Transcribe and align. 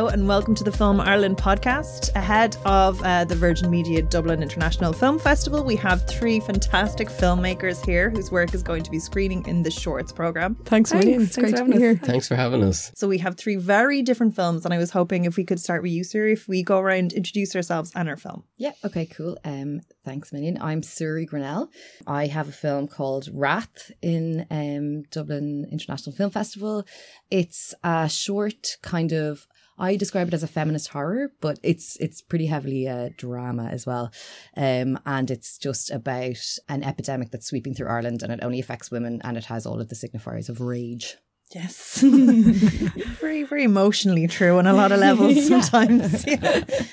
Hello 0.00 0.08
and 0.08 0.26
welcome 0.26 0.54
to 0.54 0.64
the 0.64 0.72
Film 0.72 0.98
Ireland 0.98 1.36
podcast. 1.36 2.08
Ahead 2.14 2.56
of 2.64 3.02
uh, 3.02 3.26
the 3.26 3.34
Virgin 3.34 3.68
Media 3.68 4.00
Dublin 4.00 4.42
International 4.42 4.94
Film 4.94 5.18
Festival, 5.18 5.62
we 5.62 5.76
have 5.76 6.06
three 6.08 6.40
fantastic 6.40 7.08
filmmakers 7.08 7.84
here 7.84 8.08
whose 8.08 8.30
work 8.30 8.54
is 8.54 8.62
going 8.62 8.82
to 8.82 8.90
be 8.90 8.98
screening 8.98 9.46
in 9.46 9.62
the 9.62 9.70
Shorts 9.70 10.10
programme. 10.10 10.54
Thanks, 10.64 10.90
William. 10.90 11.24
It's 11.24 11.34
Thanks 11.34 11.50
great 11.50 11.58
for 11.58 11.58
to 11.58 11.64
be 11.64 11.72
having 11.72 11.80
here. 11.82 12.00
us. 12.02 12.08
Thanks 12.08 12.28
for 12.28 12.34
having 12.34 12.64
us. 12.64 12.92
So 12.94 13.08
we 13.08 13.18
have 13.18 13.36
three 13.36 13.56
very 13.56 14.00
different 14.00 14.34
films, 14.34 14.64
and 14.64 14.72
I 14.72 14.78
was 14.78 14.90
hoping 14.90 15.26
if 15.26 15.36
we 15.36 15.44
could 15.44 15.60
start 15.60 15.82
with 15.82 15.92
you, 15.92 16.02
Siri, 16.02 16.32
if 16.32 16.48
we 16.48 16.62
go 16.62 16.78
around, 16.78 17.12
introduce 17.12 17.54
ourselves 17.54 17.92
and 17.94 18.08
our 18.08 18.16
film. 18.16 18.44
Yeah, 18.56 18.72
okay, 18.82 19.04
cool. 19.04 19.36
Um, 19.44 19.82
thanks 20.02 20.32
a 20.32 20.36
million. 20.36 20.56
I'm 20.62 20.80
Suri 20.80 21.26
Grinnell. 21.26 21.68
I 22.06 22.28
have 22.28 22.48
a 22.48 22.52
film 22.52 22.88
called 22.88 23.28
Wrath 23.34 23.90
in 24.00 24.46
um, 24.50 25.02
Dublin 25.10 25.66
International 25.70 26.16
Film 26.16 26.30
Festival. 26.30 26.86
It's 27.30 27.74
a 27.84 28.08
short 28.08 28.78
kind 28.80 29.12
of 29.12 29.46
I 29.80 29.96
describe 29.96 30.28
it 30.28 30.34
as 30.34 30.42
a 30.42 30.46
feminist 30.48 30.88
horror, 30.88 31.32
but 31.40 31.58
it's 31.62 31.96
it's 31.96 32.20
pretty 32.20 32.46
heavily 32.46 32.86
a 32.86 33.10
drama 33.10 33.64
as 33.64 33.86
well, 33.86 34.12
um, 34.56 34.98
and 35.06 35.30
it's 35.30 35.56
just 35.56 35.90
about 35.90 36.58
an 36.68 36.84
epidemic 36.84 37.30
that's 37.30 37.46
sweeping 37.46 37.74
through 37.74 37.88
Ireland, 37.88 38.22
and 38.22 38.30
it 38.30 38.40
only 38.42 38.60
affects 38.60 38.90
women, 38.90 39.20
and 39.24 39.38
it 39.38 39.46
has 39.46 39.64
all 39.64 39.80
of 39.80 39.88
the 39.88 39.94
signifiers 39.94 40.50
of 40.50 40.60
rage. 40.60 41.16
Yes. 41.52 42.00
very, 43.20 43.42
very 43.42 43.64
emotionally 43.64 44.26
true 44.28 44.58
on 44.58 44.66
a 44.68 44.72
lot 44.72 44.92
of 44.92 45.00
levels 45.08 45.46
sometimes. 45.48 46.24
Yeah. 46.26 46.38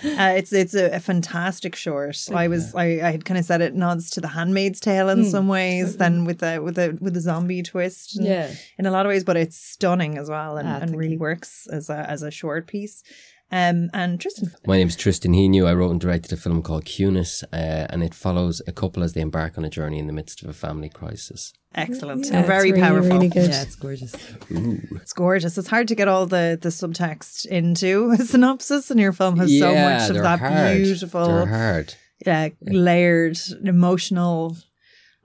Uh, 0.03 0.33
it's 0.35 0.51
it's 0.51 0.73
a, 0.73 0.95
a 0.95 0.99
fantastic 0.99 1.75
short. 1.75 2.17
I 2.33 2.47
was 2.47 2.73
I, 2.73 2.85
I 3.07 3.11
had 3.11 3.23
kind 3.23 3.37
of 3.37 3.45
said 3.45 3.61
it 3.61 3.75
nods 3.75 4.09
to 4.11 4.21
the 4.21 4.29
handmaid's 4.29 4.79
tale 4.79 5.09
in 5.09 5.25
some 5.25 5.47
ways, 5.47 5.97
then 5.97 6.25
with 6.25 6.39
the 6.39 6.59
with 6.63 6.75
the 6.75 6.97
with 6.99 7.13
the 7.13 7.21
zombie 7.21 7.61
twist. 7.61 8.17
and- 8.17 8.25
Yeah. 8.25 8.51
In 8.79 8.85
a 8.87 8.91
lot 8.91 9.05
of 9.05 9.09
ways, 9.11 9.23
but 9.23 9.37
it's 9.37 9.57
stunning 9.57 10.17
as 10.17 10.29
well 10.29 10.57
and, 10.57 10.67
Ah, 10.67 10.79
and 10.81 10.95
really 10.95 11.13
you. 11.13 11.19
works 11.19 11.67
as 11.71 11.89
a 11.89 12.09
as 12.09 12.23
a 12.23 12.31
short 12.31 12.65
piece. 12.67 13.03
Um 13.51 13.89
and 13.93 14.19
Tristan. 14.19 14.51
My 14.65 14.77
name 14.77 14.87
is 14.89 14.95
Tristan 14.97 15.33
Heanue. 15.33 15.65
I 15.67 15.73
wrote 15.73 15.91
and 15.91 16.01
directed 16.01 16.33
a 16.33 16.37
film 16.37 16.61
called 16.61 16.83
Cunis, 16.85 17.43
uh, 17.53 17.87
and 17.89 18.03
it 18.03 18.13
follows 18.13 18.61
a 18.67 18.71
couple 18.73 19.03
as 19.03 19.13
they 19.13 19.21
embark 19.21 19.57
on 19.57 19.63
a 19.63 19.69
journey 19.69 19.99
in 19.99 20.07
the 20.07 20.13
midst 20.13 20.43
of 20.43 20.49
a 20.49 20.53
family 20.53 20.89
crisis. 20.89 21.53
Excellent. 21.73 22.25
Yeah, 22.25 22.37
and 22.39 22.45
very 22.47 22.69
it's 22.69 22.75
really, 22.77 22.87
powerful. 22.87 23.11
really 23.11 23.29
good. 23.29 23.49
Yeah, 23.49 23.61
it's 23.61 23.75
gorgeous. 23.75 24.13
It's 24.49 25.13
gorgeous. 25.13 25.57
It's 25.57 25.67
hard 25.69 25.87
to 25.87 25.95
get 25.95 26.07
all 26.09 26.25
the 26.25 26.57
the 26.61 26.69
subtext 26.69 27.45
into 27.45 28.09
a 28.19 28.23
synopsis, 28.25 28.91
and 28.91 28.99
your 28.99 29.13
film 29.13 29.37
has 29.37 29.57
so 29.57 29.73
much 29.73 30.09
of 30.09 30.17
that 30.17 30.39
hard. 30.39 30.77
beautiful 30.83 31.25
They're 31.27 31.45
hard. 31.45 31.93
uh, 32.25 32.49
layered 32.61 33.37
emotional 33.63 34.57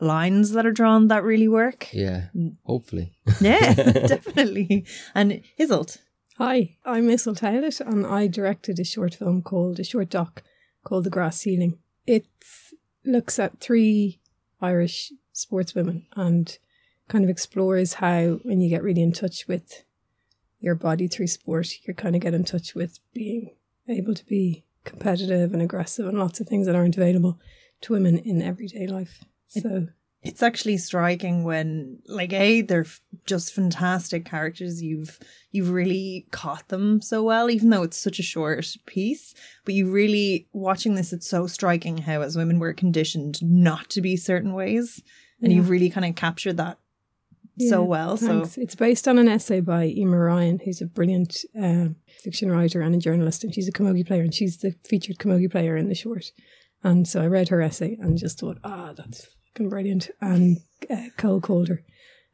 lines 0.01 0.53
that 0.53 0.65
are 0.67 0.73
drawn 0.73 1.09
that 1.09 1.25
really 1.25 1.49
work. 1.49 1.89
Yeah, 1.93 2.27
hopefully. 2.65 3.13
Yeah, 3.41 3.73
definitely. 4.15 4.85
And 5.15 5.43
Isolt. 5.59 5.99
Hi, 6.39 6.79
I'm 6.87 7.09
Missel 7.09 7.35
Taylor, 7.35 7.69
and 7.81 8.07
I 8.07 8.27
directed 8.27 8.79
a 8.79 8.85
short 8.85 9.15
film 9.15 9.43
called 9.43 9.79
a 9.79 9.85
short 9.85 10.09
doc 10.09 10.43
called 10.83 11.05
The 11.05 11.11
Grass 11.11 11.37
Ceiling. 11.37 11.79
It 12.07 12.25
looks 13.05 13.39
at 13.39 13.61
three 13.61 14.19
Irish 14.59 15.13
sportswomen 15.35 16.07
and 16.17 16.57
kind 17.09 17.23
of 17.23 17.29
explores 17.29 17.95
how 17.95 18.41
when 18.45 18.63
you 18.63 18.71
get 18.71 18.83
really 18.83 19.03
in 19.03 19.13
touch 19.13 19.47
with 19.47 19.85
your 20.59 20.75
body 20.75 21.07
through 21.07 21.27
sport, 21.27 21.69
you 21.87 21.93
kind 21.93 22.17
of 22.17 22.23
get 22.23 22.33
in 22.33 22.45
touch 22.45 22.75
with 22.75 22.99
being 23.13 23.55
able 23.87 24.15
to 24.15 24.25
be 24.25 24.65
competitive 24.85 25.53
and 25.53 25.61
aggressive 25.61 26.07
and 26.07 26.19
lots 26.19 26.41
of 26.41 26.49
things 26.49 26.67
that 26.67 26.75
aren't 26.75 26.97
available 26.97 27.39
to 27.83 27.93
women 27.93 28.17
in 28.17 28.41
everyday 28.41 28.87
life. 28.87 29.23
So 29.49 29.89
It's 30.23 30.43
actually 30.43 30.77
striking 30.77 31.43
when, 31.43 31.99
like, 32.07 32.33
a 32.33 32.63
they're 32.63 32.83
f- 32.83 33.01
just 33.27 33.53
fantastic 33.53 34.25
characters. 34.25 34.81
You've 34.81 35.19
you've 35.51 35.71
really 35.71 36.27
caught 36.31 36.69
them 36.69 37.01
so 37.01 37.25
well, 37.25 37.51
even 37.51 37.71
though 37.71 37.83
it's 37.83 37.97
such 37.97 38.21
a 38.21 38.23
short 38.23 38.77
piece. 38.87 39.35
But 39.65 39.75
you 39.75 39.91
really 39.91 40.47
watching 40.53 40.95
this, 40.95 41.13
it's 41.13 41.27
so 41.27 41.47
striking 41.49 41.99
how 41.99 42.23
as 42.23 42.37
women 42.37 42.61
we're 42.61 42.73
conditioned 42.73 43.43
not 43.43 43.91
to 43.91 44.01
be 44.01 44.17
certain 44.17 44.53
ways, 44.53 45.03
and 45.43 45.53
you've 45.53 45.71
really 45.71 45.91
kind 45.91 46.07
of 46.07 46.15
captured 46.15 46.57
that 46.57 46.79
so 47.59 47.83
well. 47.83 48.17
Thanks. 48.17 48.55
So 48.55 48.61
it's 48.61 48.77
based 48.77 49.09
on 49.09 49.19
an 49.19 49.29
essay 49.29 49.61
by 49.61 49.87
Emer 49.87 50.25
Ryan, 50.27 50.61
who's 50.65 50.81
a 50.81 50.87
brilliant 50.87 51.45
um, 51.61 51.97
fiction 52.23 52.51
writer 52.51 52.81
and 52.81 52.95
a 52.95 52.99
journalist, 52.99 53.43
and 53.43 53.53
she's 53.53 53.69
a 53.69 53.73
camogie 53.73 54.07
player, 54.07 54.23
and 54.23 54.33
she's 54.33 54.59
the 54.59 54.75
featured 54.85 55.19
camogie 55.19 55.51
player 55.51 55.77
in 55.77 55.89
the 55.89 55.95
short. 55.95 56.31
And 56.85 57.07
so 57.07 57.23
I 57.23 57.27
read 57.27 57.49
her 57.49 57.61
essay 57.61 57.97
and 58.01 58.17
just 58.17 58.39
thought, 58.39 58.59
ah, 58.65 58.93
that's 58.97 59.27
fucking 59.53 59.69
brilliant, 59.69 60.11
and 60.21 60.59
uh, 60.91 61.09
cold 61.17 61.43
called 61.43 61.69
her 61.69 61.83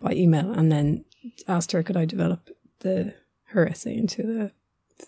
by 0.01 0.13
email, 0.13 0.53
and 0.53 0.71
then 0.71 1.05
asked 1.47 1.73
her 1.73 1.83
could 1.83 1.97
I 1.97 2.05
develop 2.05 2.51
the 2.81 3.15
her 3.47 3.69
essay 3.69 3.97
into 3.97 4.43
a 4.43 4.51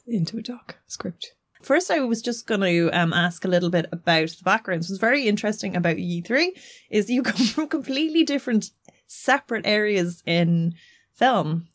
into 0.06 0.38
a 0.38 0.42
doc 0.42 0.76
script. 0.86 1.34
First, 1.62 1.90
I 1.90 2.00
was 2.00 2.22
just 2.22 2.46
going 2.46 2.62
to 2.62 2.88
um, 2.98 3.12
ask 3.12 3.44
a 3.44 3.48
little 3.48 3.68
bit 3.68 3.86
about 3.92 4.30
the 4.30 4.44
backgrounds. 4.44 4.88
What's 4.88 4.98
very 4.98 5.28
interesting 5.28 5.76
about 5.76 5.98
ye 5.98 6.22
three 6.22 6.54
is 6.88 7.10
you 7.10 7.22
come 7.24 7.46
from 7.46 7.68
completely 7.68 8.24
different, 8.24 8.70
separate 9.06 9.66
areas 9.66 10.22
in 10.24 10.74
film. 11.12 11.68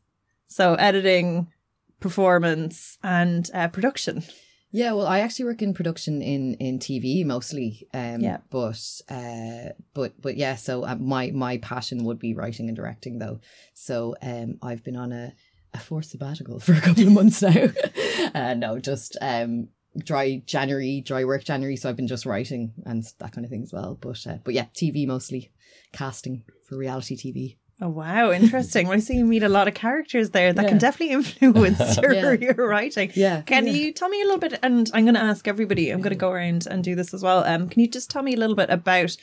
So, 0.48 0.74
editing, 0.76 1.52
performance, 2.00 2.98
and 3.04 3.50
uh, 3.54 3.68
production. 3.68 4.24
Yeah, 4.72 4.92
well, 4.92 5.08
I 5.08 5.20
actually 5.20 5.46
work 5.46 5.62
in 5.62 5.74
production 5.74 6.22
in 6.22 6.56
in 6.56 6.80
TV 6.80 7.26
mostly. 7.26 7.88
Um, 7.94 8.20
Yeah. 8.22 8.38
But 8.50 9.02
uh, 9.10 9.74
but 9.94 10.20
but 10.22 10.38
yeah. 10.38 10.56
So 10.56 10.84
uh, 10.86 10.96
my 10.96 11.32
my 11.32 11.58
passion 11.58 12.04
would 12.04 12.20
be 12.20 12.34
writing 12.34 12.68
and 12.68 12.76
directing 12.76 13.20
though. 13.20 13.40
So 13.74 14.16
um, 14.22 14.58
I've 14.62 14.84
been 14.84 14.98
on 14.98 15.12
a 15.12 15.34
a 15.74 15.80
forced 15.80 16.12
sabbatical 16.12 16.60
for 16.66 16.74
a 16.74 16.82
couple 16.82 17.08
of 17.08 17.14
months 17.14 17.42
now. 17.42 17.68
uh, 18.36 18.54
no, 18.54 18.80
just 18.80 19.18
um 19.22 19.70
dry 19.98 20.42
January, 20.46 21.02
dry 21.02 21.24
work 21.24 21.44
January. 21.44 21.78
So 21.78 21.90
I've 21.90 21.96
been 21.96 22.08
just 22.08 22.26
writing 22.26 22.74
and 22.86 23.04
that 23.20 23.32
kind 23.32 23.46
of 23.46 23.52
thing 23.52 23.64
as 23.64 23.72
well. 23.72 23.98
But 24.00 24.26
uh, 24.28 24.38
but 24.44 24.54
yeah, 24.54 24.66
TV 24.74 25.08
mostly, 25.08 25.52
casting 25.94 26.44
for 26.68 26.78
reality 26.78 27.16
TV. 27.16 27.58
Oh, 27.82 27.90
wow. 27.90 28.32
Interesting. 28.32 28.88
well, 28.88 28.96
I 28.96 29.00
see 29.02 29.18
you 29.18 29.26
meet 29.26 29.44
a 29.44 29.50
lot 29.50 29.68
of 29.68 29.74
characters 29.74 30.30
there 30.30 30.54
that 30.54 30.68
can 30.70 30.78
definitely 30.78 31.14
influence 31.42 31.98
your, 32.02 32.14
Yeah. 32.14 32.32
your 32.32 32.68
writing. 32.70 33.12
Yeah. 33.16 33.42
Can 33.42 33.68
yeah. 33.68 33.74
you 33.74 33.92
tell 33.92 34.08
me 34.08 34.22
a 34.22 34.26
little 34.26 34.40
bit? 34.40 34.58
And 34.64 34.90
I'm 34.94 35.04
going 35.04 35.16
to 35.16 35.22
ask 35.22 35.46
everybody, 35.48 35.90
I'm 35.90 36.00
going 36.02 36.12
to 36.14 36.16
go 36.18 36.32
around 36.32 36.68
and 36.70 36.84
do 36.84 36.96
this 36.96 37.14
as 37.14 37.22
well. 37.22 37.44
Um, 37.44 37.68
Can 37.68 37.82
you 37.82 37.90
just 37.90 38.10
tell 38.10 38.24
me 38.24 38.34
a 38.34 38.38
little 38.38 38.56
bit 38.56 38.70
about 38.70 39.18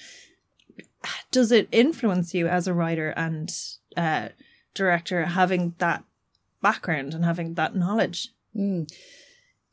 does 1.31 1.51
it 1.51 1.69
influence 1.73 2.33
you 2.35 2.47
as 2.47 2.69
a 2.69 2.75
writer 2.75 3.09
and 3.17 3.53
uh, 3.97 4.29
director 4.75 5.25
having 5.25 5.75
that 5.79 6.05
background 6.61 7.15
and 7.15 7.25
having 7.25 7.55
that 7.55 7.75
knowledge? 7.75 8.29
Mm. 8.55 8.93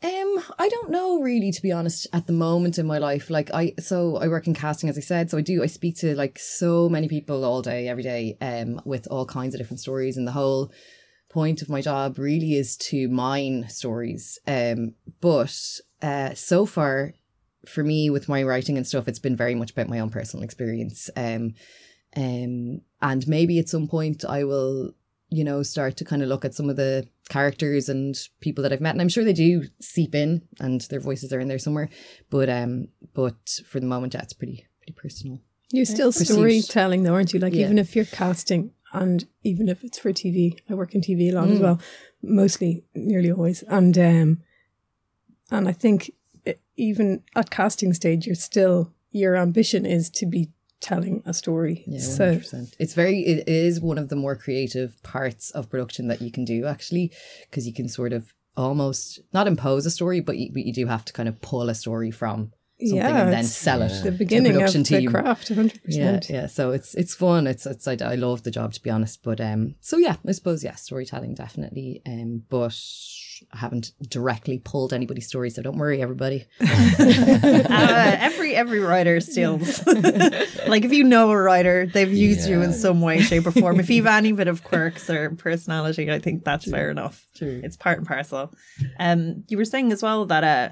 Um, 0.02 0.44
I 0.58 0.70
don't 0.70 0.92
know 0.92 1.20
really, 1.20 1.52
to 1.52 1.62
be 1.62 1.74
honest, 1.74 2.08
at 2.14 2.26
the 2.26 2.34
moment 2.34 2.78
in 2.78 2.88
my 2.88 3.00
life. 3.00 3.30
Like 3.30 3.54
I, 3.54 3.74
so 3.80 4.16
I 4.16 4.30
work 4.30 4.48
in 4.48 4.54
casting, 4.54 4.90
as 4.90 4.98
I 4.98 5.02
said. 5.02 5.30
So 5.30 5.38
I 5.38 5.42
do. 5.42 5.62
I 5.62 5.68
speak 5.68 5.98
to 5.98 6.16
like 6.16 6.40
so 6.40 6.88
many 6.88 7.10
people 7.10 7.44
all 7.44 7.62
day, 7.62 7.90
every 7.90 8.04
day, 8.04 8.38
um, 8.40 8.82
with 8.86 9.08
all 9.12 9.26
kinds 9.26 9.54
of 9.54 9.60
different 9.60 9.82
stories, 9.82 10.16
and 10.16 10.26
the 10.26 10.32
whole 10.32 10.72
point 11.30 11.62
of 11.62 11.70
my 11.70 11.82
job 11.82 12.18
really 12.18 12.54
is 12.54 12.78
to 12.78 13.10
mine 13.10 13.68
stories. 13.70 14.40
Um, 14.48 14.96
but 15.20 15.54
uh, 16.02 16.34
so 16.34 16.66
far, 16.66 17.14
for 17.66 17.84
me, 17.84 18.10
with 18.10 18.30
my 18.30 18.42
writing 18.44 18.78
and 18.78 18.88
stuff, 18.88 19.08
it's 19.08 19.20
been 19.20 19.36
very 19.36 19.54
much 19.54 19.72
about 19.72 19.90
my 19.90 20.00
own 20.00 20.10
personal 20.10 20.44
experience. 20.44 21.10
Um, 21.18 21.56
um, 22.16 22.82
and 23.02 23.28
maybe 23.28 23.60
at 23.60 23.70
some 23.70 23.88
point 23.88 24.26
I 24.26 24.44
will 24.44 24.94
you 25.30 25.44
know, 25.44 25.62
start 25.64 25.96
to 25.98 26.06
kind 26.06 26.22
of 26.24 26.28
look 26.30 26.44
at 26.46 26.54
some 26.56 26.70
of 26.70 26.76
the 26.76 27.08
characters 27.30 27.88
and 27.90 28.16
people 28.40 28.64
that 28.64 28.74
I've 28.74 28.82
met. 28.82 28.94
And 28.96 29.02
I'm 29.02 29.10
sure 29.10 29.24
they 29.24 29.34
do 29.34 29.64
seep 29.80 30.16
in 30.16 30.42
and 30.60 30.82
their 30.90 31.00
voices 31.00 31.32
are 31.32 31.40
in 31.40 31.48
there 31.48 31.60
somewhere. 31.60 31.90
But 32.30 32.50
um 32.50 32.88
but 33.14 33.36
for 33.68 33.80
the 33.80 33.86
moment, 33.86 34.14
yeah, 34.14 34.22
it's 34.24 34.34
pretty 34.34 34.66
pretty 34.80 34.94
personal. 34.94 35.40
You're 35.72 35.86
still 35.86 36.12
Pursuit. 36.12 36.26
storytelling, 36.36 37.04
though, 37.04 37.14
aren't 37.14 37.32
you? 37.34 37.40
Like 37.40 37.54
Yeah. 37.54 37.66
even 37.66 37.78
if 37.78 37.96
you're 37.96 38.06
casting, 38.06 38.72
and 38.92 39.28
even 39.44 39.70
if 39.70 39.84
it's 39.84 40.00
for 40.00 40.12
TV, 40.12 40.58
I 40.68 40.74
work 40.74 40.96
in 40.96 41.02
TV 41.02 41.30
a 41.30 41.36
lot 41.36 41.50
as 41.52 41.60
Mm. 41.60 41.62
well, 41.62 41.80
mostly, 42.24 42.84
nearly 42.96 43.32
always, 43.32 43.62
and 43.68 43.96
um, 44.00 44.42
and 45.52 45.68
I 45.68 45.72
think 45.74 46.12
e- 46.48 46.54
even 46.76 47.22
at 47.36 47.52
casting 47.52 47.94
stage, 47.94 48.26
you're 48.26 48.36
still 48.36 48.94
your 49.12 49.36
ambition 49.36 49.86
is 49.86 50.10
to 50.12 50.26
be 50.26 50.50
telling 50.80 51.22
a 51.26 51.34
story. 51.34 51.84
Yeah, 51.88 52.00
100%. 52.00 52.76
It's 52.80 52.94
very, 52.94 53.20
it 53.22 53.48
is 53.48 53.80
one 53.80 53.98
of 53.98 54.10
the 54.10 54.16
more 54.16 54.36
creative 54.36 55.02
parts 55.04 55.52
of 55.52 55.70
production 55.70 56.08
that 56.08 56.22
you 56.22 56.32
can 56.32 56.46
do 56.46 56.66
actually, 56.66 57.12
because 57.50 57.68
you 57.68 57.74
can 57.74 57.90
sort 57.90 58.14
of 58.14 58.34
almost 58.56 59.20
not 59.34 59.48
impose 59.48 59.86
a 59.86 59.92
story, 59.92 60.20
but 60.20 60.38
you, 60.38 60.52
but 60.54 60.66
you 60.66 60.74
do 60.74 60.86
have 60.88 61.06
to 61.06 61.14
kind 61.14 61.30
of 61.30 61.42
pull 61.42 61.70
a 61.70 61.76
story 61.76 62.12
from 62.12 62.52
something 62.80 62.98
Yeah, 62.98 63.24
and 63.24 63.34
then 63.34 63.44
sell 63.44 63.82
it. 63.82 64.04
The 64.04 64.12
beginning 64.12 64.54
of 64.54 64.60
production 64.60 64.84
the 64.84 65.00
team. 65.00 65.12
craft, 65.12 65.50
100%. 65.50 65.80
Yeah, 65.86 66.20
yeah. 66.30 66.48
So 66.48 66.72
it's 66.72 66.96
it's 66.96 67.14
fun. 67.14 67.48
It's 67.48 67.66
it's 67.66 67.88
I, 67.88 67.98
I 68.02 68.16
love 68.16 68.44
the 68.44 68.52
job 68.52 68.74
to 68.74 68.82
be 68.82 68.90
honest. 68.90 69.24
But 69.24 69.42
um, 69.42 69.76
so 69.82 69.98
yeah, 69.98 70.16
I 70.28 70.32
suppose 70.32 70.64
yeah, 70.64 70.76
storytelling 70.76 71.34
definitely. 71.36 72.02
Um, 72.06 72.44
but 72.50 72.78
I 73.54 73.58
haven't 73.58 73.92
directly 74.08 74.60
pulled 74.60 74.94
anybody's 74.94 75.28
story, 75.28 75.50
so 75.50 75.62
don't 75.62 75.78
worry, 75.78 76.02
everybody. 76.02 76.46
uh, 76.62 78.16
every 78.20 78.56
every 78.56 78.80
writer 78.80 79.20
steals. 79.20 79.86
like 80.68 80.86
if 80.86 80.94
you 80.94 81.04
know 81.04 81.32
a 81.32 81.38
writer, 81.38 81.86
they've 81.86 82.14
used 82.14 82.50
you 82.50 82.62
in 82.62 82.74
some 82.74 83.02
way, 83.02 83.22
shape, 83.22 83.46
or 83.48 83.52
form. 83.52 83.80
If 83.80 83.90
you've 83.90 84.06
any 84.20 84.32
bit 84.32 84.48
of 84.48 84.64
quirks 84.64 85.10
or 85.10 85.32
personality, 85.32 86.12
I 86.12 86.20
think 86.20 86.44
that's 86.44 86.70
fair 86.70 86.90
enough. 86.90 87.26
True. 87.36 87.62
It's 87.64 87.78
part 87.78 87.98
and 87.98 88.08
parcel. 88.08 88.54
Um, 89.00 89.44
you 89.48 89.58
were 89.58 89.66
saying 89.66 89.92
as 89.92 90.04
well 90.04 90.26
that 90.26 90.44
uh, 90.44 90.70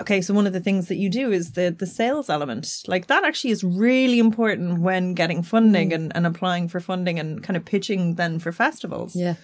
okay, 0.00 0.20
so 0.20 0.34
one 0.34 0.46
of 0.46 0.52
the 0.52 0.60
things 0.60 0.88
that 0.88 0.96
you 0.96 1.08
do 1.08 1.32
is 1.32 1.52
the 1.52 1.74
the 1.76 1.86
sales 1.86 2.28
element. 2.28 2.82
Like 2.86 3.06
that 3.06 3.24
actually 3.24 3.50
is 3.50 3.62
really 3.64 4.18
important 4.18 4.80
when 4.80 5.14
getting 5.14 5.42
funding 5.42 5.92
and, 5.92 6.12
and 6.14 6.26
applying 6.26 6.68
for 6.68 6.80
funding 6.80 7.18
and 7.18 7.42
kind 7.42 7.56
of 7.56 7.64
pitching 7.64 8.14
then 8.14 8.38
for 8.38 8.52
festivals. 8.52 9.14
Yeah. 9.14 9.34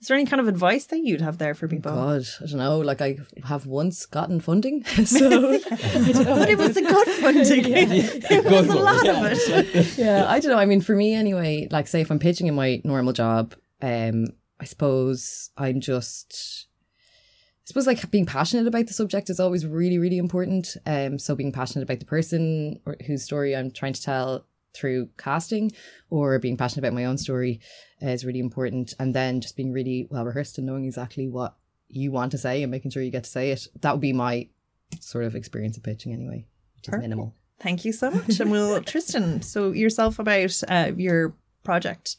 Is 0.00 0.06
there 0.06 0.16
any 0.16 0.26
kind 0.26 0.40
of 0.40 0.46
advice 0.46 0.86
that 0.86 1.00
you'd 1.00 1.20
have 1.20 1.38
there 1.38 1.54
for 1.54 1.66
people? 1.66 1.90
God, 1.90 2.22
I 2.40 2.46
don't 2.46 2.58
know. 2.58 2.78
Like 2.78 3.00
I 3.00 3.18
have 3.44 3.66
once 3.66 4.06
gotten 4.06 4.38
funding, 4.38 4.84
so. 5.04 5.28
But 5.28 6.48
it 6.48 6.58
was 6.58 6.74
the 6.74 6.82
good 6.82 7.08
funding. 7.08 7.64
it 7.74 8.44
was 8.44 8.68
a 8.68 8.76
lot 8.76 9.08
of 9.08 9.16
it. 9.24 9.98
yeah, 9.98 10.26
I 10.28 10.38
don't 10.38 10.52
know. 10.52 10.58
I 10.58 10.66
mean, 10.66 10.80
for 10.80 10.94
me 10.94 11.14
anyway, 11.14 11.66
like 11.72 11.88
say 11.88 12.00
if 12.00 12.12
I'm 12.12 12.20
pitching 12.20 12.46
in 12.46 12.54
my 12.54 12.80
normal 12.84 13.12
job, 13.12 13.56
um, 13.82 14.26
I 14.60 14.64
suppose 14.66 15.50
I'm 15.56 15.80
just 15.80 16.67
suppose 17.68 17.86
like 17.86 18.10
being 18.10 18.24
passionate 18.24 18.66
about 18.66 18.86
the 18.86 18.94
subject 18.94 19.28
is 19.28 19.38
always 19.38 19.66
really, 19.66 19.98
really 19.98 20.16
important. 20.16 20.74
Um, 20.86 21.18
so 21.18 21.34
being 21.34 21.52
passionate 21.52 21.82
about 21.82 22.00
the 22.00 22.06
person 22.06 22.80
or 22.86 22.96
whose 23.06 23.22
story 23.22 23.54
I'm 23.54 23.70
trying 23.70 23.92
to 23.92 24.02
tell 24.02 24.46
through 24.72 25.10
casting 25.18 25.72
or 26.08 26.38
being 26.38 26.56
passionate 26.56 26.86
about 26.86 26.94
my 26.94 27.04
own 27.04 27.18
story 27.18 27.60
is 28.00 28.24
really 28.24 28.38
important. 28.38 28.94
And 28.98 29.14
then 29.14 29.42
just 29.42 29.54
being 29.54 29.70
really 29.70 30.08
well 30.10 30.24
rehearsed 30.24 30.56
and 30.56 30.66
knowing 30.66 30.86
exactly 30.86 31.28
what 31.28 31.56
you 31.88 32.10
want 32.10 32.32
to 32.32 32.38
say 32.38 32.62
and 32.62 32.70
making 32.70 32.90
sure 32.90 33.02
you 33.02 33.10
get 33.10 33.24
to 33.24 33.30
say 33.30 33.50
it. 33.50 33.66
That 33.82 33.92
would 33.92 34.00
be 34.00 34.14
my 34.14 34.48
sort 35.00 35.24
of 35.24 35.34
experience 35.34 35.76
of 35.76 35.82
pitching 35.82 36.14
anyway, 36.14 36.46
which 36.76 36.84
is 36.84 36.88
Perfect. 36.88 37.02
minimal. 37.02 37.34
Thank 37.60 37.84
you 37.84 37.92
so 37.92 38.10
much. 38.10 38.40
And 38.40 38.50
we'll, 38.50 38.80
Tristan, 38.82 39.42
so 39.42 39.72
yourself 39.72 40.18
about 40.18 40.58
uh, 40.68 40.92
your 40.96 41.34
project 41.64 42.16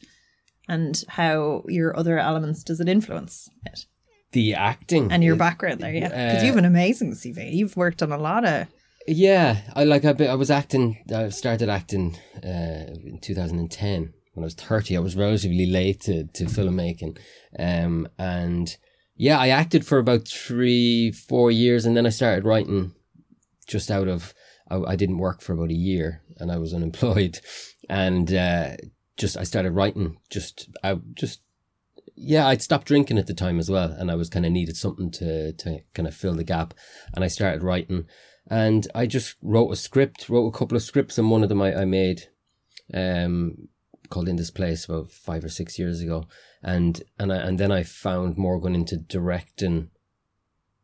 and 0.68 1.02
how 1.08 1.64
your 1.66 1.96
other 1.96 2.20
elements 2.20 2.62
does 2.62 2.78
it 2.78 2.88
influence 2.88 3.50
it 3.66 3.86
The 4.32 4.54
acting 4.54 5.10
and 5.10 5.24
your 5.24 5.36
background 5.36 5.80
there, 5.80 5.92
yeah. 5.92 6.08
Because 6.08 6.42
Uh, 6.42 6.46
you 6.46 6.52
have 6.52 6.56
an 6.56 6.64
amazing 6.64 7.12
CV. 7.12 7.52
You've 7.52 7.76
worked 7.76 8.02
on 8.02 8.12
a 8.12 8.18
lot 8.18 8.44
of. 8.44 8.68
Yeah, 9.08 9.62
I 9.74 9.84
like 9.84 10.04
I, 10.04 10.14
I 10.26 10.34
was 10.34 10.50
acting. 10.50 10.98
I 11.12 11.30
started 11.30 11.68
acting 11.68 12.16
uh, 12.44 12.94
in 13.04 13.18
2010 13.20 14.12
when 14.34 14.44
I 14.44 14.46
was 14.46 14.54
30. 14.54 14.96
I 14.96 15.00
was 15.00 15.16
relatively 15.16 15.66
late 15.66 16.00
to, 16.02 16.24
to 16.24 16.44
filmmaking, 16.44 17.18
um, 17.58 18.08
and 18.18 18.76
yeah, 19.16 19.38
I 19.38 19.48
acted 19.48 19.84
for 19.84 19.98
about 19.98 20.28
three, 20.28 21.10
four 21.10 21.50
years, 21.50 21.84
and 21.84 21.96
then 21.96 22.06
I 22.06 22.10
started 22.10 22.44
writing. 22.44 22.92
Just 23.66 23.90
out 23.90 24.08
of, 24.08 24.34
I, 24.70 24.76
I 24.80 24.96
didn't 24.96 25.18
work 25.18 25.42
for 25.42 25.52
about 25.54 25.70
a 25.70 25.74
year, 25.74 26.22
and 26.38 26.52
I 26.52 26.58
was 26.58 26.72
unemployed, 26.72 27.40
and 27.88 28.32
uh, 28.32 28.76
just 29.16 29.36
I 29.36 29.42
started 29.42 29.72
writing. 29.72 30.18
Just 30.30 30.68
I 30.84 30.98
just 31.14 31.40
yeah, 32.22 32.46
I'd 32.46 32.60
stopped 32.60 32.86
drinking 32.86 33.18
at 33.18 33.26
the 33.26 33.34
time 33.34 33.58
as 33.58 33.70
well, 33.70 33.90
and 33.90 34.10
I 34.10 34.14
was 34.14 34.28
kind 34.28 34.44
of 34.44 34.52
needed 34.52 34.76
something 34.76 35.10
to 35.12 35.52
to 35.52 35.80
kind 35.94 36.06
of 36.06 36.14
fill 36.14 36.34
the 36.34 36.44
gap, 36.44 36.74
and 37.14 37.24
I 37.24 37.28
started 37.28 37.62
writing, 37.62 38.06
and 38.48 38.86
I 38.94 39.06
just 39.06 39.36
wrote 39.40 39.70
a 39.70 39.76
script, 39.76 40.28
wrote 40.28 40.46
a 40.46 40.56
couple 40.56 40.76
of 40.76 40.82
scripts, 40.82 41.16
and 41.16 41.30
one 41.30 41.42
of 41.42 41.48
them 41.48 41.62
I, 41.62 41.74
I 41.74 41.84
made, 41.86 42.24
um, 42.92 43.68
called 44.10 44.28
In 44.28 44.36
This 44.36 44.50
Place 44.50 44.84
about 44.84 45.10
five 45.10 45.44
or 45.44 45.48
six 45.48 45.78
years 45.78 46.02
ago, 46.02 46.26
and 46.62 47.02
and 47.18 47.32
I, 47.32 47.36
and 47.36 47.58
then 47.58 47.72
I 47.72 47.84
found 47.84 48.36
more 48.36 48.60
going 48.60 48.74
into 48.74 48.98
directing. 48.98 49.90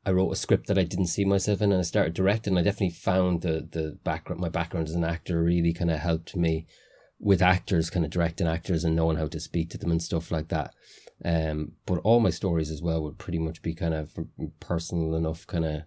I 0.06 0.12
wrote 0.12 0.31
a 0.31 0.37
script 0.37 0.69
that 0.69 0.79
I 0.79 0.85
didn't 0.85 1.09
see 1.09 1.27
myself 1.27 1.61
in, 1.61 1.71
and 1.71 1.81
I 1.81 1.85
started 1.85 2.15
directing. 2.15 2.56
I 2.56 2.62
definitely 2.62 2.91
found 2.91 3.43
the 3.43 3.69
the 3.71 3.99
background, 4.05 4.41
my 4.41 4.49
background 4.49 4.88
as 4.88 4.94
an 4.94 5.05
actor, 5.05 5.43
really 5.43 5.75
kind 5.75 5.91
of 5.91 5.99
helped 5.99 6.35
me 6.35 6.67
with 7.19 7.43
actors, 7.43 7.91
kind 7.91 8.06
of 8.06 8.11
directing 8.11 8.47
actors 8.47 8.85
and 8.85 8.97
knowing 8.97 9.17
how 9.19 9.27
to 9.27 9.41
speak 9.41 9.69
to 9.71 9.79
them 9.79 9.91
and 9.91 10.03
stuff 10.03 10.31
like 10.31 10.49
that. 10.49 10.73
Um, 11.24 11.72
but 11.86 11.98
all 12.04 12.20
my 12.20 12.30
stories 12.30 12.70
as 12.70 12.82
well 12.82 13.02
would 13.02 13.18
pretty 13.18 13.38
much 13.38 13.62
be 13.62 13.74
kind 13.74 13.94
of 13.94 14.12
personal 14.60 15.14
enough, 15.14 15.46
kind 15.46 15.64
of 15.64 15.82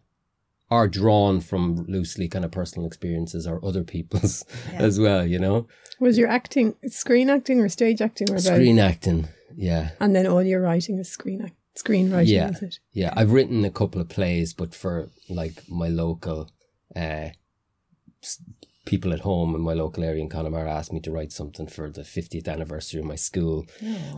are 0.72 0.88
drawn 0.88 1.40
from 1.40 1.86
loosely 1.88 2.28
kind 2.28 2.46
of 2.46 2.52
personal 2.52 2.88
experiences 2.88 3.48
or 3.48 3.64
other 3.66 3.84
people's 3.84 4.46
Yeah. 4.74 4.82
as 4.82 5.00
well, 5.00 5.26
you 5.26 5.40
know. 5.40 5.68
Was 6.00 6.18
your 6.18 6.28
acting 6.30 6.76
screen 6.88 7.30
acting 7.30 7.60
or 7.60 7.70
stage 7.70 8.02
acting 8.02 8.30
or 8.30 8.34
both? 8.36 8.44
Screen 8.44 8.80
acting, 8.80 9.28
yeah, 9.56 9.92
And 10.00 10.16
then 10.16 10.26
all 10.28 10.44
your 10.44 10.62
writing 10.62 10.98
is 11.00 11.10
screen 11.10 11.42
act, 11.44 11.56
screenwriting, 11.78 12.28
Yeah. 12.28 12.50
is 12.50 12.62
it? 12.62 12.80
yeah. 12.94 13.14
I've 13.16 13.32
written 13.32 13.66
a 13.66 13.72
couple 13.72 14.00
of 14.02 14.10
plays, 14.10 14.54
but 14.54 14.74
for 14.76 15.10
like 15.30 15.64
my 15.70 15.88
local, 15.90 16.50
uh, 16.96 17.30
s- 18.24 18.42
people 18.86 19.14
at 19.14 19.20
home 19.20 19.54
in 19.56 19.62
my 19.62 19.74
local 19.74 20.04
area 20.04 20.22
in 20.22 20.30
Connemara 20.30 20.72
asked 20.72 20.92
me 20.94 21.00
to 21.02 21.12
write 21.12 21.32
something 21.32 21.68
for 21.68 21.90
the 21.92 22.02
50th 22.02 22.48
anniversary 22.48 23.00
of 23.00 23.06
my 23.06 23.16
school. 23.16 23.66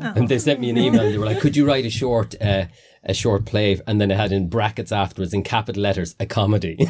And 0.01 0.29
they 0.29 0.39
sent 0.39 0.59
me 0.59 0.69
an 0.69 0.77
email 0.77 1.01
and 1.01 1.13
they 1.13 1.17
were 1.17 1.25
like, 1.25 1.39
could 1.41 1.57
you 1.57 1.65
write 1.65 1.85
a 1.85 1.89
short, 1.89 2.35
uh, 2.41 2.65
a 3.03 3.13
short 3.13 3.45
play? 3.45 3.79
And 3.85 3.99
then 3.99 4.11
it 4.11 4.17
had 4.17 4.31
in 4.31 4.47
brackets 4.49 4.91
afterwards 4.91 5.33
in 5.33 5.43
capital 5.43 5.81
letters, 5.81 6.15
a 6.19 6.25
comedy. 6.25 6.77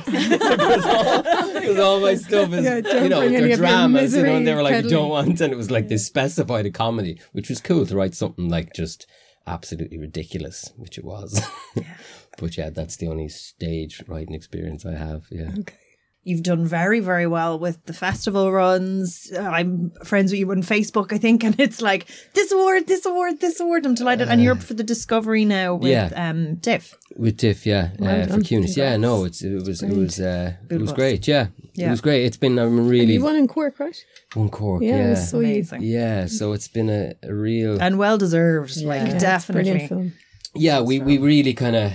Because 1.62 1.78
all, 1.78 1.94
all 1.96 2.00
my 2.02 2.16
stuff 2.16 2.52
is, 2.54 2.66
Yeah, 2.66 3.04
you 3.04 3.10
know, 3.10 3.28
they're 3.30 3.56
dramas, 3.56 4.16
you 4.16 4.24
know, 4.24 4.36
and 4.36 4.48
they 4.48 4.54
were 4.56 4.64
like, 4.64 4.74
peddling. 4.74 4.94
don't 4.94 5.10
want, 5.10 5.40
and 5.42 5.54
it 5.54 5.56
was 5.56 5.70
like 5.70 5.88
they 5.90 5.98
specified 5.98 6.66
a 6.66 6.72
comedy, 6.72 7.20
which 7.34 7.50
was 7.50 7.62
cool 7.62 7.86
to 7.86 7.96
write 7.96 8.16
something 8.16 8.50
like 8.50 8.74
just 8.74 9.06
absolutely 9.46 9.98
ridiculous, 10.00 10.72
which 10.76 10.98
it 10.98 11.06
was. 11.06 11.40
but 12.40 12.58
yeah, 12.58 12.72
that's 12.72 12.98
the 12.98 13.08
only 13.08 13.30
stage 13.30 14.04
writing 14.08 14.34
experience 14.34 14.86
I 14.86 14.96
have. 14.96 15.26
Yeah. 15.30 15.52
Okay. 15.60 15.76
You've 16.24 16.44
done 16.44 16.68
very, 16.68 17.00
very 17.00 17.26
well 17.26 17.58
with 17.58 17.84
the 17.86 17.94
festival 17.94 18.52
runs. 18.52 19.32
Uh, 19.36 19.40
I'm 19.42 19.92
friends 20.04 20.32
with 20.32 20.40
you 20.40 20.52
on 20.52 20.62
Facebook, 20.62 21.12
I 21.12 21.18
think, 21.18 21.44
and 21.48 21.60
it's 21.60 21.82
like 21.82 22.08
this 22.36 22.52
award, 22.52 22.86
this 22.88 23.06
award, 23.08 23.40
this 23.40 23.60
award. 23.60 23.86
I'm 23.88 23.96
delighted. 23.96 24.30
and 24.30 24.42
you're 24.44 24.54
up 24.54 24.62
for 24.62 24.76
the 24.76 24.84
Discovery 24.84 25.46
now 25.46 25.74
with 25.76 25.90
yeah. 25.92 26.10
um, 26.16 26.56
Diff. 26.56 26.96
With 27.18 27.38
Diff, 27.38 27.66
yeah, 27.66 27.90
Well 27.98 28.22
uh, 28.22 28.24
for 28.26 28.30
done. 28.34 28.44
Cunis, 28.44 28.78
yeah, 28.78 28.98
no, 28.98 29.26
it's 29.26 29.42
it 29.44 29.66
was 29.66 29.82
it 29.82 29.96
was 29.96 30.20
uh, 30.20 30.54
it 30.70 30.80
was 30.80 30.94
great, 30.94 31.28
yeah, 31.28 31.48
Yeah. 31.74 31.88
it 31.88 31.92
was 31.92 32.02
great. 32.02 32.24
It's 32.26 32.38
been 32.38 32.60
I'm 32.60 32.88
really 32.88 33.14
You 33.14 33.24
won 33.24 33.36
in 33.36 33.48
Cork, 33.48 33.80
right? 33.80 33.98
one 34.36 34.50
cork, 34.50 34.82
Yeah, 34.84 34.96
it 34.96 35.00
yeah, 35.00 35.10
was 35.10 35.30
so. 35.30 35.40
Amazing. 35.40 35.82
yeah. 35.82 36.26
So 36.28 36.54
it's 36.54 36.68
been 36.68 36.90
a, 36.90 37.14
a 37.24 37.34
real 37.34 37.82
And 37.82 37.98
well 37.98 38.18
deserved. 38.20 38.78
Like, 38.78 39.02
Yeah. 39.02 39.08
Yeah, 39.08 39.14
it's 39.16 39.24
definitely. 39.24 39.88
film. 39.88 40.14
yeah 40.54 40.82
we 40.82 41.00
we 41.00 41.18
really 41.18 41.54
kind 41.54 41.76
of 41.76 41.92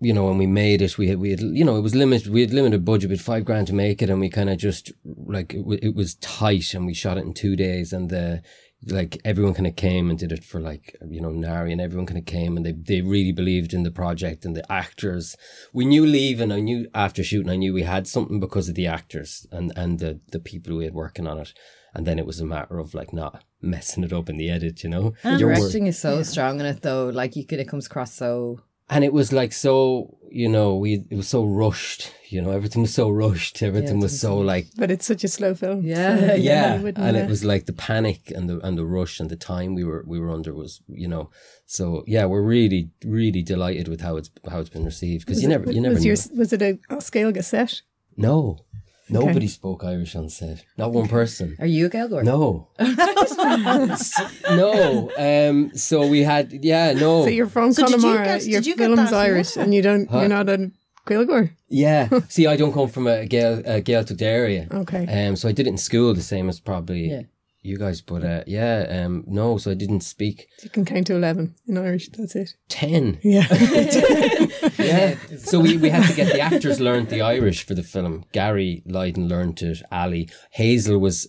you 0.00 0.12
know 0.12 0.26
when 0.26 0.36
we 0.38 0.46
made 0.46 0.82
it 0.82 0.98
we 0.98 1.08
had 1.08 1.18
we 1.18 1.30
had 1.30 1.40
you 1.40 1.64
know 1.64 1.76
it 1.76 1.80
was 1.80 1.94
limited 1.94 2.30
we 2.32 2.42
had 2.42 2.52
limited 2.52 2.84
budget 2.84 3.10
with 3.10 3.20
five 3.20 3.44
grand 3.44 3.66
to 3.66 3.72
make 3.74 4.02
it 4.02 4.10
and 4.10 4.20
we 4.20 4.28
kind 4.28 4.50
of 4.50 4.58
just 4.58 4.92
like 5.04 5.54
it, 5.54 5.58
w- 5.58 5.80
it 5.82 5.94
was 5.94 6.16
tight 6.16 6.74
and 6.74 6.84
we 6.86 6.92
shot 6.94 7.16
it 7.16 7.24
in 7.24 7.32
two 7.32 7.56
days 7.56 7.92
and 7.92 8.10
the 8.10 8.42
like 8.88 9.18
everyone 9.24 9.54
kind 9.54 9.66
of 9.66 9.74
came 9.74 10.10
and 10.10 10.18
did 10.18 10.30
it 10.32 10.44
for 10.44 10.60
like 10.60 10.94
you 11.08 11.20
know 11.20 11.30
Nari 11.30 11.72
and 11.72 11.80
everyone 11.80 12.04
kind 12.06 12.18
of 12.18 12.26
came 12.26 12.56
and 12.58 12.66
they 12.66 12.72
they 12.72 13.00
really 13.00 13.32
believed 13.32 13.72
in 13.72 13.84
the 13.84 13.90
project 13.90 14.44
and 14.44 14.54
the 14.54 14.70
actors 14.70 15.34
we 15.72 15.86
knew 15.86 16.04
leaving 16.04 16.52
I 16.52 16.60
knew 16.60 16.88
after 16.94 17.24
shooting 17.24 17.50
I 17.50 17.56
knew 17.56 17.72
we 17.72 17.82
had 17.84 18.06
something 18.06 18.38
because 18.38 18.68
of 18.68 18.74
the 18.74 18.86
actors 18.86 19.46
and 19.50 19.72
and 19.76 19.98
the 19.98 20.20
the 20.30 20.38
people 20.40 20.76
we 20.76 20.84
had 20.84 20.94
working 20.94 21.26
on 21.26 21.38
it 21.38 21.54
and 21.94 22.06
then 22.06 22.18
it 22.18 22.26
was 22.26 22.38
a 22.38 22.44
matter 22.44 22.78
of 22.78 22.92
like 22.92 23.14
not 23.14 23.42
messing 23.62 24.04
it 24.04 24.12
up 24.12 24.28
in 24.28 24.36
the 24.36 24.50
edit 24.50 24.84
you 24.84 24.90
know 24.90 25.14
The 25.22 25.36
Your 25.36 25.48
work- 25.48 25.58
directing 25.58 25.86
is 25.86 25.98
so 25.98 26.22
strong 26.22 26.60
in 26.60 26.66
it, 26.66 26.82
though. 26.82 27.08
Like 27.08 27.34
you 27.34 27.46
could, 27.46 27.58
it 27.58 27.68
comes 27.68 27.86
across 27.86 28.12
so. 28.12 28.60
And 28.88 29.04
it 29.04 29.12
was 29.12 29.32
like 29.32 29.52
so 29.52 30.16
you 30.30 30.48
know 30.48 30.76
we 30.76 31.04
it 31.10 31.16
was 31.16 31.28
so 31.28 31.44
rushed 31.44 32.12
you 32.28 32.42
know 32.42 32.50
everything 32.50 32.82
was 32.82 32.92
so 32.92 33.08
rushed 33.08 33.62
everything 33.62 33.98
it 33.98 34.02
was 34.02 34.20
so 34.20 34.38
like 34.38 34.66
But 34.76 34.90
it's 34.90 35.06
such 35.06 35.24
a 35.24 35.28
slow 35.28 35.54
film. 35.54 35.82
Yeah, 35.84 36.18
so, 36.18 36.34
yeah, 36.50 36.74
and 36.96 37.16
it 37.16 37.28
was 37.28 37.44
like 37.44 37.66
the 37.66 37.72
panic 37.72 38.30
and 38.30 38.48
the 38.48 38.58
and 38.60 38.76
the 38.76 38.84
rush 38.84 39.20
and 39.20 39.30
the 39.30 39.36
time 39.36 39.74
we 39.74 39.84
were 39.84 40.04
we 40.06 40.18
were 40.18 40.30
under 40.30 40.52
was 40.54 40.80
you 40.88 41.08
know 41.08 41.30
so 41.66 42.02
yeah 42.06 42.24
we're 42.24 42.42
really 42.42 42.90
really 43.04 43.42
delighted 43.42 43.88
with 43.88 44.00
how 44.00 44.16
it's 44.16 44.30
how 44.50 44.58
it's 44.58 44.70
been 44.70 44.84
received 44.84 45.24
because 45.24 45.42
you 45.42 45.48
never 45.48 45.70
you 45.70 45.80
never 45.80 45.94
was, 45.94 46.04
knew. 46.04 46.08
your, 46.08 46.38
was 46.38 46.52
it 46.52 46.62
a, 46.62 46.78
a 46.90 47.00
scale 47.00 47.32
set? 47.42 47.82
no 48.16 48.58
nobody 49.08 49.46
spoke 49.48 49.84
Irish 49.84 50.16
on 50.16 50.28
set 50.28 50.64
not 50.76 50.92
one 50.92 51.08
person 51.08 51.56
Are 51.60 51.66
you 51.66 51.86
a 51.86 51.90
Gaeilgeoir? 51.90 52.24
no 52.24 52.68
no 54.56 55.10
um 55.18 55.70
so 55.76 56.06
we 56.06 56.22
had 56.22 56.52
yeah 56.64 56.92
no 56.92 57.24
So 57.24 57.30
you're 57.30 57.46
from 57.48 57.72
So 57.72 57.82
did 57.86 57.96
you 57.96 57.96
Connemara, 58.02 58.24
get- 58.38 58.46
your 58.46 58.60
did 58.60 58.66
you 58.66 58.76
get 58.76 58.86
film's 58.86 59.10
that? 59.10 59.14
Irish, 59.28 59.56
and 59.56 59.74
you 59.74 59.82
don't, 59.82 60.08
Huh? 60.10 60.20
you're 60.20 60.28
not 60.28 60.48
a 60.48 60.70
Gaeilgeoir. 61.06 61.50
yeah 61.68 62.08
see 62.28 62.46
I 62.46 62.56
don't 62.56 62.72
come 62.72 62.88
from 62.88 63.06
a 63.06 63.26
Gael 63.26 63.58
a 63.64 63.80
Gaeltacht 63.82 64.22
area 64.22 64.66
Okay. 64.72 65.04
Um, 65.28 65.36
so 65.36 65.48
I 65.48 65.52
did 65.52 65.66
it 65.66 65.70
in 65.70 65.78
school, 65.78 66.14
the 66.14 66.22
same 66.22 66.48
as 66.48 66.60
probably 66.60 67.10
Yeah. 67.10 67.22
You 67.66 67.78
guys, 67.78 68.00
but 68.00 68.22
uh, 68.24 68.44
yeah, 68.46 69.02
um, 69.04 69.24
no. 69.26 69.58
So 69.58 69.70
I 69.72 69.74
didn't 69.74 70.02
speak 70.02 70.48
You 70.62 70.70
can 70.70 70.84
count 70.84 71.08
to 71.08 71.16
11 71.16 71.54
in 71.66 71.76
Irish. 71.76 72.08
That's 72.10 72.36
it. 72.36 72.54
ten. 72.68 73.18
Yeah. 73.22 73.46
Yeah. 74.78 75.16
so 75.38 75.58
we, 75.60 75.76
we 75.76 75.88
had 75.88 76.06
to 76.08 76.14
get 76.14 76.32
the 76.32 76.40
actors 76.40 76.80
learned 76.80 77.08
the 77.08 77.22
Irish 77.22 77.64
for 77.66 77.74
the 77.74 77.82
film. 77.82 78.24
Gary 78.32 78.82
Lydon 78.86 79.26
learned 79.28 79.60
it. 79.62 79.82
Ali 79.90 80.28
Hazel 80.50 80.98
was 80.98 81.28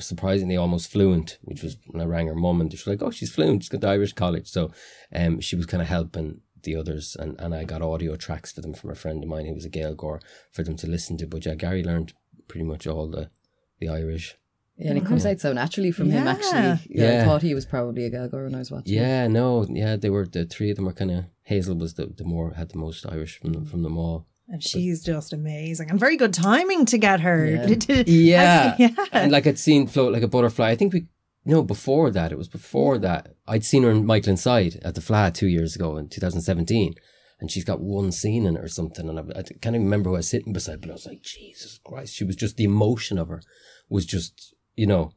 surprisingly 0.00 0.56
almost 0.56 0.90
fluent, 0.90 1.38
which 1.42 1.62
was 1.62 1.76
when 1.88 2.00
I 2.00 2.06
rang 2.06 2.26
her 2.28 2.34
mum 2.34 2.60
and 2.60 2.70
she 2.72 2.76
was 2.76 2.86
like, 2.86 3.02
"Oh, 3.02 3.10
she's 3.10 3.32
fluent. 3.34 3.62
She's 3.62 3.68
got 3.68 3.82
to 3.82 3.88
Irish 3.88 4.14
college." 4.14 4.48
So, 4.48 4.72
um, 5.14 5.40
she 5.40 5.56
was 5.56 5.66
kind 5.66 5.82
of 5.82 5.88
helping 5.88 6.40
the 6.62 6.76
others, 6.76 7.16
and, 7.18 7.38
and 7.38 7.54
I 7.54 7.64
got 7.64 7.82
audio 7.82 8.16
tracks 8.16 8.52
for 8.52 8.60
them 8.62 8.74
from 8.74 8.90
a 8.90 8.94
friend 8.94 9.22
of 9.22 9.28
mine 9.28 9.46
who 9.46 9.54
was 9.54 9.64
a 9.64 9.70
Gaeilgeoir 9.70 10.20
for 10.52 10.62
them 10.62 10.76
to 10.76 10.86
listen 10.86 11.16
to. 11.18 11.26
But 11.26 11.44
yeah, 11.46 11.54
Gary 11.54 11.82
learned 11.84 12.14
pretty 12.48 12.64
much 12.64 12.86
all 12.86 13.08
the 13.08 13.30
the 13.78 13.88
Irish. 13.88 14.36
Yeah, 14.78 14.90
and 14.90 14.98
it 14.98 15.06
comes 15.06 15.22
mm-hmm. 15.22 15.32
out 15.32 15.40
so 15.40 15.52
naturally 15.54 15.90
from 15.90 16.10
him. 16.10 16.26
Yeah. 16.26 16.32
Actually, 16.32 16.96
yeah, 16.96 17.12
Yeah. 17.12 17.22
I 17.22 17.24
thought 17.24 17.42
he 17.42 17.54
was 17.54 17.64
probably 17.64 18.04
a 18.04 18.10
Gaeilgeoir 18.10 18.44
when 18.44 18.54
I 18.54 18.58
was 18.58 18.70
watching. 18.70 18.92
it. 18.92 18.96
Yeah, 18.98 19.26
no, 19.26 19.64
yeah, 19.68 19.96
they 19.96 20.10
were 20.10 20.26
the 20.26 20.44
three 20.44 20.70
of 20.70 20.76
them 20.76 20.84
were 20.84 20.92
kind 20.92 21.10
of 21.10 21.24
Hazel 21.44 21.76
was 21.76 21.94
the, 21.94 22.06
the 22.06 22.24
more 22.24 22.52
had 22.52 22.70
the 22.70 22.78
most 22.78 23.06
Irish 23.10 23.38
from 23.40 23.54
them, 23.54 23.64
from 23.64 23.82
them 23.82 23.96
all. 23.96 24.26
And 24.48 24.62
she's 24.62 25.02
just 25.02 25.32
amazing. 25.32 25.90
And 25.90 25.98
very 25.98 26.16
good 26.16 26.34
timing 26.34 26.84
to 26.86 26.98
get 26.98 27.20
her. 27.20 27.46
Yeah. 27.46 28.02
Yeah. 28.06 28.76
yeah. 28.78 29.04
And 29.12 29.32
like 29.32 29.46
I'd 29.46 29.58
seen 29.58 29.86
float 29.86 30.12
like 30.12 30.22
a 30.22 30.28
butterfly. 30.28 30.70
I 30.70 30.76
think 30.76 30.92
we 30.92 31.06
no 31.44 31.62
before 31.62 32.10
that. 32.10 32.30
It 32.30 32.38
was 32.38 32.48
before 32.48 32.98
that. 32.98 33.34
I'd 33.48 33.64
seen 33.64 33.82
her 33.82 33.90
in 33.90 34.04
Michael 34.04 34.30
Inside 34.30 34.80
at 34.84 34.94
the 34.94 35.00
Fleadh 35.00 35.34
two 35.34 35.46
years 35.46 35.74
ago 35.74 35.96
in 35.96 36.08
2017, 36.08 36.94
and 37.40 37.50
she's 37.50 37.64
got 37.64 37.80
one 37.80 38.12
scene 38.12 38.46
in 38.46 38.56
it 38.56 38.64
or 38.64 38.68
something. 38.68 39.08
And 39.08 39.18
I, 39.18 39.38
I 39.38 39.42
can't 39.42 39.74
even 39.74 39.84
remember 39.84 40.10
who 40.10 40.16
I 40.16 40.18
was 40.18 40.28
sitting 40.28 40.52
beside, 40.52 40.80
but 40.80 40.90
I 40.90 40.94
was 40.94 41.06
like, 41.06 41.22
Jesus 41.22 41.80
Christ! 41.84 42.14
She 42.14 42.24
was 42.24 42.36
just 42.36 42.56
the 42.56 42.64
emotion 42.64 43.18
of 43.18 43.28
her 43.28 43.40
was 43.88 44.04
just 44.04 44.54
you 44.76 44.86
know 44.86 45.12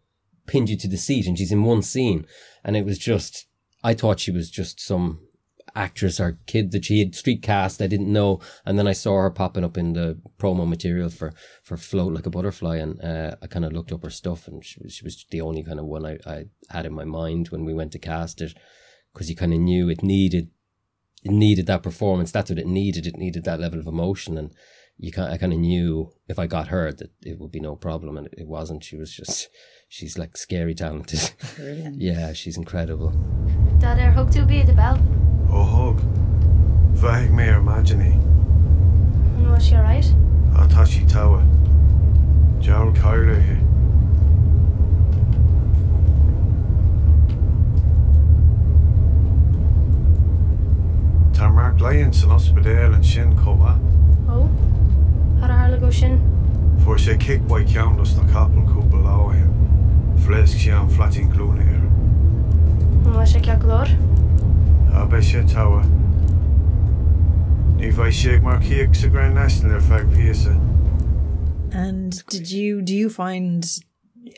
pinned 0.48 0.70
you 0.70 0.78
to 0.78 0.88
the 0.88 0.98
seat, 0.98 1.28
and 1.28 1.38
she's 1.38 1.52
in 1.52 1.64
one 1.64 1.82
scene, 1.82 2.26
and 2.64 2.76
it 2.76 2.86
was 2.86 2.98
just 2.98 3.48
I 3.84 3.94
thought 3.94 4.20
she 4.20 4.32
was 4.32 4.50
just 4.50 4.80
some 4.80 5.20
actress 5.76 6.20
or 6.20 6.40
kid 6.48 6.72
that 6.72 6.86
she 6.86 7.00
had 7.00 7.16
street 7.16 7.42
cast 7.42 7.82
I 7.82 7.88
didn't 7.88 8.12
know. 8.12 8.40
And 8.66 8.78
then 8.78 8.88
I 8.88 8.94
saw 8.94 9.18
her 9.18 9.30
popping 9.30 9.64
up 9.64 9.78
in 9.78 9.94
the 9.94 10.20
promo 10.38 10.68
material 10.68 11.10
for 11.10 11.34
for 11.64 11.78
float 11.78 12.14
like 12.14 12.26
a 12.26 12.30
butterfly 12.30 12.78
and 12.78 13.02
uh, 13.02 13.36
I 13.42 13.48
kind 13.48 13.66
of 13.66 13.74
looked 13.74 13.92
up 13.92 14.04
her 14.04 14.10
stuff 14.10 14.48
and 14.48 14.64
she 14.64 14.80
was, 14.82 14.94
she 14.94 15.04
was 15.04 15.26
the 15.30 15.42
only 15.42 15.64
kind 15.64 15.80
of 15.80 15.86
one 15.86 16.06
I, 16.06 16.18
I 16.26 16.46
had 16.70 16.86
in 16.86 16.94
my 16.94 17.06
mind 17.06 17.50
when 17.50 17.66
we 17.66 17.74
went 17.74 17.92
to 17.94 18.00
cast 18.00 18.42
it. 18.42 18.54
Because 19.14 19.30
you 19.30 19.36
kind 19.36 19.54
of 19.54 19.60
knew 19.60 19.90
it 19.90 20.04
needed 20.04 20.50
it 21.24 21.32
needed 21.32 21.66
that 21.68 21.84
performance. 21.84 22.32
That's 22.32 22.50
what 22.50 22.60
it 22.60 22.68
needed. 22.68 23.06
It 23.06 23.18
needed 23.18 23.44
that 23.44 23.60
level 23.60 23.80
of 23.80 23.88
emotion. 23.88 24.38
And 24.38 24.54
you 25.00 25.12
kind 25.12 25.32
I 25.32 25.38
kind 25.38 25.54
of 25.54 25.60
knew 25.60 26.12
if 26.28 26.38
I 26.40 26.46
got 26.48 26.68
her 26.68 26.92
that 26.92 27.12
it 27.24 27.40
would 27.40 27.52
be 27.52 27.60
no 27.62 27.76
problem 27.76 28.18
and 28.18 28.28
it, 28.28 28.34
it 28.40 28.48
wasn't 28.48 28.84
she 28.84 28.98
was 28.98 29.12
just 29.14 29.48
she's 29.88 30.18
like 30.18 30.36
scary 30.38 30.76
talented 30.76 31.32
Brilliant. 31.56 32.02
yeah 32.08 32.34
she's 32.34 32.58
incredible 32.58 33.12
Dad 33.80 33.98
er 34.00 34.12
hug 34.12 34.30
tú 34.30 34.46
bíad 34.46 34.70
a 34.70 34.74
bell. 34.82 34.98
ó 35.50 35.62
thug 35.74 36.04
bheith 37.04 37.32
mé 37.40 37.48
ar 37.54 37.62
maidení 37.70 38.12
An 39.38 39.50
was 39.52 39.64
she 39.68 39.76
alright? 39.76 40.10
atá 40.66 40.86
sí 40.86 41.06
taha 41.16 41.40
Deall 42.66 42.92
caiirithe 43.02 43.58
Tá 51.34 51.48
mar 51.54 51.74
léonn 51.80 52.14
san 52.14 52.32
ospedéal 52.36 52.94
an 52.96 53.04
sin 53.04 53.36
comha 53.36 53.74
Oh? 54.28 54.50
Har 55.70 55.76
a 55.76 55.78
harla 55.78 55.86
go 55.86 55.92
sin? 55.92 56.20
fuair 56.84 56.98
sé 56.98 57.14
kickhhaid 57.20 57.68
ceanlas 57.70 58.16
na 58.18 58.24
capalúpa 58.34 58.98
láhe 59.04 59.44
Flesk 60.26 60.58
sé 60.58 60.72
an 60.74 60.90
flatin 60.90 61.30
glúna 61.30 61.62
ar 61.62 61.84
An 63.06 63.14
was 63.14 63.34
sé 63.34 63.42
ce 63.46 63.56
glór? 63.62 63.88
a 64.94 65.06
bheith 65.06 65.30
sé 65.30 65.44
taha 65.54 65.84
Ní 67.78 67.92
bheith 67.94 68.18
sé 68.22 68.42
mar 68.42 68.58
chiíag 68.60 68.96
sa 68.96 69.08
Grand 69.10 69.36
National 69.36 69.76
ar 69.76 69.82
feag 69.82 70.10
píasa 70.16 70.56
And 71.72 72.24
did 72.30 72.50
you 72.50 72.82
do 72.82 72.96
you 72.96 73.10
find 73.10 73.64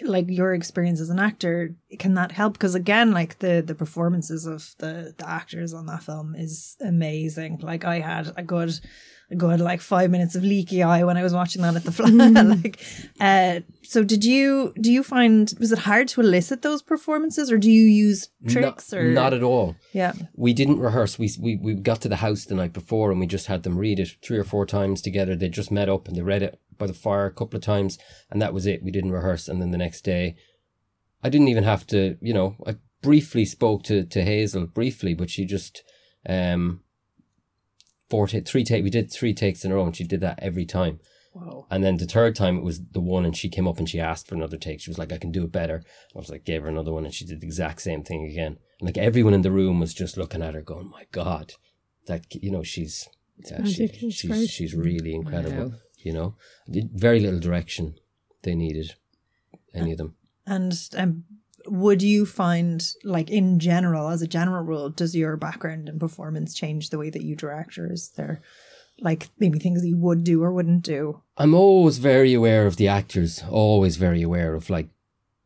like 0.03 0.25
your 0.29 0.53
experience 0.53 0.99
as 0.99 1.09
an 1.09 1.19
actor 1.19 1.75
can 1.97 2.15
that 2.15 2.33
help? 2.33 2.53
Because 2.53 2.75
again 2.75 3.11
like 3.11 3.39
the 3.39 3.63
the 3.65 3.75
performances 3.75 4.45
of 4.45 4.75
the 4.79 5.13
the 5.17 5.29
actors 5.29 5.73
on 5.73 5.85
that 5.85 6.03
film 6.03 6.35
is 6.35 6.75
amazing. 6.81 7.59
Like 7.61 7.85
i 7.85 7.99
had 8.01 8.33
a 8.35 8.43
good 8.43 8.77
good 9.37 9.59
like 9.59 9.81
five 9.81 10.09
minutes 10.11 10.35
of 10.35 10.43
leaky 10.43 10.83
eye 10.83 11.03
when 11.03 11.17
i 11.17 11.23
was 11.23 11.33
watching 11.33 11.61
that 11.61 11.75
at 11.75 11.83
the 11.83 11.91
Fleadh 11.97 12.63
like 12.63 12.79
uh 13.19 13.61
so 13.83 14.03
did 14.03 14.23
you 14.25 14.73
do 14.79 14.91
you 14.91 15.03
find 15.03 15.53
was 15.59 15.71
it 15.71 15.79
hard 15.79 16.07
to 16.09 16.21
elicit 16.21 16.61
those 16.61 16.81
performances 16.81 17.51
or 17.51 17.57
do 17.57 17.71
you 17.71 17.83
use 17.83 18.29
tricks 18.47 18.91
not, 18.91 18.99
or 18.99 19.11
not 19.11 19.33
at 19.33 19.43
all 19.43 19.75
yeah 19.93 20.13
we 20.41 20.53
didn't 20.53 20.79
rehearse. 20.79 21.19
We, 21.19 21.29
we 21.39 21.55
we 21.57 21.73
got 21.75 22.01
to 22.01 22.09
the 22.09 22.17
house 22.17 22.45
the 22.45 22.55
night 22.55 22.73
before 22.73 23.11
and 23.11 23.19
we 23.19 23.27
just 23.27 23.47
had 23.47 23.63
them 23.63 23.77
read 23.77 23.99
it 23.99 24.09
three 24.21 24.37
or 24.37 24.43
four 24.43 24.65
times 24.65 25.01
together. 25.01 25.35
They 25.35 25.49
just 25.49 25.71
met 25.71 25.89
up 25.89 26.07
and 26.07 26.15
they 26.15 26.21
read 26.21 26.43
it 26.43 26.59
by 26.77 26.87
the 26.87 26.93
fire 26.93 27.25
a 27.25 27.31
couple 27.31 27.57
of 27.57 27.63
times 27.63 27.97
and 28.29 28.41
that 28.41 28.53
was 28.53 28.65
it. 28.65 28.83
We 28.83 28.91
didn't 28.91 29.11
rehearse. 29.11 29.47
And 29.47 29.61
then 29.61 29.71
the 29.71 29.77
next 29.77 30.01
day, 30.01 30.35
I 31.23 31.29
didn't 31.29 31.49
even 31.49 31.63
have 31.63 31.85
to, 31.87 32.17
you 32.21 32.33
know, 32.33 32.55
I 32.65 32.75
briefly 33.01 33.45
spoke 33.45 33.83
to, 33.83 34.03
to 34.03 34.23
Hazel 34.23 34.67
briefly, 34.67 35.13
but 35.13 35.29
she 35.29 35.45
just, 35.45 35.83
um, 36.27 36.81
four, 38.11 38.27
ta- 38.27 38.39
three 38.45 38.63
take, 38.63 38.83
we 38.83 38.91
did 38.91 39.11
three 39.11 39.33
takes 39.33 39.65
in 39.65 39.71
a 39.71 39.75
row 39.75 39.85
and 39.85 39.95
she 39.95 40.03
did 40.03 40.21
that 40.21 40.37
every 40.43 40.65
time. 40.65 40.99
Whoa. 41.33 41.65
And 41.71 41.81
then 41.83 41.95
the 41.97 42.05
third 42.05 42.35
time 42.35 42.57
it 42.57 42.63
was 42.63 42.81
the 42.91 42.99
one 42.99 43.25
and 43.25 43.35
she 43.35 43.49
came 43.49 43.67
up 43.67 43.79
and 43.79 43.89
she 43.89 43.99
asked 44.01 44.27
for 44.27 44.35
another 44.35 44.57
take. 44.57 44.81
She 44.81 44.89
was 44.89 44.97
like, 44.99 45.13
I 45.13 45.17
can 45.17 45.31
do 45.31 45.45
it 45.45 45.51
better. 45.51 45.81
I 46.13 46.19
was 46.19 46.29
like, 46.29 46.43
gave 46.43 46.61
her 46.63 46.67
another 46.67 46.91
one 46.91 47.05
and 47.05 47.13
she 47.13 47.25
did 47.25 47.39
the 47.41 47.47
exact 47.47 47.81
same 47.81 48.03
thing 48.03 48.25
again. 48.25 48.57
And 48.79 48.87
like 48.87 48.97
everyone 48.97 49.33
in 49.33 49.41
the 49.41 49.51
room 49.51 49.79
was 49.79 49.93
just 49.93 50.17
looking 50.17 50.43
at 50.43 50.53
her 50.55 50.61
going, 50.61 50.89
my 50.89 51.05
God, 51.13 51.53
that, 52.07 52.25
you 52.35 52.51
know, 52.51 52.63
she's, 52.63 53.07
yeah, 53.49 53.63
she, 53.63 53.87
she's, 53.87 54.23
great. 54.23 54.49
she's 54.49 54.75
really 54.75 55.15
incredible, 55.15 55.69
Wow. 55.69 55.75
you 55.97 56.11
know, 56.13 56.35
very 56.67 57.19
little 57.21 57.39
direction 57.39 57.95
they 58.43 58.53
needed, 58.53 58.95
any 59.73 59.93
of 59.93 59.97
them. 59.99 60.15
And 60.45 60.73
um, 60.97 61.23
would 61.67 62.01
you 62.01 62.25
find, 62.25 62.85
like 63.03 63.29
in 63.29 63.59
general, 63.59 64.09
as 64.09 64.21
a 64.21 64.27
general 64.27 64.63
rule, 64.63 64.89
does 64.89 65.15
your 65.15 65.37
background 65.37 65.89
and 65.89 65.99
performance 65.99 66.53
change 66.53 66.89
the 66.89 66.97
way 66.97 67.09
that 67.09 67.23
you 67.23 67.35
direct, 67.35 67.77
or 67.77 67.91
is 67.91 68.09
there 68.11 68.41
like 68.99 69.29
maybe 69.39 69.59
things 69.59 69.81
that 69.81 69.87
you 69.87 69.97
would 69.97 70.23
do 70.23 70.43
or 70.43 70.51
wouldn't 70.51 70.83
do? 70.83 71.21
I'm 71.37 71.53
always 71.53 71.97
very 71.97 72.33
aware 72.33 72.65
of 72.65 72.77
the 72.77 72.87
actors, 72.87 73.43
always 73.49 73.97
very 73.97 74.21
aware 74.21 74.53
of 74.53 74.69
like 74.69 74.89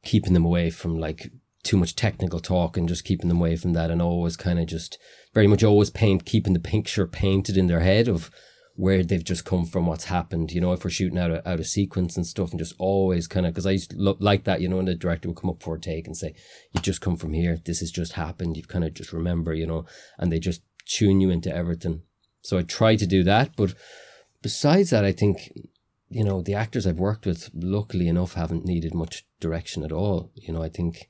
keeping 0.04 0.34
them 0.34 0.46
away 0.46 0.70
from 0.70 1.00
like 1.00 1.32
too 1.64 1.78
much 1.78 1.96
technical 1.96 2.40
talk 2.40 2.78
and 2.78 2.88
just 2.88 3.04
keeping 3.04 3.28
them 3.28 3.40
away 3.40 3.56
from 3.56 3.74
that 3.74 3.90
and 3.90 4.02
always 4.02 4.38
kind 4.38 4.60
of 4.60 4.68
just 4.68 5.00
very 5.34 5.48
much 5.48 5.64
always 5.64 5.90
paint 5.90 6.24
keeping 6.24 6.54
the 6.54 6.60
picture 6.60 7.08
painted 7.08 7.58
in 7.58 7.66
their 7.68 7.80
head 7.80 8.08
of 8.08 8.30
where 8.76 9.04
they've 9.04 9.24
just 9.24 9.46
come 9.46 9.66
from, 9.66 9.86
what's 9.86 10.06
happened, 10.06 10.52
you 10.52 10.60
know, 10.60 10.74
if 10.74 10.84
we're 10.84 10.90
shooting 10.90 11.18
out 11.18 11.32
of, 11.32 11.48
out 11.48 11.60
of 11.60 11.68
sequence 11.68 12.18
and 12.18 12.28
stuff 12.28 12.52
and 12.52 12.60
just 12.60 12.76
always 12.78 13.26
kind 13.26 13.46
of, 13.46 13.54
because 13.54 13.66
I 13.66 13.72
used 13.72 13.92
to 13.92 13.98
look 13.98 14.18
like 14.20 14.44
that, 14.44 14.60
you 14.60 14.68
know, 14.68 14.80
and 14.80 14.88
the 14.88 14.96
director 14.96 15.30
would 15.30 15.38
come 15.38 15.50
up 15.50 15.64
for 15.64 15.76
a 15.76 15.80
take 15.80 16.08
and 16.08 16.18
say, 16.18 16.36
you 16.74 16.82
just 16.82 17.00
come 17.00 17.16
from 17.16 17.34
here, 17.34 17.58
this 17.64 17.80
has 17.80 17.90
just 17.90 18.14
happened, 18.14 18.58
you've 18.58 18.68
kind 18.68 18.84
of 18.84 18.94
just 18.94 19.14
remember, 19.14 19.54
you 19.54 19.66
know, 19.66 19.86
and 20.18 20.32
they 20.32 20.40
just 20.40 20.62
tune 20.86 21.22
you 21.22 21.30
into 21.30 21.54
everything. 21.54 22.02
So 22.42 22.58
I 22.58 22.64
try 22.64 22.98
to 22.98 23.08
do 23.08 23.24
that, 23.24 23.56
but 23.56 23.74
besides 24.42 24.90
that, 24.90 25.06
I 25.06 25.14
think, 25.14 25.52
you 26.10 26.24
know, 26.24 26.42
the 26.42 26.54
actors 26.54 26.86
I've 26.86 27.00
worked 27.00 27.26
with, 27.26 27.50
luckily 27.54 28.08
enough, 28.08 28.34
haven't 28.34 28.66
needed 28.66 28.94
much 28.94 29.26
direction 29.40 29.84
at 29.84 29.92
all. 29.92 30.32
You 30.36 30.54
know, 30.54 30.62
I 30.62 30.70
think 30.70 31.10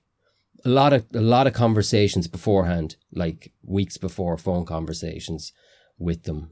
a 0.64 0.70
lot 0.70 0.94
of 0.94 1.06
a 1.14 1.22
lot 1.22 1.48
of 1.48 1.54
conversations 1.54 2.28
beforehand, 2.28 2.96
like 3.12 3.52
weeks 3.64 3.98
before, 3.98 4.38
phone 4.38 4.66
conversations 4.66 5.52
with 5.98 6.24
them. 6.24 6.52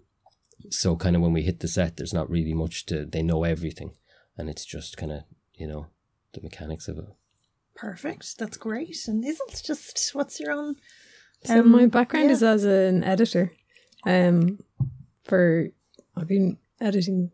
So 0.70 0.96
kind 0.96 1.16
of 1.16 1.22
when 1.22 1.34
we 1.34 1.44
hit 1.44 1.60
the 1.60 1.68
set, 1.68 1.98
there's 1.98 2.14
not 2.14 2.30
really 2.30 2.54
much 2.54 2.86
to. 2.88 3.06
They 3.06 3.24
know 3.24 3.44
everything, 3.44 3.92
and 4.38 4.50
it's 4.50 4.66
just 4.66 4.98
kind 4.98 5.12
of 5.12 5.24
you 5.56 5.68
know 5.68 5.88
the 6.34 6.42
mechanics 6.42 6.88
of 6.88 6.98
it. 6.98 7.06
Perfect. 7.76 8.38
That's 8.38 8.58
great. 8.58 8.98
And 9.08 9.26
isn't 9.26 9.64
just 9.64 10.14
what's 10.14 10.40
your 10.40 10.52
own? 10.52 10.76
So 11.44 11.60
Um, 11.60 11.72
my 11.72 11.88
background 11.88 12.28
yeah. 12.28 12.34
is 12.34 12.44
as 12.44 12.64
an 12.64 13.04
editor. 13.04 13.52
Um, 14.06 14.60
for 15.24 15.70
I've 16.16 16.28
been 16.28 16.58
editing 16.80 17.32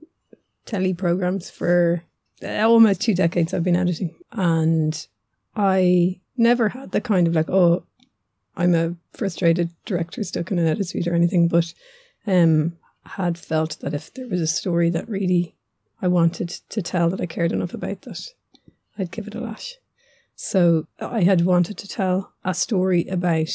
telly 0.66 0.94
programs 0.94 1.50
for 1.50 2.04
uh, 2.44 2.68
almost 2.68 3.02
two 3.02 3.16
decades. 3.16 3.54
I've 3.54 3.64
been 3.64 3.76
editing, 3.76 4.16
and 4.32 5.08
I 5.56 6.20
never 6.38 6.70
had 6.70 6.92
the 6.92 7.02
kind 7.02 7.28
of 7.28 7.36
like, 7.36 7.50
oh, 7.50 7.84
I'm 8.56 8.76
a 8.76 8.96
frustrated 9.14 9.70
director 9.86 10.24
stuck 10.24 10.52
in 10.52 10.60
an 10.60 10.68
edit 10.68 10.88
suite 10.88 11.08
or 11.08 11.16
anything, 11.16 11.48
but 11.48 11.74
um, 12.28 12.78
had 13.06 13.38
felt 13.38 13.80
that 13.80 13.94
if 13.94 14.14
there 14.14 14.28
was 14.28 14.42
a 14.42 14.48
story 14.48 14.90
that 14.90 15.10
really 15.10 15.56
I 16.02 16.08
wanted 16.08 16.50
to 16.50 16.82
tell 16.82 17.10
that 17.10 17.22
I 17.22 17.26
cared 17.26 17.52
enough 17.52 17.74
about 17.74 18.02
that, 18.04 18.30
I'd 18.98 19.12
give 19.12 19.28
it 19.28 19.36
a 19.36 19.42
lash. 19.42 19.76
So 20.36 20.88
I 21.00 21.24
had 21.24 21.46
wanted 21.46 21.78
to 21.80 21.88
tell 21.88 22.34
a 22.46 22.54
story 22.54 23.06
about 23.08 23.50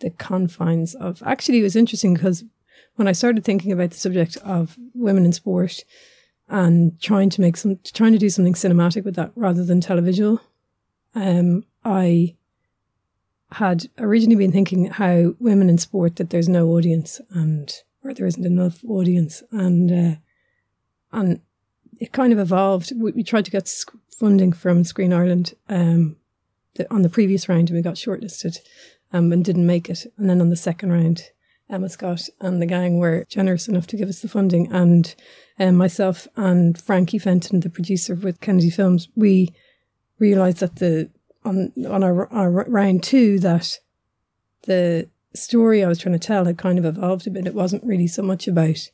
the 0.00 0.10
confines 0.10 0.94
of. 0.94 1.22
Actually, 1.26 1.58
it 1.58 1.64
was 1.64 1.74
interesting 1.74 2.14
because 2.14 2.44
when 2.94 3.08
I 3.08 3.12
started 3.12 3.44
thinking 3.44 3.72
about 3.72 3.90
the 3.90 3.96
subject 3.96 4.36
of 4.38 4.76
women 4.94 5.24
in 5.24 5.32
sport 5.32 5.84
and 6.48 7.00
trying 7.00 7.30
to 7.30 7.40
make 7.40 7.56
some, 7.56 7.78
trying 7.92 8.12
to 8.12 8.18
do 8.18 8.30
something 8.30 8.54
cinematic 8.54 9.04
with 9.04 9.16
that 9.16 9.32
rather 9.34 9.64
than 9.64 9.80
televisual, 9.80 10.40
um, 11.14 11.64
I 11.84 12.36
had 13.52 13.88
originally 13.98 14.36
been 14.36 14.52
thinking 14.52 14.86
how 14.86 15.34
women 15.38 15.70
in 15.70 15.78
sport 15.78 16.16
that 16.16 16.30
there's 16.30 16.48
no 16.48 16.68
audience 16.68 17.20
and 17.30 17.72
or 18.02 18.14
there 18.14 18.26
isn't 18.26 18.46
enough 18.46 18.84
audience 18.84 19.42
and 19.50 19.90
uh, 19.90 20.18
and 21.12 21.40
it 22.00 22.12
kind 22.12 22.32
of 22.32 22.38
evolved. 22.38 22.92
We, 22.96 23.12
we 23.12 23.22
tried 23.22 23.44
to 23.46 23.50
get 23.50 23.72
funding 24.18 24.52
from 24.52 24.84
Screen 24.84 25.12
Ireland 25.12 25.54
um, 25.68 26.16
the, 26.74 26.92
on 26.92 27.02
the 27.02 27.08
previous 27.08 27.48
round 27.48 27.70
and 27.70 27.76
we 27.76 27.82
got 27.82 27.94
shortlisted 27.94 28.58
um, 29.12 29.32
and 29.32 29.44
didn't 29.44 29.66
make 29.66 29.88
it. 29.88 30.06
And 30.16 30.28
then 30.28 30.40
on 30.40 30.50
the 30.50 30.56
second 30.56 30.92
round, 30.92 31.30
Emma 31.70 31.88
Scott 31.88 32.28
and 32.40 32.62
the 32.62 32.66
gang 32.66 32.98
were 32.98 33.24
generous 33.28 33.68
enough 33.68 33.86
to 33.88 33.96
give 33.96 34.08
us 34.08 34.20
the 34.20 34.28
funding. 34.28 34.72
And 34.72 35.14
um, 35.58 35.76
myself 35.76 36.26
and 36.36 36.80
Frankie 36.80 37.18
Fenton, 37.18 37.60
the 37.60 37.70
producer 37.70 38.14
with 38.14 38.40
Kennedy 38.40 38.70
Films, 38.70 39.08
we 39.16 39.54
realised 40.18 40.58
that 40.58 40.76
the 40.76 41.10
on 41.44 41.72
on 41.88 42.02
our, 42.02 42.32
our 42.32 42.50
round 42.50 43.02
two 43.02 43.38
that 43.40 43.78
the 44.62 45.08
story 45.34 45.84
I 45.84 45.88
was 45.88 45.98
trying 45.98 46.14
to 46.14 46.18
tell 46.18 46.44
had 46.44 46.58
kind 46.58 46.78
of 46.78 46.84
evolved 46.84 47.26
a 47.26 47.30
bit. 47.30 47.46
It 47.46 47.54
wasn't 47.54 47.84
really 47.84 48.06
so 48.06 48.22
much 48.22 48.48
about 48.48 48.90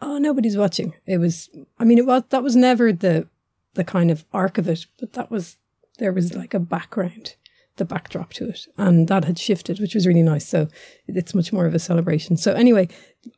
oh 0.00 0.18
nobody's 0.18 0.56
watching. 0.56 0.94
It 1.06 1.18
was 1.18 1.48
I 1.78 1.84
mean 1.84 1.98
it 1.98 2.06
was 2.06 2.24
that 2.30 2.42
was 2.42 2.56
never 2.56 2.92
the 2.92 3.26
the 3.74 3.84
kind 3.84 4.10
of 4.10 4.24
arc 4.32 4.58
of 4.58 4.68
it, 4.68 4.86
but 4.98 5.12
that 5.14 5.30
was 5.30 5.56
there 5.98 6.12
was 6.12 6.34
like 6.34 6.54
a 6.54 6.60
background, 6.60 7.36
the 7.76 7.84
backdrop 7.84 8.32
to 8.34 8.48
it, 8.48 8.66
and 8.76 9.08
that 9.08 9.24
had 9.24 9.38
shifted, 9.38 9.80
which 9.80 9.94
was 9.94 10.06
really 10.06 10.22
nice. 10.22 10.46
So 10.46 10.68
it's 11.06 11.34
much 11.34 11.52
more 11.52 11.66
of 11.66 11.74
a 11.74 11.78
celebration. 11.78 12.36
So 12.36 12.52
anyway, 12.52 12.88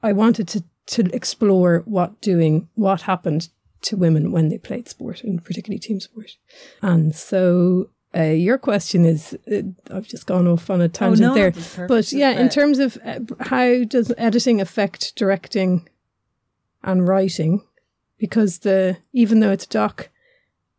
I 0.03 0.13
wanted 0.13 0.49
to 0.49 0.65
to 0.87 1.05
explore 1.15 1.83
what 1.85 2.21
doing 2.21 2.69
what 2.75 3.03
happened 3.03 3.49
to 3.83 3.97
women 3.97 4.33
when 4.33 4.49
they 4.49 4.59
played 4.59 4.89
sport 4.89 5.23
and 5.25 5.43
particularly 5.45 5.79
team 5.79 6.01
sport, 6.01 6.37
and 6.83 7.15
so 7.15 7.91
uh, 8.17 8.23
your 8.23 8.59
question 8.59 9.05
is 9.05 9.39
uh, 9.51 9.63
I've 9.95 10.09
just 10.09 10.27
gone 10.27 10.49
off 10.49 10.69
on 10.69 10.81
a 10.81 10.89
tangent 10.89 11.29
no, 11.29 11.35
there, 11.35 11.87
but 11.87 12.11
yeah, 12.13 12.33
in 12.33 12.49
terms 12.49 12.81
of 12.81 12.99
uh, 13.05 13.21
how 13.41 13.85
does 13.85 14.13
editing 14.19 14.61
affect 14.61 15.15
directing 15.15 15.89
and 16.83 17.07
writing, 17.07 17.63
because 18.19 18.59
the 18.59 18.97
even 19.13 19.39
though 19.39 19.53
it's 19.53 19.67
doc, 19.67 20.09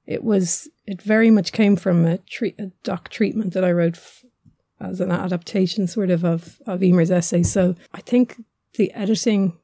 it 0.05 0.23
was 0.23 0.67
it 0.85 1.01
very 1.01 1.31
much 1.31 1.53
came 1.53 1.77
from 1.77 2.05
a 2.05 2.17
treat 2.17 2.59
a 2.59 2.71
doc 2.83 3.07
treatment 3.07 3.53
that 3.53 3.63
I 3.63 3.71
wrote 3.71 3.95
f- 3.95 4.25
as 4.81 4.99
an 4.99 5.11
adaptation 5.11 5.87
sort 5.87 6.09
of 6.09 6.25
of 6.25 6.61
of 6.67 6.83
Emer's 6.83 7.11
essay. 7.11 7.43
So 7.43 7.75
I 7.93 8.01
think 8.01 8.43
the 8.73 8.91
editing, 8.91 9.57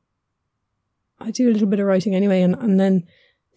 I 1.19 1.31
do 1.31 1.49
a 1.49 1.51
little 1.51 1.67
bit 1.67 1.81
of 1.81 1.87
writing 1.87 2.15
anyway, 2.15 2.41
and 2.41 2.55
and 2.55 2.79
then 2.79 3.07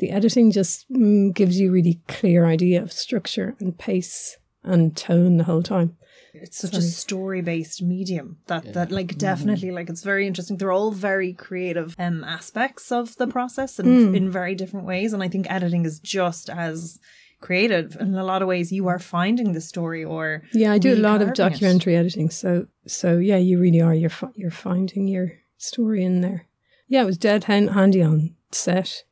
the 0.00 0.10
editing 0.10 0.50
just 0.50 0.90
mm, 0.92 1.32
gives 1.34 1.58
you 1.60 1.70
really 1.70 2.00
clear 2.08 2.44
idea 2.46 2.82
of 2.82 2.90
structure 2.92 3.54
and 3.60 3.78
pace 3.78 4.36
and 4.64 4.96
tone 4.96 5.36
the 5.38 5.44
whole 5.44 5.62
time. 5.62 5.96
it's 6.34 6.58
such 6.58 6.74
a 6.76 6.82
story 6.82 7.42
based 7.42 7.82
medium 7.82 8.28
that 8.50 8.64
that 8.76 8.90
like 8.98 9.08
Mm-hmm. 9.12 9.18
definitely 9.30 9.70
like 9.78 9.88
it's 9.92 10.04
very 10.12 10.26
interesting 10.26 10.56
they're 10.56 10.72
all 10.80 10.92
very 10.92 11.32
creative 11.46 11.88
um 11.98 12.18
aspects 12.24 12.92
of 12.92 13.16
the 13.20 13.26
process 13.36 13.78
and 13.80 13.88
Mm. 13.88 14.16
in 14.18 14.30
very 14.40 14.54
different 14.54 14.86
ways 14.92 15.12
and 15.14 15.22
i 15.26 15.28
think 15.32 15.46
editing 15.50 15.84
is 15.90 15.96
just 16.18 16.46
as 16.68 16.98
creative 17.40 17.96
in 18.00 18.14
a 18.14 18.24
lot 18.32 18.42
of 18.42 18.48
ways 18.48 18.70
you 18.70 18.86
are 18.88 18.98
finding 18.98 19.52
the 19.52 19.60
story 19.72 20.04
or 20.04 20.42
Yeah, 20.52 20.72
I 20.72 20.78
do 20.78 20.92
a 20.94 20.96
lot 21.08 21.22
of 21.22 21.28
recarving 21.28 21.32
it. 21.32 21.36
documentary 21.50 21.96
editing. 21.96 22.28
So, 22.30 22.66
so 22.86 23.16
yeah, 23.18 23.38
you 23.48 23.58
really 23.58 23.80
are. 23.80 23.94
You're 23.94 24.10
fi- 24.20 24.36
you're 24.36 24.50
finding 24.68 25.08
your 25.08 25.32
story 25.56 26.04
in 26.04 26.20
there. 26.20 26.40
Yeah, 26.86 27.02
it 27.02 27.06
was 27.06 27.16
dead 27.18 27.44
hand- 27.44 27.70
handy 27.70 28.02
on 28.02 28.34
set 28.52 29.04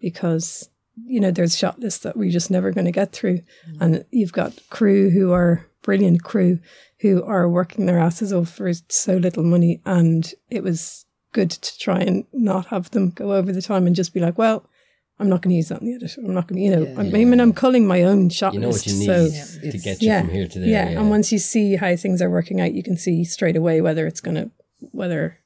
because 0.00 0.68
you 1.06 1.20
know 1.20 1.30
there's 1.30 1.56
shot 1.56 1.78
lists 1.78 2.00
that 2.02 2.16
we're 2.16 2.30
just 2.30 2.50
never 2.50 2.70
going 2.72 2.84
to 2.84 2.92
get 2.92 3.12
through, 3.12 3.38
mm-hmm. 3.38 3.82
and 3.82 4.04
you've 4.10 4.32
got 4.32 4.58
crew 4.70 5.10
who 5.10 5.32
are 5.32 5.66
brilliant 5.82 6.22
crew 6.22 6.58
who 7.00 7.22
are 7.24 7.48
working 7.48 7.86
their 7.86 7.98
asses 7.98 8.32
off 8.32 8.50
for 8.50 8.70
so 8.88 9.16
little 9.16 9.42
money, 9.44 9.80
and 9.86 10.34
it 10.50 10.62
was 10.62 11.06
good 11.32 11.50
to 11.50 11.78
try 11.78 12.00
and 12.00 12.24
not 12.32 12.66
have 12.66 12.90
them 12.90 13.10
go 13.10 13.32
over 13.32 13.52
the 13.52 13.62
time 13.62 13.86
and 13.86 13.96
just 13.96 14.12
be 14.14 14.20
like, 14.20 14.36
well. 14.38 14.66
I'm 15.18 15.28
not 15.28 15.42
going 15.42 15.50
to 15.50 15.56
use 15.58 15.68
that 15.68 15.82
in 15.82 15.86
the 15.88 15.94
edit. 15.96 16.16
I'm 16.16 16.32
not 16.32 16.46
going 16.48 16.56
to, 16.56 16.64
you 16.64 16.70
know, 16.74 16.82
Yeah. 16.82 16.98
I 16.98 17.02
mean, 17.02 17.40
I'm 17.40 17.52
culling 17.52 17.86
my 17.86 18.04
own 18.04 18.30
shot 18.30 18.54
You 18.54 18.60
know 18.60 18.68
list. 18.68 18.86
what 18.86 18.92
you 18.94 19.00
need 19.00 19.04
so 19.06 19.28
to 19.28 19.66
It's- 19.68 19.84
get 19.84 20.00
you 20.00 20.18
from 20.18 20.30
here 20.30 20.48
to 20.48 20.58
there. 20.58 20.66
yeah, 20.66 20.88
and 20.98 21.10
once 21.10 21.30
you 21.30 21.38
see 21.38 21.76
how 21.76 21.94
things 21.94 22.22
are 22.22 22.30
working 22.30 22.58
out, 22.58 22.72
you 22.72 22.82
can 22.82 22.96
see 22.96 23.22
straight 23.24 23.54
away 23.54 23.82
whether 23.82 24.06
it's 24.06 24.22
gonna 24.22 24.50
whether 24.92 25.36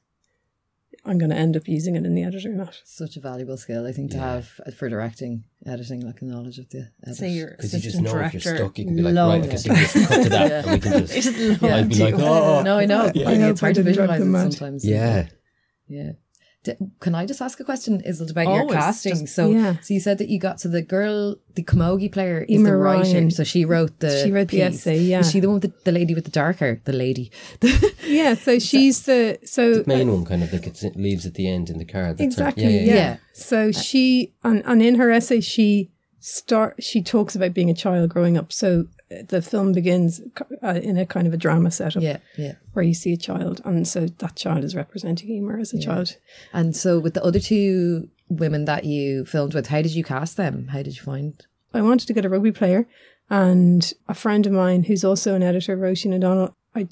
I'm 1.05 1.17
gonna 1.19 1.35
end 1.35 1.55
up 1.55 1.67
using 1.67 1.95
it 1.95 2.05
in 2.05 2.15
the 2.15 2.23
edit 2.23 2.45
or 2.45 2.53
not. 2.53 2.81
Such 2.83 3.15
a 3.15 3.19
valuable 3.19 3.57
skill, 3.57 3.85
I 3.85 3.91
think, 3.91 4.11
to 4.11 4.17
have 4.17 4.59
uh, 4.65 4.71
for 4.71 4.89
directing, 4.89 5.43
editing, 5.65 6.01
like 6.01 6.21
a 6.21 6.25
knowledge 6.25 6.57
of 6.57 6.69
the 6.69 6.89
edit. 7.05 7.15
say 7.15 7.29
your 7.29 7.51
because 7.51 7.73
you 7.73 7.79
just 7.79 8.01
know 8.01 8.17
if 8.17 8.33
you're 8.33 8.41
stuck, 8.41 8.77
you 8.79 8.85
can 8.85 8.95
be 8.95 9.01
like, 9.03 9.13
loves 9.13 9.47
right, 9.47 9.47
okay, 9.47 9.57
so 9.57 9.75
just 9.75 10.09
cut 10.09 10.23
to 10.23 10.29
that, 10.29 10.51
and 10.65 10.71
we 10.71 10.79
can 10.79 11.05
just. 11.05 11.13
just 11.13 11.61
love 11.61 11.71
I'd 11.71 11.89
be 11.89 11.95
like, 11.95 12.15
oh, 12.15 12.63
no, 12.63 12.79
I 12.79 12.85
know. 12.85 13.11
Yeah. 13.13 13.29
I 13.29 13.33
I 13.33 13.37
know 13.37 13.49
it's 13.51 13.61
hard 13.61 13.75
to 13.75 13.83
visualize 13.83 14.21
it 14.21 14.31
sometimes. 14.31 14.85
yeah. 14.85 15.27
Yeah. 15.87 16.13
D- 16.65 16.73
can 16.99 17.13
I 17.15 17.25
just 17.25 17.41
ask 17.41 17.59
a 17.59 17.63
question, 17.63 18.01
Isil, 18.01 18.29
about 18.31 18.47
your 18.47 18.61
Always, 18.61 18.75
casting? 18.75 19.13
just- 19.21 19.35
so, 19.35 19.49
Yeah. 19.51 19.75
so 19.81 19.93
you 19.93 19.99
said 19.99 20.17
that 20.17 20.29
you 20.29 20.39
got 20.39 20.57
to 20.63 20.67
the 20.67 20.81
girl, 20.81 21.35
the 21.57 21.63
camogie 21.63 22.11
player 22.11 22.39
is 22.49 22.59
Emer 22.59 22.71
the 22.71 22.77
writer. 22.77 23.13
Ryan. 23.13 23.31
So 23.31 23.43
she 23.43 23.63
wrote 23.65 23.99
the 23.99 24.23
She 24.23 24.31
wrote 24.31 24.49
the 24.49 24.61
essay, 24.63 24.99
yeah. 24.99 25.19
Is 25.21 25.31
she 25.31 25.39
the 25.39 25.47
one 25.47 25.59
with 25.61 25.67
the, 25.69 25.73
the 25.85 25.91
lady 25.99 26.13
with 26.13 26.25
the 26.25 26.31
dark 26.41 26.57
hair? 26.57 26.81
The 26.85 26.93
lady. 27.05 27.31
Yeah, 28.07 28.35
so 28.35 28.59
she's 28.59 28.97
the 29.09 29.39
so 29.45 29.83
Main 29.87 30.11
one 30.11 30.25
kind 30.25 30.43
of 30.43 30.51
that 30.51 30.61
gets, 30.61 30.83
leaves 30.95 31.25
at 31.25 31.33
the 31.35 31.47
end 31.47 31.69
in 31.69 31.77
the 31.79 31.85
car. 31.85 32.13
That's 32.13 32.21
exactly 32.21 32.63
Yeah, 32.63 32.69
yeah, 32.69 32.79
yeah, 32.79 32.85
yeah. 32.85 32.95
Yeah. 32.95 33.17
So 33.33 33.71
she 33.71 34.33
and, 34.43 34.61
and 34.65 34.81
in 34.81 34.95
her 34.95 35.09
essay 35.11 35.41
she 35.41 35.91
start 36.19 36.81
she 36.83 37.01
talks 37.03 37.35
about 37.35 37.53
being 37.53 37.69
a 37.69 37.73
child 37.73 38.09
growing 38.09 38.37
up. 38.37 38.51
So 38.51 38.85
the 39.09 39.41
film 39.41 39.71
begins 39.71 40.21
uh, 40.63 40.79
in 40.81 40.97
a 40.97 41.05
kind 41.05 41.27
of 41.27 41.33
a 41.33 41.37
drama 41.37 41.69
setup 41.71 42.01
yeah, 42.01 42.17
yeah. 42.37 42.53
where 42.73 42.83
you 42.83 42.93
see 42.93 43.13
a 43.13 43.17
child, 43.17 43.61
and 43.63 43.87
so 43.87 44.07
that 44.07 44.35
child 44.35 44.63
is 44.63 44.75
representing 44.75 45.29
Emer 45.29 45.59
as 45.59 45.73
a 45.73 45.79
child. 45.79 46.17
And 46.53 46.75
so 46.75 46.99
with 46.99 47.13
the 47.13 47.23
other 47.23 47.39
two 47.39 48.09
women 48.29 48.65
that 48.65 48.85
you 48.85 49.25
filmed 49.25 49.53
with, 49.53 49.67
how 49.67 49.81
did 49.81 49.93
you 49.93 50.03
cast 50.03 50.37
them? 50.37 50.69
How 50.69 50.81
did 50.81 50.97
you 50.97 51.03
find? 51.03 51.45
I 51.73 51.81
wanted 51.81 52.07
to 52.07 52.13
get 52.13 52.25
a 52.25 52.29
rugby 52.29 52.51
player, 52.51 52.87
and 53.29 53.93
a 54.07 54.13
friend 54.13 54.45
of 54.45 54.53
mine 54.53 54.83
who's 54.83 55.03
also 55.03 55.35
an 55.35 55.43
editor, 55.43 55.77
Roisin 55.77 56.13
O'Donnell, 56.13 56.55
I 56.75 56.87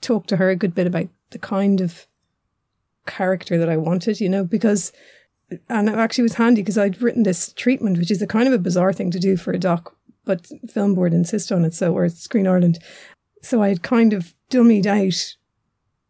talked 0.00 0.28
to 0.28 0.36
her 0.36 0.50
a 0.50 0.56
good 0.56 0.74
bit 0.74 0.86
about 0.86 1.08
the 1.30 1.38
kind 1.38 1.80
of 1.80 2.06
character 3.06 3.58
that 3.58 3.68
I 3.68 3.76
wanted, 3.76 4.20
you 4.20 4.28
know, 4.28 4.44
because, 4.44 4.92
and 5.68 5.88
it 5.88 5.94
actually 5.96 6.22
was 6.22 6.34
handy 6.34 6.62
because 6.62 6.78
I'd 6.78 7.02
written 7.02 7.22
this 7.22 7.52
treatment, 7.52 7.98
which 7.98 8.10
is 8.10 8.22
a 8.22 8.26
kind 8.26 8.46
of 8.46 8.54
a 8.54 8.58
bizarre 8.58 8.92
thing 8.92 9.10
to 9.10 9.18
do 9.18 9.36
for 9.36 9.52
a 9.52 9.58
doc, 9.58 9.94
but 10.30 10.46
Film 10.70 10.94
Board 10.94 11.12
insist 11.12 11.50
on 11.50 11.64
it, 11.64 11.74
so, 11.74 11.92
or 11.92 12.08
Screen 12.08 12.46
Ireland. 12.46 12.78
So 13.42 13.60
I 13.60 13.68
had 13.68 13.82
kind 13.82 14.12
of 14.12 14.32
dummied 14.48 14.86
out 14.86 15.36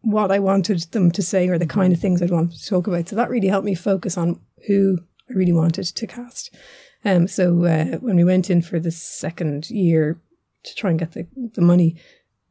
what 0.02 0.30
I 0.30 0.38
wanted 0.38 0.80
them 0.92 1.11
to 1.12 1.22
say 1.22 1.48
or 1.48 1.56
the 1.56 1.64
kind 1.66 1.94
of 1.94 2.00
things 2.00 2.20
I'd 2.20 2.30
want 2.30 2.52
to 2.52 2.68
talk 2.68 2.87
about. 2.87 3.09
So 3.09 3.16
that 3.16 3.30
really 3.30 3.48
helped 3.48 3.64
me 3.64 3.74
focus 3.74 4.18
on 4.18 4.38
who 4.66 4.98
I 5.30 5.33
really 5.33 5.54
wanted 5.54 5.87
to 5.87 6.06
cast. 6.06 6.54
Um, 7.02 7.28
so 7.28 7.64
uh, 7.64 7.96
when 8.00 8.16
we 8.16 8.24
went 8.24 8.50
in 8.50 8.61
for 8.61 8.78
the 8.78 8.90
second 8.90 9.70
year 9.70 10.20
to 10.64 10.74
try 10.74 10.90
and 10.90 10.98
get 10.98 11.12
the, 11.12 11.26
the 11.54 11.62
money, 11.62 11.96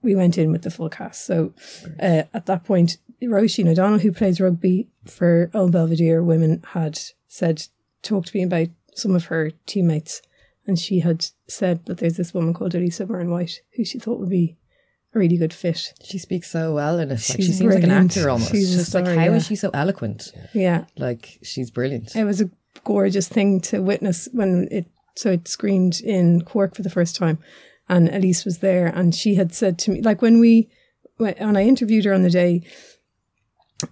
we 0.01 0.15
went 0.15 0.39
in 0.39 0.51
with 0.51 0.63
the 0.63 0.71
full 0.71 0.89
cast. 0.89 1.23
So 1.23 1.53
uh, 2.01 2.23
at 2.33 2.47
that 2.47 2.63
point, 2.63 2.97
Roisin 3.21 3.69
O'Donnell, 3.69 3.99
who 3.99 4.11
plays 4.11 4.41
rugby 4.41 4.87
for 5.05 5.51
Old 5.53 5.73
Belvedere 5.73 6.23
Women, 6.23 6.63
had 6.69 6.99
said, 7.27 7.67
talked 8.01 8.29
to 8.29 8.37
me 8.37 8.43
about 8.43 8.69
some 8.95 9.13
of 9.13 9.25
her 9.25 9.51
teammates. 9.67 10.23
And 10.69 10.77
she 10.77 10.99
had 10.99 11.25
said 11.47 11.83
that 11.87 11.97
there's 11.97 12.15
this 12.15 12.31
woman 12.31 12.53
called 12.53 12.75
Elisa 12.75 13.03
Byrne 13.03 13.31
White 13.31 13.61
who 13.75 13.83
she 13.83 13.97
thought 13.97 14.19
would 14.19 14.29
be 14.29 14.55
a 15.15 15.17
really 15.17 15.35
good 15.35 15.51
fit. 15.51 15.95
She 16.03 16.19
speaks 16.19 16.51
so 16.51 16.75
well 16.75 16.99
in 16.99 17.09
it. 17.09 17.13
Like 17.13 17.21
she 17.21 17.41
seems 17.41 17.73
like 17.73 17.83
an 17.83 17.89
actor 17.89 18.29
almost. 18.29 18.51
She's 18.51 18.75
just 18.75 18.93
like 18.93 19.05
star, 19.05 19.15
how 19.15 19.33
is 19.33 19.45
yeah. 19.45 19.47
she 19.49 19.55
so 19.55 19.71
eloquent? 19.73 20.31
Yeah. 20.53 20.85
Like 20.95 21.39
she's 21.41 21.71
brilliant. 21.71 22.15
It 22.15 22.23
was 22.23 22.39
a 22.39 22.51
gorgeous 22.83 23.27
thing 23.27 23.61
to 23.61 23.81
witness 23.81 24.29
when 24.31 24.67
it 24.69 24.85
so 25.15 25.31
it 25.31 25.47
screened 25.47 26.01
in 26.01 26.43
Cork 26.43 26.75
for 26.75 26.83
the 26.83 26.89
first 26.91 27.15
time, 27.15 27.39
and 27.89 28.07
Elise 28.09 28.45
was 28.45 28.59
there, 28.59 28.85
and 28.85 29.15
she 29.15 29.33
had 29.33 29.51
said 29.55 29.79
to 29.79 29.91
me 29.91 30.03
like 30.03 30.21
when 30.21 30.39
we 30.39 30.69
when 31.17 31.57
I 31.57 31.63
interviewed 31.63 32.05
her 32.05 32.13
on 32.13 32.21
the 32.21 32.29
day, 32.29 32.61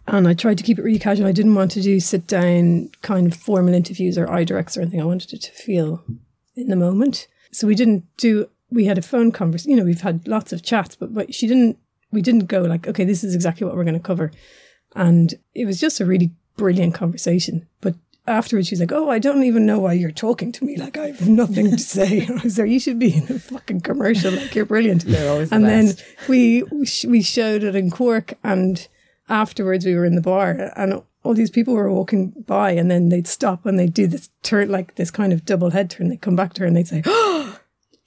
and 0.05 0.27
I 0.27 0.35
tried 0.35 0.59
to 0.59 0.63
keep 0.63 0.77
it 0.77 0.83
really 0.83 0.99
casual. 0.99 1.25
I 1.25 1.31
didn't 1.31 1.55
want 1.55 1.71
to 1.71 1.81
do 1.81 1.99
sit 1.99 2.27
down 2.27 2.91
kind 3.01 3.25
of 3.25 3.35
formal 3.35 3.73
interviews 3.73 4.15
or 4.15 4.31
eye 4.31 4.43
directs 4.43 4.77
or 4.77 4.81
anything. 4.81 5.01
I 5.01 5.05
wanted 5.05 5.33
it 5.33 5.41
to 5.41 5.51
feel 5.51 6.05
in 6.57 6.69
the 6.69 6.75
moment. 6.75 7.27
So 7.51 7.67
we 7.67 7.75
didn't 7.75 8.05
do. 8.17 8.49
We 8.69 8.85
had 8.85 8.97
a 8.97 9.01
phone 9.01 9.31
conversation. 9.31 9.71
You 9.71 9.77
know, 9.77 9.85
we've 9.85 10.01
had 10.01 10.27
lots 10.27 10.51
of 10.51 10.63
chats, 10.63 10.95
but, 10.95 11.13
but 11.13 11.33
she 11.33 11.47
didn't. 11.47 11.77
We 12.11 12.21
didn't 12.21 12.45
go 12.45 12.61
like, 12.61 12.87
okay, 12.87 13.03
this 13.03 13.23
is 13.23 13.35
exactly 13.35 13.65
what 13.65 13.75
we're 13.75 13.83
going 13.83 13.93
to 13.93 13.99
cover, 13.99 14.31
and 14.95 15.33
it 15.53 15.65
was 15.65 15.79
just 15.79 15.99
a 15.99 16.05
really 16.05 16.31
brilliant 16.55 16.93
conversation. 16.93 17.67
But 17.81 17.95
afterwards, 18.25 18.67
she's 18.67 18.79
like, 18.79 18.91
"Oh, 18.91 19.09
I 19.09 19.19
don't 19.19 19.43
even 19.43 19.65
know 19.65 19.79
why 19.79 19.93
you're 19.93 20.11
talking 20.11 20.51
to 20.53 20.65
me. 20.65 20.77
Like 20.77 20.97
I 20.97 21.07
have 21.07 21.27
nothing 21.27 21.71
to 21.71 21.77
say." 21.77 22.25
I 22.29 22.43
was 22.43 22.55
there. 22.55 22.65
You 22.65 22.79
should 22.79 22.99
be 22.99 23.15
in 23.15 23.23
a 23.23 23.39
fucking 23.39 23.81
commercial. 23.81 24.31
Like 24.31 24.55
you're 24.55 24.65
brilliant. 24.65 25.03
They're 25.05 25.31
always 25.31 25.49
the 25.49 25.55
and 25.55 25.65
best. 25.65 25.97
then 25.97 26.27
we 26.27 26.63
we 27.07 27.21
showed 27.21 27.63
it 27.63 27.75
in 27.75 27.91
Cork, 27.91 28.33
and 28.43 28.87
afterwards 29.29 29.85
we 29.85 29.95
were 29.95 30.05
in 30.05 30.15
the 30.15 30.21
bar, 30.21 30.71
and 30.75 31.01
all 31.27 31.33
these 31.33 31.49
people 31.51 31.73
were 31.73 31.91
walking 31.91 32.29
by, 32.47 32.71
and 32.71 32.89
then 32.89 33.09
they'd 33.09 33.27
stop 33.27 33.65
and 33.65 33.77
they'd 33.77 33.93
do 33.93 34.07
this 34.07 34.29
turn, 34.43 34.69
like 34.69 34.95
this 34.95 35.11
kind 35.11 35.33
of 35.33 35.45
double 35.45 35.71
head 35.71 35.89
turn. 35.89 36.07
They'd 36.09 36.21
come 36.21 36.35
back 36.35 36.53
to 36.53 36.61
her 36.61 36.67
and 36.67 36.75
they'd 36.75 36.87
say, 36.87 37.01
"Oh, 37.05 37.59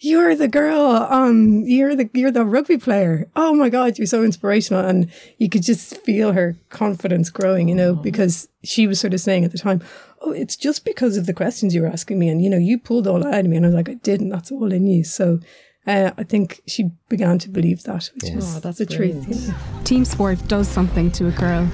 you're 0.03 0.35
the 0.35 0.49
girl. 0.49 0.93
Um, 1.11 1.63
you're 1.67 1.95
the 1.95 2.09
you're 2.15 2.31
the 2.31 2.45
rugby 2.45 2.79
player. 2.79 3.29
Oh 3.37 3.53
my 3.55 3.69
god, 3.69 3.99
you're 3.99 4.07
so 4.07 4.23
inspirational, 4.25 4.85
and 4.85 5.11
you 5.39 5.49
could 5.51 5.63
just 5.63 5.99
feel 5.99 6.33
her 6.33 6.57
confidence 6.71 7.29
growing. 7.31 7.69
You 7.69 7.75
know, 7.75 7.95
because 7.95 8.49
she 8.65 8.87
was 8.87 8.99
sort 8.99 9.13
of 9.15 9.21
saying 9.21 9.45
at 9.45 9.53
the 9.53 9.59
time, 9.59 9.83
"Oh, 10.23 10.33
it's 10.33 10.57
just 10.57 10.85
because 10.87 11.17
of 11.19 11.27
the 11.27 11.35
questions 11.35 11.75
you 11.75 11.83
were 11.83 11.89
asking 11.89 12.19
me, 12.19 12.29
and 12.31 12.43
you 12.43 12.49
know, 12.49 12.59
you 12.59 12.79
pulled 12.79 13.07
all 13.07 13.27
out 13.27 13.41
of 13.45 13.47
me." 13.47 13.57
And 13.57 13.67
I 13.67 13.69
was 13.69 13.75
like, 13.77 13.91
"I 13.91 13.95
didn't. 13.95 14.31
That's 14.31 14.51
all 14.51 14.73
in 14.73 14.87
you." 14.87 15.05
So. 15.05 15.41
Uh, 15.87 16.11
I 16.19 16.25
think 16.25 16.61
she 16.67 16.91
began 17.09 17.39
to 17.39 17.49
believe 17.49 17.85
that, 17.85 18.11
which 18.15 18.31
is 18.31 18.55
Oh, 18.57 18.61
that's 18.61 18.77
the 18.77 18.85
truth. 18.85 19.15
brilliant. 19.25 19.29
you 19.47 19.49
know. 19.49 19.55
Team 19.83 20.05
sport 20.05 20.39
does 20.47 20.69
something 20.69 21.11
to 21.13 21.29
a 21.29 21.31
girl. 21.33 21.67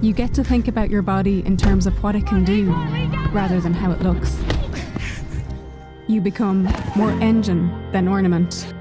You 0.00 0.12
get 0.12 0.32
to 0.34 0.44
think 0.44 0.68
about 0.68 0.90
your 0.90 1.02
body 1.02 1.44
in 1.44 1.56
terms 1.56 1.84
of 1.84 2.02
what 2.04 2.14
it 2.14 2.24
can 2.24 2.44
do 2.44 2.70
rather 3.32 3.60
than 3.60 3.74
how 3.74 3.90
it 3.90 4.00
looks. 4.00 4.38
You 6.06 6.20
become 6.20 6.72
more 6.94 7.10
engine 7.20 7.90
than 7.90 8.06
ornament. 8.06 8.72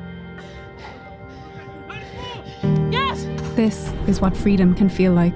Yes! 2.92 3.26
This 3.56 3.92
is 4.08 4.22
what 4.22 4.38
freedom 4.38 4.76
can 4.76 4.90
feel 4.90 5.12
like. 5.12 5.34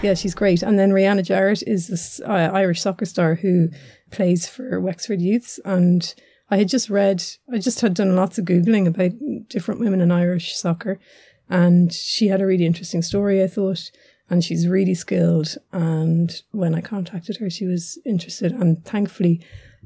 Yeah, 0.00 0.14
she's 0.14 0.34
great. 0.34 0.62
And 0.62 0.78
then 0.78 0.92
Rianna 0.92 1.24
Jarrett 1.24 1.64
is 1.66 1.88
this 1.88 2.20
uh, 2.20 2.50
Irish 2.54 2.80
soccer 2.80 3.04
star 3.04 3.34
who 3.34 3.70
plays 4.12 4.46
for 4.48 4.80
Wexford 4.80 5.20
Youths. 5.20 5.58
And 5.64 6.14
I 6.52 6.58
had 6.58 6.68
just 6.68 6.88
read, 6.88 7.24
I 7.52 7.58
just 7.58 7.80
had 7.80 7.94
done 7.94 8.14
lots 8.14 8.38
of 8.38 8.44
Googling 8.44 8.86
about 8.86 9.10
different 9.48 9.80
women 9.80 10.00
in 10.00 10.12
Irish 10.12 10.54
soccer. 10.54 11.00
And 11.50 11.92
she 11.92 12.28
had 12.28 12.40
a 12.40 12.46
really 12.46 12.64
interesting 12.64 13.02
story, 13.02 13.42
I 13.42 13.48
thought. 13.48 13.90
And 14.28 14.42
she's 14.42 14.66
really 14.66 14.94
skilled. 14.94 15.56
And 15.72 16.42
when 16.50 16.74
I 16.74 16.80
contacted 16.80 17.36
her, 17.36 17.48
she 17.48 17.66
was 17.66 17.98
interested. 18.04 18.52
And 18.52 18.84
thankfully, 18.84 19.40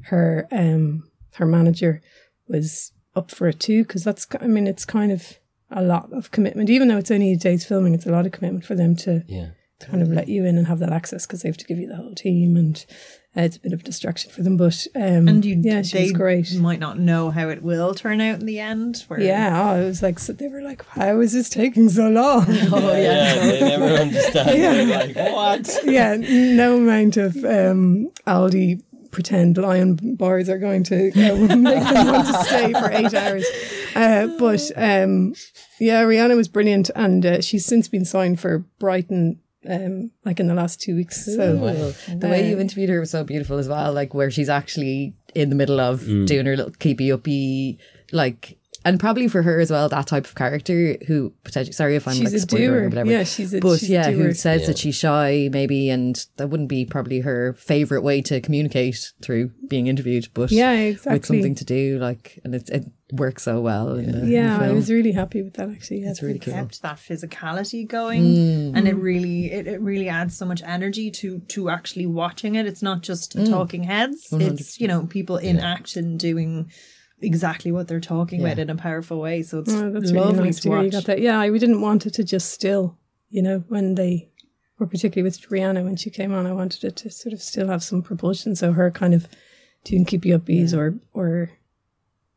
her 0.05 0.49
um, 0.51 1.11
her 1.35 1.47
manager 1.47 2.01
was 2.49 2.93
up 3.15 3.31
for 3.31 3.49
it 3.49 3.61
too. 3.61 3.83
Because 3.83 4.03
that's, 4.05 4.27
I 4.41 4.47
mean, 4.47 4.67
it's 4.67 4.85
kind 4.85 5.13
of 5.13 5.39
a 5.71 5.83
lot 5.83 6.13
of 6.13 6.31
commitment. 6.31 6.71
Even 6.71 6.89
though 6.89 6.97
it's 6.97 7.11
only 7.11 7.33
a 7.33 7.37
day's 7.37 7.67
filming, 7.67 7.95
it's 7.95 8.07
a 8.07 8.11
lot 8.11 8.27
of 8.27 8.33
commitment 8.33 8.65
for 8.65 8.75
them 8.75 8.97
to 8.97 9.25
Yeah. 9.29 9.51
Kind 9.81 10.03
of 10.03 10.09
let 10.09 10.29
you 10.29 10.45
in 10.45 10.59
and 10.59 10.67
have 10.67 10.79
that 10.81 10.93
access 10.93 11.27
because 11.27 11.43
they 11.43 11.49
have 11.49 11.57
to 11.59 11.65
give 11.65 11.79
you 11.79 11.89
the 11.89 11.97
whole 11.97 12.15
team 12.15 12.57
and 12.57 12.85
uh, 13.37 13.43
it's 13.43 13.57
a 13.57 13.61
bit 13.61 13.73
of 13.73 13.81
a 13.81 13.83
distraction 13.85 14.31
for 14.31 14.43
them. 14.43 14.57
But 14.57 14.87
um, 14.97 15.29
And 15.29 15.45
you, 15.45 15.61
yeah, 15.63 15.83
she 15.83 15.99
they 15.99 16.03
was 16.05 16.13
great. 16.13 16.55
Might 16.57 16.81
not 16.81 16.99
know 16.99 17.31
how 17.31 17.49
it 17.49 17.63
will 17.63 17.95
turn 17.95 18.21
out 18.21 18.41
in 18.41 18.47
the 18.47 18.59
end. 18.59 19.05
Where 19.07 19.21
Yeah, 19.21 19.71
oh, 19.73 19.81
it 19.81 19.85
was 19.87 20.03
like 20.03 20.19
so 20.19 20.33
they 20.33 20.49
were 20.49 20.63
like, 20.63 20.85
"How 20.87 21.21
is 21.21 21.33
this 21.33 21.49
taking 21.49 21.89
so 21.89 22.09
long?" 22.09 22.47
Oh, 22.73 22.93
yeah, 22.93 23.35
they 23.37 23.61
never 23.61 23.85
understand. 24.03 24.49
They're 24.49 25.15
like, 25.15 25.33
what? 25.33 25.79
yeah, 25.85 26.17
no 26.17 26.77
amount 26.77 27.17
of 27.17 27.37
um, 27.45 28.11
Aldi 28.27 28.83
pretend 29.13 29.59
lion 29.59 29.97
bars 30.17 30.49
are 30.49 30.59
going 30.59 30.85
to 30.85 31.11
uh, 31.11 31.57
make 31.57 31.83
them 31.83 32.07
want 32.07 32.27
to 32.27 32.45
stay 32.45 32.73
for 32.73 32.91
eight 32.91 33.15
hours. 33.23 33.47
Uh, 33.95 34.27
but 34.39 34.71
um, 34.77 35.35
yeah, 35.79 36.03
Rianna 36.03 36.37
was 36.37 36.49
brilliant, 36.49 36.91
and 36.97 37.25
uh, 37.25 37.41
she's 37.41 37.65
since 37.65 37.87
been 37.87 38.05
signed 38.05 38.41
for 38.41 38.59
Brighton. 38.81 39.39
Um, 39.69 40.11
like 40.25 40.41
in 40.41 40.47
the 40.47 40.55
last 40.55 40.81
two 40.81 40.97
weeks, 40.97 41.27
so 41.27 41.59
Cool. 41.59 42.19
The 42.19 42.29
way 42.29 42.49
you 42.49 42.57
Uh, 42.57 42.61
interviewed 42.61 42.89
her 42.89 42.99
was 43.01 43.11
so 43.11 43.25
beautiful 43.25 43.59
as 43.59 43.69
well, 43.69 43.93
like 43.93 44.15
where 44.15 44.31
she's 44.31 44.49
actually 44.49 45.13
in 45.35 45.51
the 45.51 45.55
middle 45.55 45.79
of 45.81 46.01
Mm. 46.01 46.27
doing 46.27 46.47
her 46.47 46.57
little 46.57 46.73
keepy 46.79 47.13
uppy, 47.13 47.79
like, 48.11 48.57
and 48.85 48.99
probably 48.99 49.29
for 49.29 49.43
her 49.43 49.61
as 49.61 49.71
well, 49.71 49.89
that 49.89 50.07
type 50.07 50.25
of 50.27 50.35
character 50.35 50.97
who 51.07 51.33
potentially, 51.45 51.73
sorry 51.73 51.97
if 51.97 52.09
I'm 52.09 52.15
she's 52.15 52.25
like 52.25 52.35
a 52.35 52.39
spoiling 52.41 52.67
doer. 52.69 52.81
or 52.85 52.89
whatever. 52.89 53.11
Yeah, 53.11 53.25
she's 53.25 53.53
a 53.55 53.61
but 53.61 53.79
she's 53.81 53.91
yeah, 53.91 54.09
a 54.09 54.13
doer. 54.13 54.25
who 54.29 54.33
says 54.35 54.63
Yeah. 54.63 54.67
that 54.69 54.79
she's 54.79 54.95
shy 54.95 55.49
maybe, 55.53 55.91
and 55.91 56.25
that 56.37 56.49
wouldn't 56.49 56.69
be 56.69 56.85
probably 56.85 57.21
her 57.21 57.53
favorite 57.55 58.03
way 58.03 58.23
to 58.23 58.41
communicate 58.41 59.13
through 59.23 59.51
being 59.69 59.87
interviewed, 59.87 60.29
but 60.35 60.51
Yeah, 60.51 60.73
exactly. 60.73 61.13
with 61.19 61.27
something 61.27 61.55
to 61.57 61.65
do, 61.65 61.99
like, 61.99 62.39
and 62.45 62.55
it, 62.55 62.71
it 62.71 62.85
works 63.13 63.43
so 63.43 63.61
well. 63.61 63.95
In 63.97 64.07
the, 64.13 64.19
in 64.19 64.25
the 64.27 64.31
Yeah, 64.33 64.59
I 64.61 64.71
was 64.73 64.91
really 64.91 65.13
happy 65.13 65.43
with 65.43 65.55
that 65.55 65.69
actually. 65.69 66.03
Yeah, 66.03 66.11
It's 66.11 66.23
really 66.23 66.39
cool. 66.39 66.55
kept 66.55 66.81
that 66.83 66.97
physicality 66.97 67.87
going 67.87 68.23
Mm. 68.23 68.77
and 68.77 68.87
it 68.89 68.95
really 68.95 69.51
it, 69.51 69.67
it 69.67 69.81
really 69.81 70.09
adds 70.09 70.37
so 70.37 70.47
much 70.47 70.63
energy 70.65 71.11
to 71.13 71.41
to 71.49 71.69
actually 71.71 72.07
watching 72.07 72.55
it 72.55 72.67
it's 72.67 72.83
not 72.83 73.03
just 73.03 73.37
Mm. 73.37 73.49
talking 73.49 73.83
heads 73.85 74.29
it's 74.33 74.81
you 74.81 74.87
know 74.89 75.07
people 75.07 75.37
in 75.39 75.59
action 75.59 76.17
doing 76.17 76.71
exactly 77.23 77.71
what 77.73 77.87
they're 77.89 78.01
talking 78.01 78.41
about 78.41 78.59
in 78.59 78.71
a 78.71 78.75
powerful 78.77 79.21
way 79.21 79.43
so 79.43 79.59
it's 79.61 79.73
Oh, 79.73 79.91
that's 79.91 80.11
lovely 80.11 80.33
really 80.39 80.45
nice 80.49 80.57
to 80.57 80.63
to 80.63 80.69
hear 80.69 80.77
watch 80.79 80.85
you 80.87 80.91
got 80.93 81.05
that. 81.05 81.21
Yeah, 81.21 81.49
we 81.51 81.59
didn't 81.59 81.81
want 81.81 82.07
it 82.07 82.15
to 82.15 82.25
just 82.25 82.51
still, 82.53 82.97
you 83.29 83.43
know, 83.43 83.63
when 83.69 83.95
they, 83.95 84.29
were 84.79 84.87
particularly 84.87 85.23
with 85.23 85.41
Rianna 85.51 85.85
when 85.85 85.97
she 85.97 86.09
came 86.11 86.33
on, 86.33 86.47
I 86.47 86.53
wanted 86.53 86.85
it 86.85 86.97
to 86.97 87.11
sort 87.11 87.33
of 87.35 87.43
still 87.43 87.69
have 87.69 87.83
some 87.83 88.01
propulsion. 88.03 88.57
So 88.57 88.73
her 88.73 88.91
kind 88.91 89.13
of 89.13 89.29
doing 89.85 90.05
keep 90.07 90.25
you 90.25 90.39
upbees 90.39 90.75
or 90.75 90.99
or 91.13 91.51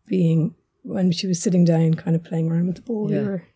being 0.06 0.56
when 0.84 1.12
she 1.14 1.28
was 1.28 1.42
sitting 1.42 1.64
down, 1.64 1.94
kind 1.94 2.16
of 2.16 2.24
playing 2.24 2.52
around 2.52 2.68
with 2.68 2.76
the 2.76 2.82
ball. 2.82 3.06
we 3.06 3.14
Yeah. 3.16 3.22
were- 3.24 3.48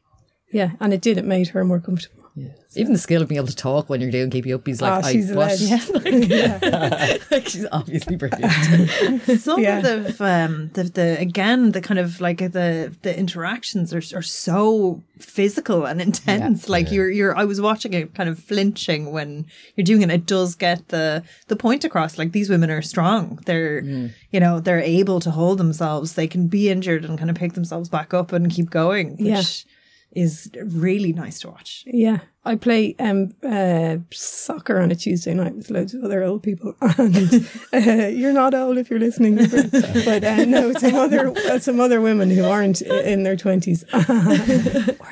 yeah, 0.54 0.72
and 0.80 0.94
it 0.94 1.02
did. 1.02 1.18
It 1.18 1.26
made 1.26 1.50
her 1.50 1.66
more 1.66 1.82
comfortable. 1.82 2.27
Yeah. 2.40 2.50
Even 2.76 2.94
the 2.94 3.00
skill 3.00 3.24
of 3.24 3.28
being 3.28 3.38
able 3.38 3.48
to 3.48 3.56
talk 3.56 3.90
when 3.90 4.00
you're 4.00 4.12
doing 4.12 4.30
keepy 4.30 4.54
up, 4.54 4.68
he's 4.68 4.80
like, 4.80 5.04
Ah, 5.04 5.08
she's 5.10 5.32
I, 5.32 5.34
a 5.34 5.38
what? 5.38 5.60
legend. 5.60 6.62
like, 6.62 7.32
like, 7.32 7.48
she's 7.48 7.66
obviously 7.72 8.16
brilliant. 8.16 9.24
some 9.42 9.60
Yeah. 9.62 9.80
of 9.80 9.84
the 10.18 10.24
um 10.24 10.70
the, 10.74 10.84
the 10.84 11.18
again 11.20 11.72
the 11.72 11.82
kind 11.82 12.00
of 12.00 12.22
like 12.22 12.38
the 12.38 12.94
the 13.02 13.18
interactions 13.18 13.92
are, 13.92 14.04
are 14.16 14.22
so 14.22 15.02
physical 15.18 15.86
and 15.88 16.00
intense 16.00 16.70
like 16.70 16.92
you're 16.92 17.10
you're 17.10 17.36
i 17.36 17.44
was 17.44 17.60
watching 17.60 17.92
it 17.94 18.14
kind 18.14 18.30
of 18.30 18.38
flinching 18.38 19.12
when 19.12 19.48
you're 19.76 19.84
doing 19.84 20.04
it 20.04 20.12
it 20.12 20.28
does 20.28 20.54
get 20.54 20.88
the 20.90 21.24
the 21.48 21.56
point 21.56 21.84
across 21.84 22.20
like 22.20 22.34
these 22.34 22.52
women 22.52 22.70
are 22.70 22.84
strong 22.84 23.40
they're 23.48 23.82
you 24.32 24.40
know 24.40 24.60
they're 24.60 24.80
able 24.80 25.20
to 25.20 25.32
hold 25.32 25.58
themselves 25.58 26.14
they 26.14 26.28
can 26.28 26.48
be 26.48 26.70
injured 26.70 27.04
and 27.04 27.18
kind 27.18 27.32
of 27.32 27.36
pick 27.36 27.54
themselves 27.54 27.90
back 27.90 28.14
up 28.14 28.32
and 28.32 28.52
keep 28.52 28.70
going 28.70 29.12
which 29.18 29.26
Yeah. 29.66 29.74
Is 30.14 30.50
really 30.64 31.14
nice 31.14 31.40
to 31.42 31.50
watch 31.50 31.84
Yeah, 31.86 32.20
I 32.44 32.56
play 32.56 32.96
um, 32.98 33.34
uh, 33.44 33.98
soccer 34.12 34.80
on 34.80 34.90
a 34.90 34.96
Tuesday 34.96 35.34
night 35.34 35.56
with 35.56 35.70
loads 35.70 35.94
of 35.94 36.04
other 36.04 36.24
old 36.24 36.42
people, 36.44 36.74
and 36.82 37.48
uh, 37.74 38.08
you're 38.08 38.34
not 38.34 38.54
old 38.54 38.78
if 38.78 38.90
you're 38.90 39.00
listening, 39.00 39.36
but 39.36 40.24
uh, 40.24 40.46
no, 40.46 40.74
some 40.74 40.96
other 40.96 41.30
uh, 41.50 41.60
some 41.60 41.80
other 41.80 42.02
women 42.02 42.30
who 42.32 42.46
aren't 42.46 42.82
in 42.82 43.24
their 43.24 43.36
twenties 43.36 43.84
or 43.94 44.02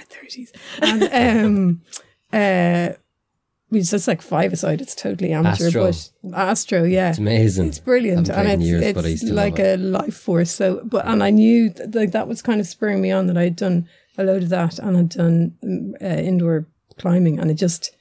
thirties, 0.10 0.51
and 0.81 1.03
um, 1.45 1.81
uh, 2.34 2.93
it's 3.71 3.91
just 3.91 4.08
like 4.08 4.21
five 4.21 4.53
aside. 4.53 4.79
It's 4.81 4.95
totally 4.95 5.34
amateur, 5.34 5.67
Astro. 5.67 5.91
but 6.23 6.38
Astro, 6.38 6.84
yeah, 6.84 7.10
It's 7.10 7.17
amazing. 7.17 7.67
it's 7.67 7.79
brilliant, 7.79 8.29
and 8.29 8.49
it's, 8.49 8.63
years, 8.63 8.81
it's 8.84 8.95
but 8.95 9.05
I 9.05 9.10
used 9.10 9.27
to 9.27 9.34
like 9.34 9.58
love 9.60 9.67
a 9.67 9.77
life 9.77 10.15
force. 10.15 10.51
So, 10.51 10.81
but 10.86 11.05
and 11.05 11.21
I 11.21 11.29
knew 11.31 11.69
th- 11.71 11.93
like 11.93 12.12
that 12.12 12.27
was 12.27 12.41
kind 12.41 12.62
of 12.62 12.67
spurring 12.67 13.01
me 13.01 13.12
on 13.12 13.27
that 13.27 13.38
I 13.38 13.43
had 13.43 13.55
done 13.55 13.88
a 14.17 14.23
load 14.23 14.43
of 14.43 14.49
that 14.49 14.80
and 14.80 14.95
had 14.95 15.10
done 15.10 15.56
um, 15.63 15.95
uh, 16.01 16.06
indoor 16.06 16.67
climbing, 16.97 17.39
and 17.39 17.51
it 17.51 17.56
just 17.56 17.95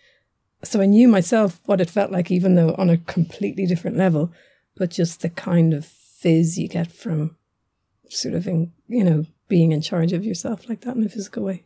so 0.63 0.81
I 0.81 0.87
knew 0.87 1.09
myself 1.09 1.61
what 1.67 1.81
it 1.81 1.91
felt 1.91 2.11
like, 2.11 2.31
even 2.31 2.55
though 2.55 2.75
on 2.79 2.89
a 2.89 2.99
completely 2.99 3.67
different 3.67 3.97
level, 3.97 4.33
but 4.77 4.91
just 4.91 5.21
the 5.21 5.29
kind 5.29 5.75
of 5.75 5.85
fizz 5.85 6.59
you 6.59 6.69
get 6.69 6.91
from 6.91 7.37
sort 8.09 8.35
of 8.35 8.47
in, 8.47 8.73
you 8.89 9.05
know 9.05 9.25
being 9.49 9.73
in 9.73 9.83
charge 9.83 10.13
of 10.13 10.25
yourself 10.25 10.69
like 10.69 10.81
that 10.83 10.97
in 10.97 11.05
a 11.05 11.09
physical 11.09 11.43
way. 11.43 11.65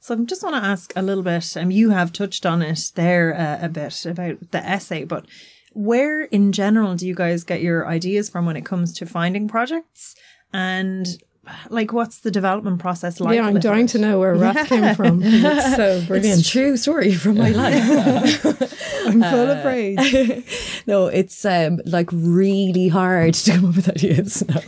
So 0.00 0.14
I 0.14 0.18
just 0.24 0.42
want 0.42 0.56
to 0.56 0.68
ask 0.68 0.92
a 0.96 1.02
little 1.02 1.22
bit, 1.22 1.56
um, 1.56 1.70
you 1.70 1.90
have 1.90 2.12
touched 2.12 2.46
on 2.46 2.62
it 2.62 2.92
there 2.94 3.34
uh, 3.34 3.64
a 3.64 3.68
bit 3.68 4.06
about 4.06 4.50
the 4.50 4.64
essay, 4.64 5.04
but 5.04 5.26
where 5.72 6.24
in 6.24 6.52
general 6.52 6.94
do 6.96 7.06
you 7.06 7.14
guys 7.14 7.44
get 7.44 7.60
your 7.60 7.86
ideas 7.86 8.28
from 8.28 8.46
when 8.46 8.56
it 8.56 8.64
comes 8.64 8.92
to 8.94 9.06
finding 9.06 9.48
projects? 9.48 10.14
And 10.52 11.06
like, 11.70 11.92
what's 11.92 12.20
the 12.20 12.30
development 12.30 12.80
process 12.80 13.18
like? 13.20 13.34
yeah, 13.34 13.46
I'm 13.46 13.58
dying 13.58 13.86
it? 13.86 13.92
to 13.92 13.98
know 13.98 14.18
where 14.18 14.34
Wrath 14.34 14.68
came 14.68 14.94
from. 14.94 15.22
It's 15.50 15.76
so 15.76 16.02
brilliant. 16.06 16.40
It's 16.40 16.48
a 16.48 16.50
true 16.50 16.76
story 16.76 17.14
from 17.14 17.38
my 17.38 17.50
life. 17.50 18.44
I'm 19.06 19.22
full 19.22 19.50
of 19.50 19.64
rage. 19.64 20.44
no, 20.86 21.06
it's 21.06 21.44
um 21.44 21.80
like 21.86 22.10
really 22.12 22.88
hard 22.88 23.34
to 23.34 23.52
come 23.52 23.70
up 23.70 23.76
with 23.76 23.88
ideas. 23.88 24.44
No. 24.48 24.60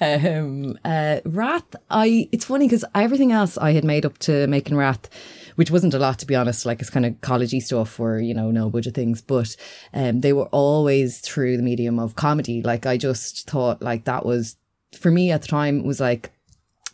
Um 0.00 0.78
uh 0.84 1.20
Wrath, 1.24 1.76
I 1.90 2.28
it's 2.32 2.44
funny 2.44 2.66
because 2.66 2.84
everything 2.94 3.32
else 3.32 3.56
I 3.56 3.72
had 3.72 3.84
made 3.84 4.04
up 4.04 4.18
to 4.18 4.46
making 4.46 4.76
Wrath, 4.76 5.08
which 5.56 5.70
wasn't 5.70 5.94
a 5.94 5.98
lot 5.98 6.18
to 6.18 6.26
be 6.26 6.36
honest, 6.36 6.66
like 6.66 6.80
it's 6.80 6.90
kind 6.90 7.06
of 7.06 7.14
collegey 7.22 7.62
stuff 7.62 7.98
or, 7.98 8.18
you 8.18 8.34
know, 8.34 8.50
no 8.50 8.68
budget 8.68 8.94
things, 8.94 9.22
but 9.22 9.56
um 9.94 10.20
they 10.20 10.32
were 10.34 10.46
always 10.46 11.20
through 11.20 11.56
the 11.56 11.62
medium 11.62 11.98
of 11.98 12.14
comedy. 12.14 12.62
Like 12.62 12.84
I 12.84 12.98
just 12.98 13.48
thought 13.48 13.80
like 13.80 14.04
that 14.04 14.26
was 14.26 14.56
for 14.92 15.10
me 15.10 15.30
at 15.30 15.42
the 15.42 15.48
time 15.48 15.80
it 15.80 15.86
was 15.86 16.00
like 16.00 16.30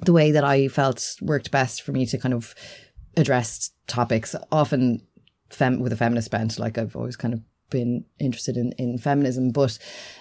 the 0.01 0.13
way 0.13 0.31
that 0.33 0.45
I 0.45 0.69
felt 0.69 1.17
worked 1.23 1.51
best 1.51 1.83
for 1.83 1.93
me 1.93 2.07
to 2.07 2.19
kind 2.19 2.35
of 2.35 2.55
address 3.17 3.71
topics, 3.87 4.35
often 4.53 5.03
fem- 5.51 5.81
with 5.81 5.93
a 5.93 5.97
feminist 5.97 6.31
bent. 6.31 6.59
Like 6.59 6.79
I've 6.79 6.97
always 6.97 7.17
kind 7.17 7.35
of 7.35 7.41
been 7.71 8.05
interested 8.19 8.57
in, 8.57 8.73
in 8.73 8.99
feminism, 8.99 9.51
but 9.51 9.79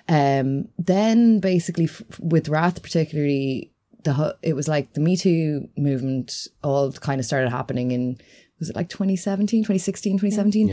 um, 0.07 0.69
then 0.77 1.39
basically 1.39 1.85
f- 1.85 2.01
with 2.19 2.49
Wrath, 2.49 2.81
particularly 2.81 3.71
the 4.03 4.37
it 4.41 4.53
was 4.53 4.67
like 4.67 4.93
the 4.93 5.01
Me 5.01 5.17
Too 5.17 5.67
movement 5.77 6.47
all 6.63 6.91
kind 6.93 7.19
of 7.19 7.25
started 7.25 7.49
happening 7.49 7.91
in 7.91 8.17
was 8.59 8.69
it 8.69 8.75
like 8.75 8.87
2017, 8.87 9.63
2016, 9.63 10.19
2017, 10.19 10.69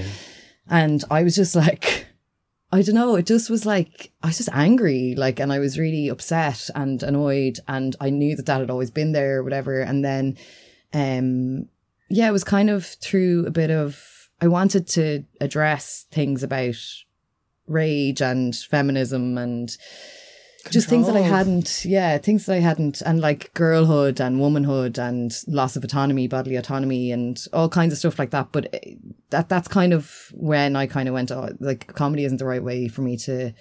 and 0.68 1.04
I 1.10 1.22
was 1.22 1.34
just 1.34 1.54
like. 1.56 2.06
I 2.74 2.80
don't 2.80 2.94
know. 2.94 3.16
It 3.16 3.26
just 3.26 3.50
was 3.50 3.66
like 3.66 4.10
I 4.22 4.28
was 4.28 4.38
just 4.38 4.48
angry, 4.52 5.14
like, 5.14 5.38
and 5.38 5.52
I 5.52 5.58
was 5.58 5.78
really 5.78 6.08
upset 6.08 6.70
and 6.74 7.02
annoyed, 7.02 7.58
and 7.68 7.94
I 8.00 8.08
knew 8.08 8.34
that 8.34 8.46
that 8.46 8.60
had 8.60 8.70
always 8.70 8.90
been 8.90 9.12
there, 9.12 9.38
or 9.38 9.44
whatever. 9.44 9.80
And 9.80 10.02
then, 10.02 10.38
um, 10.94 11.68
yeah, 12.08 12.28
it 12.28 12.32
was 12.32 12.44
kind 12.44 12.70
of 12.70 12.86
through 12.86 13.46
a 13.46 13.50
bit 13.50 13.70
of 13.70 14.30
I 14.40 14.48
wanted 14.48 14.88
to 14.88 15.24
address 15.40 16.06
things 16.10 16.42
about 16.42 16.76
rage 17.68 18.22
and 18.22 18.56
feminism 18.56 19.38
and 19.38 19.76
just 20.70 20.88
things 20.88 21.06
that 21.06 21.16
I 21.16 21.20
hadn't, 21.20 21.84
yeah, 21.84 22.18
things 22.18 22.46
that 22.46 22.54
I 22.54 22.60
hadn't, 22.60 23.00
and 23.02 23.20
like 23.20 23.52
girlhood 23.54 24.20
and 24.20 24.40
womanhood 24.40 24.98
and 24.98 25.32
loss 25.46 25.76
of 25.76 25.84
autonomy, 25.84 26.28
bodily 26.28 26.56
autonomy, 26.56 27.10
and 27.10 27.44
all 27.52 27.68
kinds 27.68 27.92
of 27.92 27.98
stuff 27.98 28.18
like 28.18 28.30
that. 28.30 28.52
But 28.52 28.68
eh, 28.72 28.94
that 29.30 29.48
that's 29.48 29.68
kind 29.68 29.92
of 29.92 30.30
when 30.32 30.76
I 30.76 30.86
kind 30.86 31.08
of 31.08 31.14
went, 31.14 31.30
oh, 31.30 31.50
like 31.60 31.88
comedy 31.94 32.24
isn't 32.24 32.38
the 32.38 32.46
right 32.46 32.62
way 32.62 32.88
for 32.88 33.02
me 33.02 33.16
to 33.18 33.52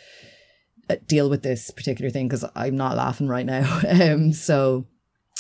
uh, 0.89 0.95
deal 1.07 1.29
with 1.29 1.43
this 1.43 1.71
particular 1.71 2.11
thing 2.11 2.27
because 2.27 2.45
I'm 2.55 2.77
not 2.77 2.97
laughing 2.97 3.27
right 3.27 3.45
now. 3.45 3.81
um, 3.89 4.33
so, 4.33 4.85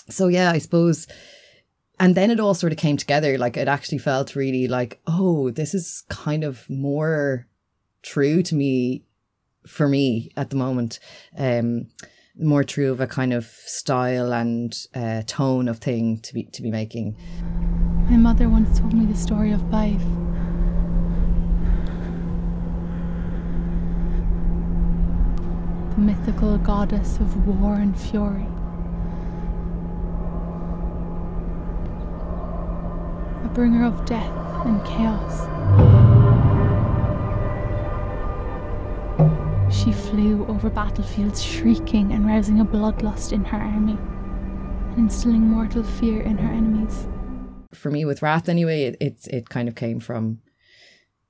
so 0.09 0.27
yeah, 0.27 0.51
I 0.51 0.57
suppose. 0.57 1.07
And 1.99 2.15
then 2.15 2.31
it 2.31 2.39
all 2.39 2.55
sort 2.55 2.71
of 2.71 2.79
came 2.79 2.97
together. 2.97 3.37
Like 3.37 3.57
it 3.57 3.67
actually 3.67 3.99
felt 3.99 4.35
really 4.35 4.67
like, 4.67 4.99
oh, 5.05 5.51
this 5.51 5.73
is 5.73 6.03
kind 6.09 6.43
of 6.43 6.67
more 6.69 7.47
true 8.01 8.41
to 8.41 8.55
me 8.55 9.03
for 9.65 9.87
me 9.87 10.31
at 10.37 10.49
the 10.49 10.55
moment. 10.55 10.99
Um, 11.37 11.87
more 12.39 12.63
true 12.63 12.91
of 12.91 13.01
a 13.01 13.07
kind 13.07 13.33
of 13.33 13.45
style 13.45 14.33
and 14.33 14.73
uh, 14.95 15.21
tone 15.27 15.67
of 15.67 15.79
thing 15.79 16.19
to 16.19 16.33
be 16.33 16.43
to 16.45 16.61
be 16.61 16.71
making. 16.71 17.15
My 18.09 18.17
mother 18.17 18.49
once 18.49 18.79
told 18.79 18.93
me 18.93 19.05
the 19.05 19.17
story 19.17 19.51
of 19.51 19.61
Badb. 19.63 19.99
The 25.95 26.01
mythical 26.01 26.57
goddess 26.57 27.17
of 27.17 27.47
war 27.47 27.75
and 27.75 27.99
fury. 27.99 28.47
A 33.45 33.53
bringer 33.53 33.85
of 33.85 34.05
death 34.05 34.65
and 34.65 34.83
chaos. 34.85 36.00
She 39.83 39.91
flew 39.91 40.45
over 40.45 40.69
battlefields 40.69 41.41
shrieking 41.41 42.11
and 42.11 42.27
rousing 42.27 42.59
a 42.59 42.65
bloodlust 42.65 43.33
in 43.33 43.43
her 43.45 43.57
army, 43.57 43.97
and 44.91 44.97
instilling 44.99 45.41
mortal 45.41 45.81
fear 45.81 46.21
in 46.21 46.37
her 46.37 46.51
enemies. 46.51 47.07
For 47.73 47.89
me, 47.89 48.05
with 48.05 48.21
Wrath, 48.21 48.47
anyway, 48.47 48.83
it 48.83 48.97
it, 48.99 49.27
it 49.27 49.49
kind 49.49 49.67
of 49.67 49.73
came 49.73 49.99
from 49.99 50.39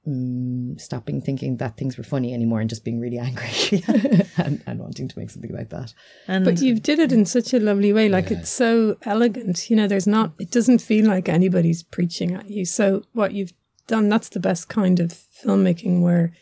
um, 0.06 0.78
stopping 0.78 1.22
thinking 1.22 1.58
that 1.58 1.78
things 1.78 1.98
were 1.98 2.04
funny 2.04 2.34
anymore 2.34 2.60
and 2.60 2.70
just 2.70 2.84
being 2.84 3.00
really 3.00 3.20
angry 3.20 3.84
and, 4.38 4.62
and 4.68 4.80
wanting 4.80 5.08
to 5.08 5.18
make 5.18 5.30
something 5.30 5.52
about 5.52 5.70
that. 5.70 5.94
And 6.28 6.44
But 6.44 6.62
you've 6.62 6.84
did 6.84 7.00
it 7.00 7.14
in 7.14 7.26
such 7.26 7.54
a 7.54 7.60
lovely 7.60 7.94
way. 7.94 8.10
Like 8.10 8.32
it's 8.32 8.50
so 8.50 8.98
elegant. 9.04 9.70
You 9.70 9.78
know, 9.78 9.88
there's 9.88 10.08
not, 10.08 10.34
it 10.40 10.52
doesn't 10.52 10.80
feel 10.80 11.08
like 11.08 11.30
anybody's 11.30 11.84
preaching 11.84 12.36
at 12.36 12.50
you. 12.50 12.66
So 12.66 13.04
what 13.14 13.32
you've 13.32 13.54
done, 13.88 14.10
that's 14.10 14.28
the 14.28 14.42
best 14.42 14.68
kind 14.68 15.00
of 15.00 15.12
filmmaking 15.14 16.02
where, 16.02 16.34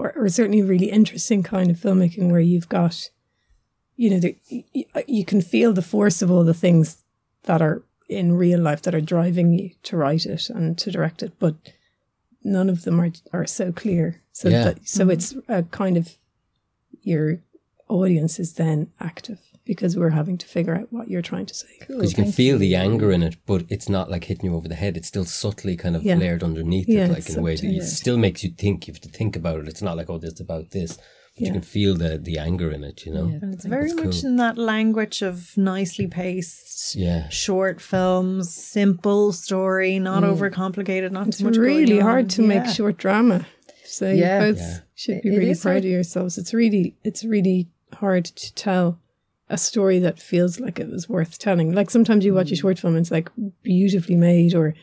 or, 0.00 0.12
or 0.16 0.28
certainly 0.28 0.60
a 0.60 0.64
really 0.64 0.90
interesting 0.90 1.42
kind 1.42 1.70
of 1.70 1.76
filmmaking 1.76 2.30
where 2.30 2.40
you've 2.40 2.68
got, 2.68 3.10
you 3.96 4.10
know, 4.10 4.18
the, 4.18 4.36
you, 4.48 4.84
you 5.06 5.24
can 5.24 5.42
feel 5.42 5.72
the 5.72 5.82
force 5.82 6.22
of 6.22 6.30
all 6.30 6.44
the 6.44 6.54
things 6.54 7.02
that 7.42 7.60
are 7.60 7.82
in 8.08 8.36
real 8.36 8.60
life 8.60 8.82
that 8.82 8.94
are 8.94 9.00
driving 9.00 9.52
you 9.52 9.70
to 9.82 9.96
write 9.96 10.26
it 10.26 10.48
and 10.48 10.78
to 10.78 10.90
direct 10.90 11.22
it. 11.22 11.32
But 11.38 11.54
none 12.42 12.70
of 12.70 12.84
them 12.84 13.00
are, 13.00 13.12
are 13.32 13.46
so 13.46 13.72
clear. 13.72 14.22
So 14.32 14.48
Yeah. 14.48 14.64
that, 14.64 14.88
so 14.88 15.02
mm-hmm. 15.02 15.10
it's 15.10 15.34
a 15.48 15.62
kind 15.64 15.96
of, 15.96 16.16
your 17.02 17.40
audience 17.88 18.38
is 18.38 18.54
then 18.54 18.90
active 19.00 19.38
because 19.70 19.96
we're 19.96 20.16
having 20.20 20.36
to 20.42 20.46
figure 20.56 20.74
out 20.78 20.88
what 20.96 21.06
you're 21.10 21.28
trying 21.32 21.46
to 21.46 21.54
say. 21.62 21.68
because 21.78 22.10
you 22.10 22.16
can 22.22 22.32
feel 22.40 22.56
the 22.58 22.74
anger 22.86 23.10
in 23.16 23.22
it, 23.28 23.36
but 23.50 23.60
it's 23.74 23.88
not 23.96 24.10
like 24.10 24.24
hitting 24.24 24.46
you 24.50 24.56
over 24.56 24.66
the 24.72 24.80
head. 24.84 24.96
It's 24.96 25.06
still 25.14 25.24
subtly 25.42 25.74
kind 25.76 25.94
of 25.96 26.02
Yeah. 26.02 26.16
layered 26.22 26.42
underneath 26.42 26.88
Yeah, 26.88 27.04
it, 27.06 27.12
like 27.16 27.28
in 27.30 27.38
a 27.38 27.42
way 27.48 27.54
that 27.54 27.64
it 27.80 27.84
still 28.00 28.18
makes 28.26 28.42
you 28.44 28.50
think. 28.62 28.76
You 28.88 28.92
have 28.94 29.00
to 29.08 29.08
think 29.18 29.36
about 29.36 29.60
it. 29.60 29.68
It's 29.68 29.80
not 29.88 29.96
like 29.96 30.10
oh, 30.10 30.18
this 30.18 30.32
is 30.34 30.40
about 30.48 30.66
this, 30.72 30.90
but 31.36 31.46
you 31.46 31.52
can 31.52 31.62
feel 31.76 31.92
the 32.02 32.10
the 32.28 32.36
anger 32.48 32.68
in 32.76 32.82
it. 32.90 32.98
You 33.06 33.12
know, 33.14 33.26
And 33.42 33.54
it's 33.54 33.64
very 33.76 33.90
That's 33.92 34.04
much 34.04 34.18
in 34.28 34.34
that 34.44 34.56
language 34.58 35.18
of 35.30 35.56
nicely 35.56 36.08
paced, 36.08 36.96
Yeah. 37.06 37.28
short 37.28 37.80
films, 37.80 38.52
simple 38.76 39.24
story, 39.32 39.92
not 40.10 40.24
mm. 40.24 40.30
overcomplicated, 40.32 41.10
not 41.12 41.28
It's 41.28 41.38
too 41.38 41.44
much. 41.44 41.52
It's 41.52 41.58
really 41.58 41.86
going 41.98 42.10
hard 42.10 42.24
on. 42.24 42.28
to 42.36 42.42
make 42.42 42.66
short 42.78 42.96
drama. 43.04 43.38
So 43.84 44.04
Yeah. 44.10 44.18
you 44.46 44.52
both 44.52 44.60
Yeah. 44.62 44.78
should 45.02 45.22
be 45.22 45.28
It 45.28 45.38
really 45.38 45.50
is 45.50 45.60
proud 45.62 45.72
hard. 45.74 45.84
of 45.84 45.90
yourselves. 45.98 46.32
It's 46.40 46.52
really 46.62 46.84
it's 47.08 47.22
really 47.36 47.60
hard 48.04 48.24
to 48.42 48.48
tell 48.66 48.86
a 49.50 49.58
story 49.58 49.98
that 49.98 50.20
feels 50.20 50.58
like 50.60 50.78
it 50.78 50.88
was 50.88 51.08
worth 51.08 51.38
telling. 51.38 51.72
Like 51.72 51.90
sometimes 51.90 52.24
you 52.24 52.34
watch 52.34 52.52
a 52.52 52.56
short 52.56 52.78
film 52.78 52.94
and 52.94 53.04
it's 53.04 53.10
like 53.10 53.28
beautifully 53.62 54.16
made 54.16 54.54
or 54.54 54.74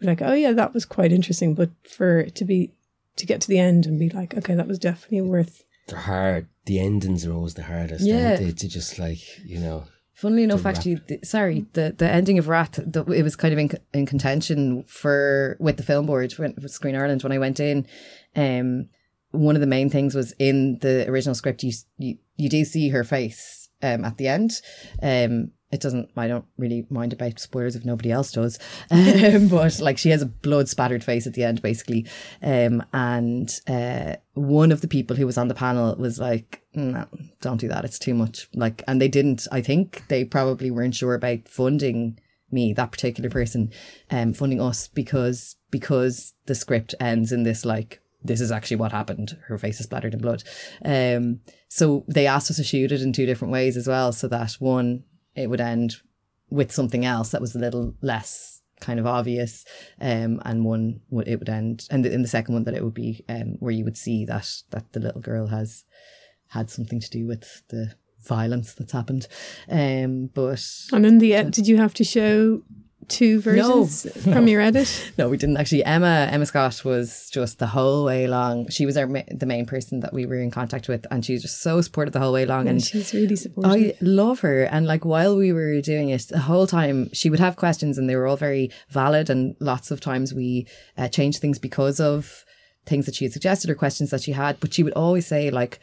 like, 0.00 0.22
oh 0.22 0.34
yeah, 0.34 0.52
that 0.52 0.74
was 0.74 0.84
quite 0.84 1.12
interesting. 1.12 1.54
But 1.54 1.70
for 1.88 2.20
it 2.20 2.34
to 2.36 2.44
be 2.44 2.72
to 3.16 3.26
get 3.26 3.40
to 3.40 3.48
the 3.48 3.58
end 3.58 3.86
and 3.86 3.98
be 3.98 4.10
like, 4.10 4.36
okay, 4.36 4.54
that 4.54 4.68
was 4.68 4.78
definitely 4.78 5.22
worth 5.22 5.64
they're 5.88 5.98
hard. 5.98 6.46
The 6.66 6.78
endings 6.78 7.26
are 7.26 7.32
always 7.32 7.54
the 7.54 7.64
hardest. 7.64 8.04
Yeah. 8.04 8.30
aren't 8.30 8.40
they? 8.40 8.52
to 8.52 8.68
just 8.68 8.98
like 8.98 9.20
you 9.44 9.58
know. 9.58 9.84
Funnily 10.14 10.44
enough, 10.44 10.66
actually, 10.66 11.00
the, 11.08 11.18
sorry, 11.24 11.66
the, 11.72 11.96
the 11.98 12.08
ending 12.08 12.38
of 12.38 12.46
Wrath, 12.46 12.78
the, 12.86 13.02
it 13.06 13.24
was 13.24 13.34
kind 13.34 13.52
of 13.52 13.58
in, 13.58 13.70
in 13.92 14.06
contention 14.06 14.84
for 14.84 15.56
with 15.58 15.78
the 15.78 15.82
film 15.82 16.06
board 16.06 16.32
when, 16.34 16.54
with 16.62 16.70
Screen 16.70 16.94
Ireland 16.94 17.24
when 17.24 17.32
I 17.32 17.38
went 17.38 17.58
in. 17.58 17.88
Um, 18.36 18.88
one 19.32 19.56
of 19.56 19.60
the 19.60 19.66
main 19.66 19.90
things 19.90 20.14
was 20.14 20.32
in 20.38 20.78
the 20.78 21.08
original 21.08 21.34
script, 21.34 21.64
you 21.64 21.72
you, 21.98 22.18
you 22.36 22.48
do 22.48 22.64
see 22.64 22.90
her 22.90 23.02
face 23.02 23.61
um, 23.82 24.04
at 24.04 24.18
the 24.18 24.28
end. 24.28 24.60
Um, 25.02 25.52
it 25.72 25.80
doesn't. 25.80 26.10
I 26.16 26.28
don't 26.28 26.44
really 26.58 26.86
mind 26.90 27.14
about 27.14 27.40
spoilers 27.40 27.74
if 27.74 27.84
nobody 27.84 28.12
else 28.12 28.30
does. 28.30 28.58
Um, 28.90 29.48
but 29.48 29.80
like 29.80 29.96
she 29.96 30.10
has 30.10 30.20
a 30.20 30.26
blood 30.26 30.68
spattered 30.68 31.02
face 31.02 31.26
at 31.26 31.32
the 31.32 31.44
end, 31.44 31.62
basically. 31.62 32.06
Um, 32.42 32.84
and 32.92 33.50
uh, 33.66 34.16
one 34.34 34.70
of 34.70 34.82
the 34.82 34.88
people 34.88 35.16
who 35.16 35.26
was 35.26 35.38
on 35.38 35.48
the 35.48 35.54
panel 35.54 35.96
was 35.96 36.18
like, 36.18 36.62
"No, 36.74 37.06
don't 37.40 37.60
do 37.60 37.68
that. 37.68 37.84
It's 37.84 37.98
too 37.98 38.14
much." 38.14 38.48
Like, 38.54 38.82
and 38.86 39.00
they 39.00 39.08
didn't. 39.08 39.46
I 39.50 39.62
think 39.62 40.04
they 40.08 40.24
probably 40.24 40.70
weren't 40.70 40.94
sure 40.94 41.14
about 41.14 41.48
funding 41.48 42.18
me, 42.50 42.74
that 42.74 42.92
particular 42.92 43.30
person, 43.30 43.72
um, 44.10 44.34
funding 44.34 44.60
us 44.60 44.88
because 44.88 45.56
because 45.70 46.34
the 46.46 46.54
script 46.54 46.94
ends 47.00 47.32
in 47.32 47.44
this 47.44 47.64
like 47.64 48.01
this 48.24 48.40
is 48.40 48.52
actually 48.52 48.76
what 48.76 48.92
happened. 48.92 49.36
Her 49.46 49.58
face 49.58 49.80
is 49.80 49.84
splattered 49.84 50.14
in 50.14 50.20
blood. 50.20 50.42
Um, 50.84 51.40
so 51.68 52.04
they 52.08 52.26
asked 52.26 52.50
us 52.50 52.56
to 52.56 52.64
shoot 52.64 52.92
it 52.92 53.02
in 53.02 53.12
two 53.12 53.26
different 53.26 53.52
ways 53.52 53.76
as 53.76 53.86
well, 53.86 54.12
so 54.12 54.28
that 54.28 54.52
one 54.54 55.04
it 55.34 55.48
would 55.48 55.60
end 55.60 55.96
with 56.50 56.70
something 56.72 57.04
else 57.04 57.30
that 57.30 57.40
was 57.40 57.54
a 57.54 57.58
little 57.58 57.94
less 58.02 58.60
kind 58.80 58.98
of 58.98 59.06
obvious, 59.06 59.64
um, 60.00 60.42
and 60.44 60.64
one 60.64 61.00
would 61.10 61.28
it 61.28 61.38
would 61.38 61.48
end, 61.48 61.86
and 61.90 62.04
in 62.04 62.22
the 62.22 62.28
second 62.28 62.54
one 62.54 62.64
that 62.64 62.74
it 62.74 62.84
would 62.84 62.94
be 62.94 63.24
um, 63.28 63.56
where 63.60 63.72
you 63.72 63.84
would 63.84 63.96
see 63.96 64.24
that 64.26 64.48
that 64.70 64.92
the 64.92 65.00
little 65.00 65.20
girl 65.20 65.46
has 65.46 65.84
had 66.48 66.68
something 66.68 67.00
to 67.00 67.10
do 67.10 67.26
with 67.26 67.62
the 67.68 67.94
violence 68.26 68.74
that's 68.74 68.92
happened. 68.92 69.26
Um, 69.70 70.30
but 70.34 70.64
and 70.92 71.06
in 71.06 71.18
the 71.18 71.34
end 71.34 71.52
did 71.54 71.66
you 71.66 71.78
have 71.78 71.94
to 71.94 72.04
show 72.04 72.62
two 73.12 73.40
versions 73.40 74.10
from 74.24 74.48
your 74.48 74.60
edit? 74.60 75.12
no, 75.18 75.28
we 75.28 75.36
didn't 75.36 75.56
actually. 75.56 75.84
Emma 75.84 76.28
Emma 76.30 76.46
Scott 76.46 76.84
was 76.84 77.28
just 77.30 77.58
the 77.58 77.66
whole 77.66 78.04
way 78.04 78.24
along. 78.24 78.68
She 78.70 78.86
was 78.86 78.96
our 78.96 79.06
ma- 79.06 79.22
the 79.30 79.46
main 79.46 79.66
person 79.66 80.00
that 80.00 80.12
we 80.12 80.26
were 80.26 80.40
in 80.40 80.50
contact 80.50 80.88
with, 80.88 81.06
and 81.10 81.24
she 81.24 81.34
was 81.34 81.42
just 81.42 81.60
so 81.60 81.80
supportive 81.80 82.12
the 82.12 82.20
whole 82.20 82.32
way 82.32 82.44
along. 82.44 82.62
And 82.62 82.70
And 82.70 82.82
she's 82.84 83.12
really 83.12 83.36
supportive. 83.36 83.72
I 83.72 83.94
love 84.00 84.40
her. 84.40 84.64
And 84.64 84.86
like 84.86 85.04
while 85.04 85.36
we 85.36 85.52
were 85.52 85.80
doing 85.80 86.08
it, 86.08 86.22
the 86.28 86.40
whole 86.40 86.66
time 86.66 87.12
she 87.12 87.30
would 87.30 87.40
have 87.40 87.56
questions, 87.56 87.98
and 87.98 88.08
they 88.08 88.16
were 88.16 88.26
all 88.26 88.36
very 88.36 88.70
valid. 88.88 89.30
And 89.30 89.54
lots 89.60 89.90
of 89.90 90.00
times 90.00 90.32
we 90.34 90.66
uh, 90.96 91.08
changed 91.08 91.40
things 91.40 91.58
because 91.58 92.00
of 92.00 92.44
things 92.86 93.06
that 93.06 93.14
she 93.14 93.24
had 93.24 93.32
suggested 93.32 93.70
or 93.70 93.74
questions 93.74 94.10
that 94.10 94.22
she 94.22 94.32
had. 94.32 94.58
But 94.60 94.74
she 94.74 94.82
would 94.82 94.94
always 94.94 95.26
say 95.26 95.50
like, 95.50 95.78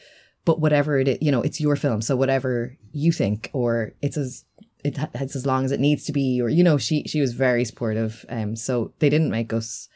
"But 0.46 0.60
whatever 0.60 1.00
it 1.00 1.08
is, 1.08 1.18
you 1.22 1.32
know, 1.32 1.42
it's 1.42 1.62
your 1.62 1.76
film, 1.76 2.02
so 2.02 2.16
whatever 2.16 2.76
you 2.92 3.12
think, 3.12 3.50
or 3.54 3.94
it's 4.02 4.18
as." 4.18 4.46
It, 4.84 4.98
it's 5.16 5.36
as 5.36 5.46
long 5.46 5.66
as 5.66 5.72
it 5.72 5.80
needs 5.80 6.06
to 6.06 6.14
be, 6.14 6.42
or 6.42 6.50
you 6.50 6.64
know, 6.64 6.78
she 6.78 7.04
she 7.04 7.20
was 7.22 7.34
very 7.34 7.66
supportive. 7.66 8.26
Um, 8.30 8.56
so 8.56 8.94
they 9.00 9.10
didn't 9.10 9.32
make 9.32 9.52
us 9.52 9.90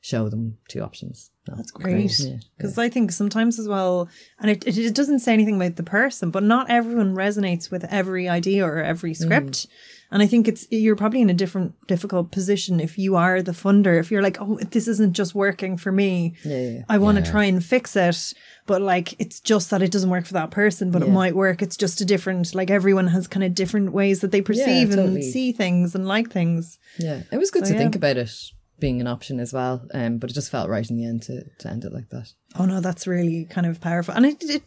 show 0.00 0.28
them 0.28 0.58
two 0.68 0.80
options. 0.80 1.30
No. 1.48 1.56
That's 1.56 1.70
great. 1.70 2.18
Yeah. 2.18 2.36
Because 2.56 2.76
I 2.78 2.88
think 2.88 3.12
sometimes 3.12 3.58
as 3.58 3.68
well, 3.68 4.08
and 4.38 4.50
it, 4.50 4.66
it, 4.66 4.76
it 4.76 4.94
doesn't 4.94 5.20
say 5.20 5.32
anything 5.32 5.56
about 5.56 5.76
the 5.76 5.82
person, 5.82 6.30
but 6.30 6.42
not 6.42 6.70
everyone 6.70 7.14
resonates 7.14 7.70
with 7.70 7.84
every 7.84 8.28
idea 8.28 8.66
or 8.66 8.82
every 8.82 9.14
script. 9.14 9.66
And 10.14 10.22
I 10.22 10.26
think 10.26 10.46
it's 10.48 10.66
you're 10.70 10.94
probably 10.94 11.20
in 11.20 11.28
a 11.28 11.34
different 11.34 11.74
difficult 11.88 12.30
position 12.30 12.78
if 12.80 12.96
you 12.98 13.16
are 13.16 13.42
the 13.42 13.52
funder. 13.52 13.98
If 13.98 14.10
you're 14.12 14.22
like, 14.22 14.38
oh, 14.40 14.58
this 14.70 14.86
isn't 14.88 15.12
just 15.12 15.34
working 15.34 15.76
for 15.76 15.90
me. 15.90 16.34
Yeah. 16.44 16.84
I 16.88 16.98
want 16.98 17.18
to 17.18 17.24
Yeah. 17.24 17.30
try 17.32 17.44
and 17.44 17.62
fix 17.62 17.96
it, 17.96 18.32
but 18.64 18.80
like 18.80 19.20
it's 19.20 19.40
just 19.40 19.70
that 19.70 19.82
it 19.82 19.90
doesn't 19.90 20.08
work 20.10 20.24
for 20.24 20.34
that 20.34 20.52
person, 20.52 20.90
but 20.92 21.02
it 21.02 21.08
might 21.10 21.34
work. 21.34 21.60
It's 21.62 21.76
just 21.76 22.00
a 22.00 22.04
different. 22.04 22.54
Like 22.54 22.70
everyone 22.70 23.08
has 23.08 23.26
kind 23.26 23.42
of 23.44 23.54
different 23.54 23.92
ways 23.92 24.20
that 24.20 24.30
they 24.30 24.40
perceive 24.40 24.90
totally. 24.90 25.16
and 25.16 25.24
see 25.24 25.50
things 25.52 25.96
and 25.96 26.06
like 26.06 26.30
things. 26.30 26.78
Yeah, 26.98 27.22
it 27.32 27.36
was 27.38 27.50
good 27.50 27.66
So, 27.66 27.72
to 27.72 27.78
think 27.78 27.96
about 27.96 28.16
it 28.16 28.30
being 28.78 29.00
an 29.00 29.06
option 29.06 29.40
as 29.40 29.52
well. 29.52 29.84
Um, 29.92 30.18
but 30.18 30.30
it 30.30 30.34
just 30.34 30.50
felt 30.50 30.68
right 30.68 30.88
in 30.88 30.96
the 30.96 31.06
end 31.06 31.22
to, 31.22 31.42
to 31.60 31.68
end 31.70 31.84
it 31.84 31.92
like 31.92 32.10
that. 32.10 32.28
Oh 32.56 32.66
no, 32.66 32.80
that's 32.80 33.06
really 33.08 33.46
kind 33.50 33.66
of 33.66 33.80
powerful, 33.80 34.14
and 34.14 34.26
it 34.26 34.36
it, 34.42 34.62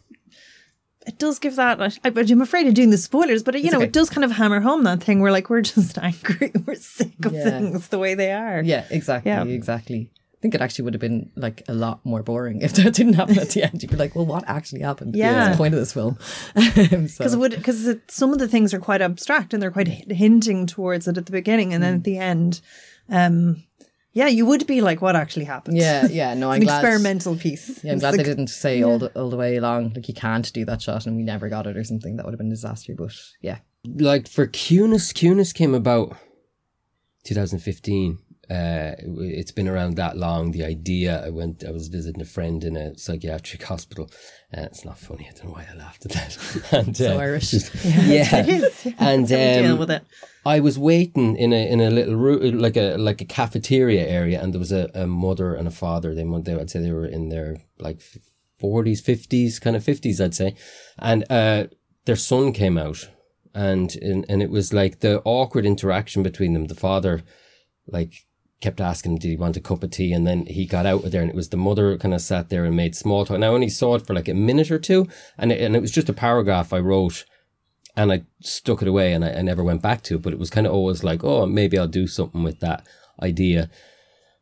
it 1.08 1.18
does 1.18 1.38
give 1.38 1.56
that. 1.56 1.80
I, 1.80 1.90
I'm 2.04 2.40
afraid 2.42 2.66
of 2.68 2.74
doing 2.74 2.90
the 2.90 2.98
spoilers, 2.98 3.42
but 3.42 3.54
it, 3.56 3.64
you 3.64 3.70
know, 3.70 3.78
okay. 3.78 3.86
it 3.86 3.92
does 3.92 4.10
kind 4.10 4.24
of 4.24 4.30
hammer 4.32 4.60
home 4.60 4.84
that 4.84 5.02
thing 5.02 5.20
where 5.20 5.32
like 5.32 5.50
we're 5.50 5.62
just 5.62 5.98
angry, 6.10 6.52
we're 6.66 6.74
sick 6.76 7.24
of 7.24 7.32
Yeah. 7.32 7.44
things 7.50 7.88
the 7.88 7.98
way 7.98 8.14
they 8.14 8.30
are. 8.32 8.62
Yeah, 8.62 8.84
exactly, 8.90 9.30
Yeah. 9.32 9.42
exactly. 9.44 10.10
I 10.12 10.40
think 10.40 10.54
it 10.54 10.60
actually 10.60 10.84
would 10.84 10.94
have 10.94 11.00
been 11.00 11.32
like 11.34 11.62
a 11.66 11.74
lot 11.74 11.98
more 12.04 12.22
boring 12.22 12.60
if 12.60 12.72
that 12.74 12.94
didn't 12.94 13.14
happen 13.14 13.38
at 13.40 13.48
the 13.50 13.64
end. 13.64 13.82
You'd 13.82 13.90
be 13.90 13.96
like, 13.96 14.14
well, 14.14 14.24
what 14.26 14.44
actually 14.46 14.82
happened? 14.82 15.16
Yeah. 15.16 15.32
What's 15.46 15.50
the 15.56 15.56
point 15.58 15.74
of 15.74 15.80
this 15.80 15.92
film? 15.92 16.16
Because 16.54 17.14
so- 17.32 17.38
would 17.38 17.56
because 17.56 17.88
some 18.06 18.32
of 18.32 18.38
the 18.38 18.46
things 18.46 18.72
are 18.72 18.78
quite 18.78 19.02
abstract 19.02 19.52
and 19.52 19.60
they're 19.60 19.72
quite 19.72 19.88
hi- 19.88 20.04
hinting 20.14 20.66
towards 20.66 21.08
it 21.08 21.16
at 21.18 21.26
the 21.26 21.32
beginning, 21.32 21.74
and 21.74 21.82
then 21.82 21.94
Mm. 21.94 21.96
at 21.98 22.04
the 22.04 22.18
end, 22.18 22.60
um, 23.08 23.64
yeah, 24.20 24.28
you 24.38 24.44
would 24.50 24.64
be 24.66 24.78
like, 24.88 25.00
what 25.04 25.14
actually 25.22 25.46
happened? 25.54 25.76
yeah, 25.78 26.06
yeah. 26.20 26.34
No, 26.34 26.50
I'm 26.52 26.60
an 26.60 26.66
glad. 26.66 26.80
experimental 26.84 27.34
piece. 27.36 27.66
Yeah, 27.84 27.92
I'm 27.92 27.96
It's 27.96 28.02
glad 28.02 28.10
like- 28.12 28.18
they 28.18 28.30
didn't 28.32 28.50
say 28.64 28.82
all 28.82 28.98
the 28.98 29.08
all 29.18 29.30
the 29.30 29.36
way 29.44 29.56
along 29.62 29.92
like 29.94 30.08
you 30.08 30.14
can't 30.14 30.48
do 30.58 30.64
that 30.70 30.80
shot 30.82 31.06
and 31.06 31.16
we 31.16 31.22
never 31.32 31.48
got 31.48 31.66
it 31.70 31.76
or 31.80 31.84
something. 31.84 32.16
That 32.16 32.24
would 32.24 32.34
have 32.34 32.42
been 32.44 32.52
a 32.54 32.58
disaster. 32.60 32.94
But 32.96 33.12
yeah, 33.48 33.58
like 33.84 34.28
for 34.36 34.46
Cunis, 34.46 35.06
Cunis 35.18 35.52
came 35.54 35.74
about 35.74 36.16
2015. 37.24 38.18
Uh, 38.50 38.94
it- 38.98 39.38
it's 39.38 39.52
been 39.52 39.68
around 39.68 39.96
that 39.96 40.16
long. 40.16 40.52
The 40.52 40.64
idea, 40.64 41.24
I 41.24 41.30
went, 41.30 41.64
I 41.66 41.70
was 41.70 41.88
visiting 41.88 42.22
a 42.22 42.24
friend 42.24 42.64
in 42.64 42.76
a 42.76 42.96
psychiatric 42.96 43.62
hospital. 43.62 44.10
Uh, 44.56 44.62
it's 44.62 44.84
not 44.84 44.98
funny. 44.98 45.28
I 45.28 45.34
don't 45.34 45.46
know 45.46 45.52
why 45.52 45.66
I 45.70 45.76
laughed 45.76 46.06
at 46.06 46.12
that. 46.12 46.72
and, 46.72 46.96
so 46.96 47.16
uh, 47.16 47.20
Irish. 47.20 47.52
yeah, 47.84 48.36
It 48.36 48.48
is. 48.48 48.94
and 48.98 49.22
we 49.22 49.28
deal 49.28 49.72
um, 49.74 49.78
with 49.78 49.90
it. 49.90 50.02
I 50.46 50.60
was 50.60 50.78
waiting 50.78 51.36
in 51.36 51.52
a 51.52 51.68
in 51.70 51.80
a 51.80 51.90
little 51.90 52.16
room, 52.16 52.58
like 52.58 52.76
a 52.78 52.96
like 52.96 53.20
a 53.20 53.26
cafeteria 53.26 54.06
area, 54.06 54.40
and 54.42 54.54
there 54.54 54.58
was 54.58 54.72
a, 54.72 54.88
a 54.94 55.06
mother 55.06 55.54
and 55.54 55.68
a 55.68 55.70
father. 55.70 56.14
They, 56.14 56.24
they 56.24 56.54
I'd 56.54 56.70
say 56.70 56.80
they 56.80 56.92
were 56.92 57.04
in 57.06 57.28
their 57.28 57.58
like 57.78 58.00
forties, 58.58 59.02
fifties, 59.02 59.58
kind 59.58 59.76
of 59.76 59.84
fifties, 59.84 60.20
I'd 60.22 60.34
say, 60.34 60.54
and 60.98 61.24
uh, 61.30 61.66
their 62.06 62.16
son 62.16 62.52
came 62.52 62.78
out, 62.78 63.10
and, 63.54 63.94
and 63.96 64.24
and 64.30 64.42
it 64.42 64.48
was 64.50 64.72
like 64.72 65.00
the 65.00 65.20
awkward 65.26 65.66
interaction 65.66 66.22
between 66.22 66.54
them. 66.54 66.66
The 66.68 66.74
father, 66.74 67.22
like. 67.86 68.24
Kept 68.60 68.80
asking 68.80 69.12
him, 69.12 69.18
did 69.18 69.28
he 69.28 69.36
want 69.36 69.56
a 69.56 69.60
cup 69.60 69.82
of 69.82 69.90
tea? 69.90 70.12
And 70.12 70.26
then 70.26 70.46
he 70.46 70.66
got 70.66 70.86
out 70.86 71.04
of 71.04 71.12
there, 71.12 71.22
and 71.22 71.30
it 71.30 71.36
was 71.36 71.50
the 71.50 71.56
mother 71.56 71.96
kind 71.96 72.12
of 72.12 72.20
sat 72.20 72.48
there 72.48 72.64
and 72.64 72.74
made 72.74 72.96
small 72.96 73.24
talk. 73.24 73.36
And 73.36 73.44
I 73.44 73.48
only 73.48 73.68
saw 73.68 73.94
it 73.94 74.06
for 74.06 74.14
like 74.14 74.28
a 74.28 74.34
minute 74.34 74.70
or 74.70 74.78
two, 74.78 75.06
and 75.36 75.52
it, 75.52 75.60
and 75.60 75.76
it 75.76 75.80
was 75.80 75.92
just 75.92 76.08
a 76.08 76.12
paragraph 76.12 76.72
I 76.72 76.80
wrote 76.80 77.24
and 77.96 78.12
I 78.12 78.22
stuck 78.40 78.80
it 78.80 78.88
away 78.88 79.12
and 79.12 79.24
I, 79.24 79.32
I 79.32 79.42
never 79.42 79.64
went 79.64 79.82
back 79.82 80.02
to 80.04 80.16
it. 80.16 80.22
But 80.22 80.32
it 80.32 80.38
was 80.38 80.50
kind 80.50 80.66
of 80.66 80.72
always 80.72 81.02
like, 81.02 81.24
oh, 81.24 81.46
maybe 81.46 81.78
I'll 81.78 81.88
do 81.88 82.06
something 82.06 82.44
with 82.44 82.60
that 82.60 82.86
idea. 83.20 83.70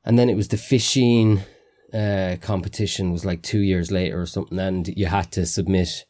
And 0.05 0.19
then 0.19 0.29
it 0.29 0.37
was 0.37 0.49
the 0.49 0.59
fishing 0.59 1.41
uh, 1.93 2.37
competition 2.41 3.13
was 3.13 3.25
like 3.25 3.43
two 3.43 3.61
years 3.61 3.91
later 3.91 4.21
or 4.21 4.27
something, 4.27 4.59
and 4.59 4.89
you 4.89 5.07
had 5.07 5.33
to 5.33 5.47
submit 5.47 6.05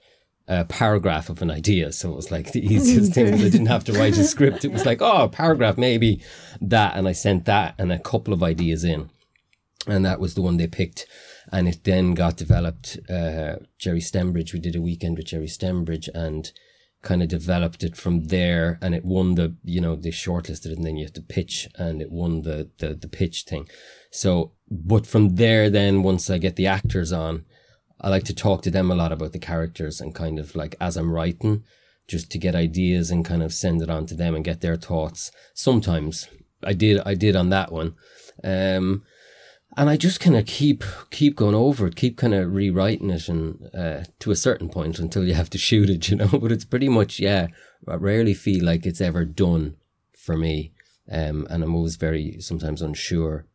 a 0.49 0.65
paragraph 0.65 1.29
of 1.29 1.43
an 1.43 1.51
idea. 1.51 1.93
So 1.93 2.13
it 2.13 2.17
was 2.17 2.31
like 2.31 2.53
the 2.53 2.65
easiest 2.65 3.15
thing. 3.15 3.35
I 3.35 3.37
didn't 3.37 3.67
have 3.67 3.85
to 3.85 3.93
write 3.93 4.17
a 4.17 4.25
script. 4.35 4.65
It 4.65 4.73
was 4.73 4.87
like, 4.87 5.03
oh, 5.03 5.25
a 5.25 5.29
paragraph, 5.29 5.77
maybe 5.77 6.23
that. 6.61 6.97
And 6.97 7.09
I 7.09 7.13
sent 7.13 7.45
that 7.47 7.75
and 7.79 7.93
a 7.93 7.99
couple 7.99 8.33
of 8.33 8.43
ideas 8.43 8.85
in 8.85 9.11
and 9.87 10.05
that 10.05 10.21
was 10.21 10.35
the 10.35 10.43
one 10.43 10.57
they 10.57 10.67
picked. 10.67 11.07
And 11.53 11.69
it 11.69 11.85
then 11.85 12.15
got 12.15 12.37
developed. 12.37 12.99
Uh, 13.09 13.57
Gerry 13.79 14.01
Stembridge, 14.01 14.53
we 14.53 14.59
did 14.59 14.77
a 14.77 14.81
weekend 14.81 15.17
with 15.17 15.27
Gerry 15.27 15.47
Stembridge 15.47 16.09
and 16.13 16.51
kind 17.03 17.23
of 17.23 17.29
developed 17.29 17.85
it 17.85 17.97
from 17.97 18.27
there. 18.27 18.79
And 18.83 18.95
it 18.95 19.05
won 19.05 19.37
the, 19.37 19.55
you 19.63 19.81
know, 19.81 19.95
they 19.95 20.11
shortlisted 20.11 20.67
it 20.67 20.79
and 20.79 20.85
then 20.85 20.97
you 20.97 21.05
have 21.05 21.13
to 21.15 21.23
pitch 21.23 21.69
and 21.77 22.03
it 22.03 22.11
won 22.11 22.43
the, 22.43 22.71
the, 22.79 22.95
the 22.95 23.09
pitch 23.09 23.45
thing. 23.45 23.69
So, 24.11 24.53
but 24.69 25.07
from 25.07 25.37
there, 25.37 25.71
then 25.71 26.03
once 26.03 26.29
I 26.31 26.39
get 26.39 26.57
the 26.57 26.67
actors 26.67 27.13
on, 27.13 27.45
I 28.01 28.09
like 28.09 28.25
to 28.25 28.35
talk 28.35 28.63
to 28.63 28.71
them 28.71 28.91
a 28.91 28.95
lot 28.95 29.13
about 29.13 29.33
the 29.33 29.39
characters 29.39 30.01
and 30.01 30.15
kind 30.15 30.39
of 30.39 30.55
like 30.55 30.77
as 30.81 30.97
I'm 30.97 31.13
writing, 31.13 31.65
just 32.07 32.31
to 32.31 32.39
get 32.39 32.55
ideas 32.55 33.11
and 33.11 33.25
kind 33.25 33.43
of 33.43 33.53
send 33.53 33.83
it 33.83 33.91
on 33.91 34.07
to 34.07 34.15
them 34.15 34.35
and 34.35 34.45
get 34.45 34.61
their 34.61 34.77
thoughts. 34.77 35.33
Sometimes 35.55 36.29
I 36.63 36.73
did, 36.73 37.01
I 37.05 37.15
did 37.15 37.37
on 37.37 37.51
that 37.51 37.73
one. 37.73 37.95
Um, 38.45 39.03
and 39.77 39.91
I 39.91 39.97
just 39.97 40.21
kind 40.21 40.37
of 40.37 40.47
keep 40.47 40.85
keep 41.11 41.37
going 41.37 41.55
over 41.55 41.87
it, 41.87 41.97
keep 41.97 42.17
kind 42.17 42.35
of 42.35 42.53
rewriting 42.53 43.11
it, 43.11 43.29
and 43.29 43.69
uh, 43.75 44.05
to 44.21 44.31
a 44.31 44.37
certain 44.37 44.69
point 44.69 44.99
until 44.99 45.25
you 45.25 45.35
have 45.35 45.51
to 45.51 45.59
shoot 45.59 45.91
it, 45.91 46.09
you 46.11 46.17
know. 46.17 46.29
But 46.29 46.53
it's 46.53 46.65
pretty 46.65 46.89
much 46.89 47.21
yeah. 47.21 47.49
I 47.87 47.95
rarely 47.95 48.35
feel 48.35 48.65
like 48.65 48.87
it's 48.87 49.01
ever 49.01 49.25
done 49.25 49.77
for 50.17 50.37
me, 50.37 50.73
um, 51.11 51.47
and 51.51 51.63
I'm 51.63 51.75
always 51.75 51.97
very 51.97 52.41
sometimes 52.41 52.83
unsure, 52.83 53.47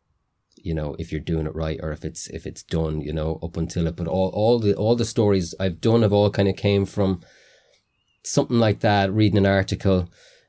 you 0.62 0.74
know, 0.74 0.96
if 0.98 1.12
you're 1.12 1.20
doing 1.20 1.46
it 1.46 1.54
right 1.54 1.78
or 1.82 1.92
if 1.92 2.04
it's 2.04 2.28
if 2.28 2.46
it's 2.46 2.62
done, 2.62 3.00
you 3.00 3.12
know, 3.12 3.38
up 3.42 3.56
until 3.56 3.86
it. 3.86 3.96
But 3.96 4.06
all 4.06 4.30
all 4.34 4.58
the 4.58 4.74
all 4.74 4.96
the 4.96 5.04
stories 5.04 5.54
I've 5.58 5.80
done 5.80 6.02
have 6.02 6.12
all 6.12 6.30
kind 6.30 6.48
of 6.48 6.56
came 6.56 6.86
from 6.86 7.20
something 8.24 8.58
like 8.58 8.80
that, 8.80 9.12
reading 9.12 9.38
an 9.38 9.46
article 9.46 10.08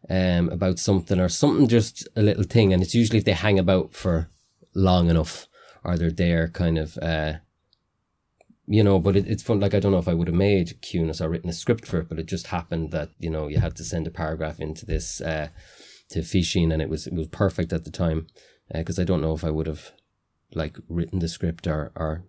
um, 0.09 0.49
about 0.49 0.79
something 0.79 1.19
or 1.19 1.29
something, 1.29 1.67
just 1.67 2.07
a 2.15 2.21
little 2.21 2.43
thing, 2.43 2.73
and 2.73 2.83
it's 2.83 2.95
usually 2.95 3.19
if 3.19 3.25
they 3.25 3.33
hang 3.33 3.57
about 3.57 3.93
for 3.93 4.29
long 4.75 5.09
enough 5.09 5.47
or 5.83 5.97
they're 5.97 6.11
there 6.11 6.47
kind 6.47 6.77
of 6.77 6.97
uh 7.01 7.33
you 8.65 8.83
know 8.83 8.99
but 8.99 9.15
it, 9.15 9.27
it's 9.27 9.43
fun 9.43 9.59
like 9.59 9.73
i 9.73 9.79
don't 9.79 9.91
know 9.91 9.97
if 9.97 10.07
i 10.07 10.13
would 10.13 10.27
have 10.27 10.35
made 10.35 10.81
cunis 10.81 11.21
or 11.21 11.29
written 11.29 11.49
a 11.49 11.53
script 11.53 11.85
for 11.85 11.99
it 11.99 12.09
but 12.09 12.19
it 12.19 12.25
just 12.25 12.47
happened 12.47 12.91
that 12.91 13.09
you 13.19 13.29
know 13.29 13.47
you 13.47 13.59
had 13.59 13.75
to 13.75 13.83
send 13.83 14.07
a 14.07 14.11
paragraph 14.11 14.59
into 14.59 14.85
this 14.85 15.21
uh 15.21 15.49
to 16.09 16.21
fishing 16.21 16.71
and 16.71 16.81
it 16.81 16.89
was 16.89 17.07
it 17.07 17.13
was 17.13 17.27
perfect 17.27 17.73
at 17.73 17.83
the 17.83 17.91
time 17.91 18.27
because 18.73 18.97
i 18.97 19.03
don't 19.03 19.21
know 19.21 19.33
if 19.33 19.43
i 19.43 19.49
would 19.49 19.67
have 19.67 19.91
like 20.55 20.77
written 20.87 21.19
the 21.19 21.27
script 21.27 21.67
or 21.67 21.91
or 21.95 22.23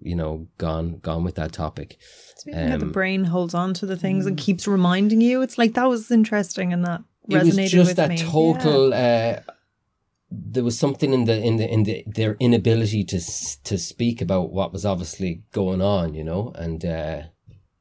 you 0.00 0.14
know 0.14 0.48
gone 0.58 0.98
gone 0.98 1.24
with 1.24 1.34
that 1.36 1.52
topic. 1.52 1.98
Speaking 2.36 2.68
how 2.68 2.78
the 2.78 2.86
um, 2.86 2.92
brain 2.92 3.24
holds 3.24 3.54
on 3.54 3.74
to 3.74 3.86
the 3.86 3.96
things 3.96 4.26
and 4.26 4.36
keeps 4.38 4.66
reminding 4.66 5.20
you, 5.20 5.42
it's 5.42 5.58
like 5.58 5.74
that 5.74 5.88
was 5.88 6.10
interesting 6.10 6.72
and 6.72 6.84
that 6.84 7.02
it 7.28 7.34
resonated 7.34 7.60
was 7.60 7.70
just 7.70 7.88
with 7.88 7.96
that 7.96 8.08
me. 8.10 8.18
total 8.18 8.94
uh 8.94 9.40
there 10.30 10.64
was 10.64 10.78
something 10.78 11.12
in 11.14 11.24
the 11.24 11.42
in 11.42 11.56
the 11.56 11.68
in 11.72 11.82
the 11.84 12.04
their 12.06 12.36
inability 12.38 13.02
to 13.02 13.16
s- 13.16 13.56
to 13.64 13.78
speak 13.78 14.20
about 14.20 14.52
what 14.52 14.72
was 14.72 14.84
obviously 14.84 15.42
going 15.52 15.80
on 15.80 16.14
you 16.14 16.22
know? 16.24 16.52
And 16.54 16.84
uh 16.84 17.22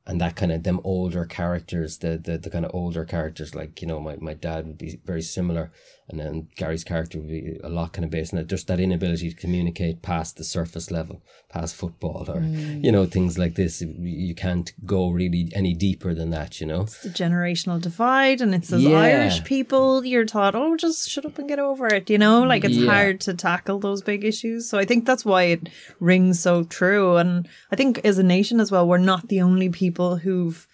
and 0.05 0.21
that 0.21 0.37
kind 0.37 0.53
of 0.53 0.63
them 0.63 0.79
older 0.85 1.25
characters 1.25 1.97
the 1.97 2.17
the, 2.17 2.37
the 2.37 2.49
kind 2.49 2.65
of 2.65 2.71
older 2.73 3.03
characters 3.05 3.53
like 3.53 3.81
you 3.81 3.87
know 3.87 3.99
my, 3.99 4.15
my 4.17 4.33
dad 4.33 4.65
would 4.65 4.77
be 4.77 4.97
very 5.05 5.21
similar 5.21 5.71
and 6.09 6.19
then 6.19 6.47
Gary's 6.55 6.83
character 6.83 7.19
would 7.19 7.27
be 7.27 7.59
a 7.63 7.69
lot 7.69 7.93
kind 7.93 8.05
of 8.05 8.11
based 8.11 8.33
on 8.33 8.37
that 8.39 8.47
just 8.47 8.67
that 8.67 8.79
inability 8.79 9.29
to 9.29 9.35
communicate 9.35 10.01
past 10.01 10.37
the 10.37 10.43
surface 10.43 10.89
level 10.89 11.21
past 11.49 11.75
football 11.75 12.25
or 12.29 12.41
mm. 12.41 12.83
you 12.83 12.91
know 12.91 13.05
things 13.05 13.37
like 13.37 13.55
this 13.55 13.81
you 13.81 14.33
can't 14.35 14.73
go 14.85 15.09
really 15.09 15.51
any 15.53 15.73
deeper 15.73 16.13
than 16.13 16.29
that 16.29 16.59
you 16.61 16.67
know 16.67 16.81
It's 16.81 17.01
the 17.03 17.09
generational 17.09 17.81
divide, 17.81 18.41
and 18.41 18.53
it's 18.55 18.69
those 18.69 18.83
Yeah. 18.83 18.99
Irish 18.99 19.43
people. 19.43 20.05
You're 20.05 20.25
taught, 20.25 20.55
oh, 20.55 20.75
just 20.77 21.09
shut 21.09 21.25
up 21.25 21.37
and 21.39 21.47
get 21.47 21.59
over 21.59 21.87
it. 21.87 22.09
You 22.09 22.17
know, 22.17 22.43
like 22.43 22.63
it's 22.63 22.75
Yeah. 22.75 22.91
hard 22.91 23.21
to 23.21 23.33
tackle 23.33 23.79
those 23.79 24.01
big 24.01 24.23
issues. 24.23 24.69
So 24.69 24.77
I 24.77 24.85
think 24.85 25.05
that's 25.05 25.25
why 25.25 25.43
it 25.43 25.69
rings 25.99 26.39
so 26.39 26.63
true. 26.63 27.17
And 27.17 27.47
I 27.71 27.75
think 27.75 28.01
as 28.05 28.17
a 28.17 28.23
nation 28.23 28.59
as 28.59 28.71
well, 28.71 28.87
we're 28.87 28.97
not 28.97 29.27
the 29.27 29.41
only 29.41 29.69
people 29.69 30.17
who've 30.17 30.67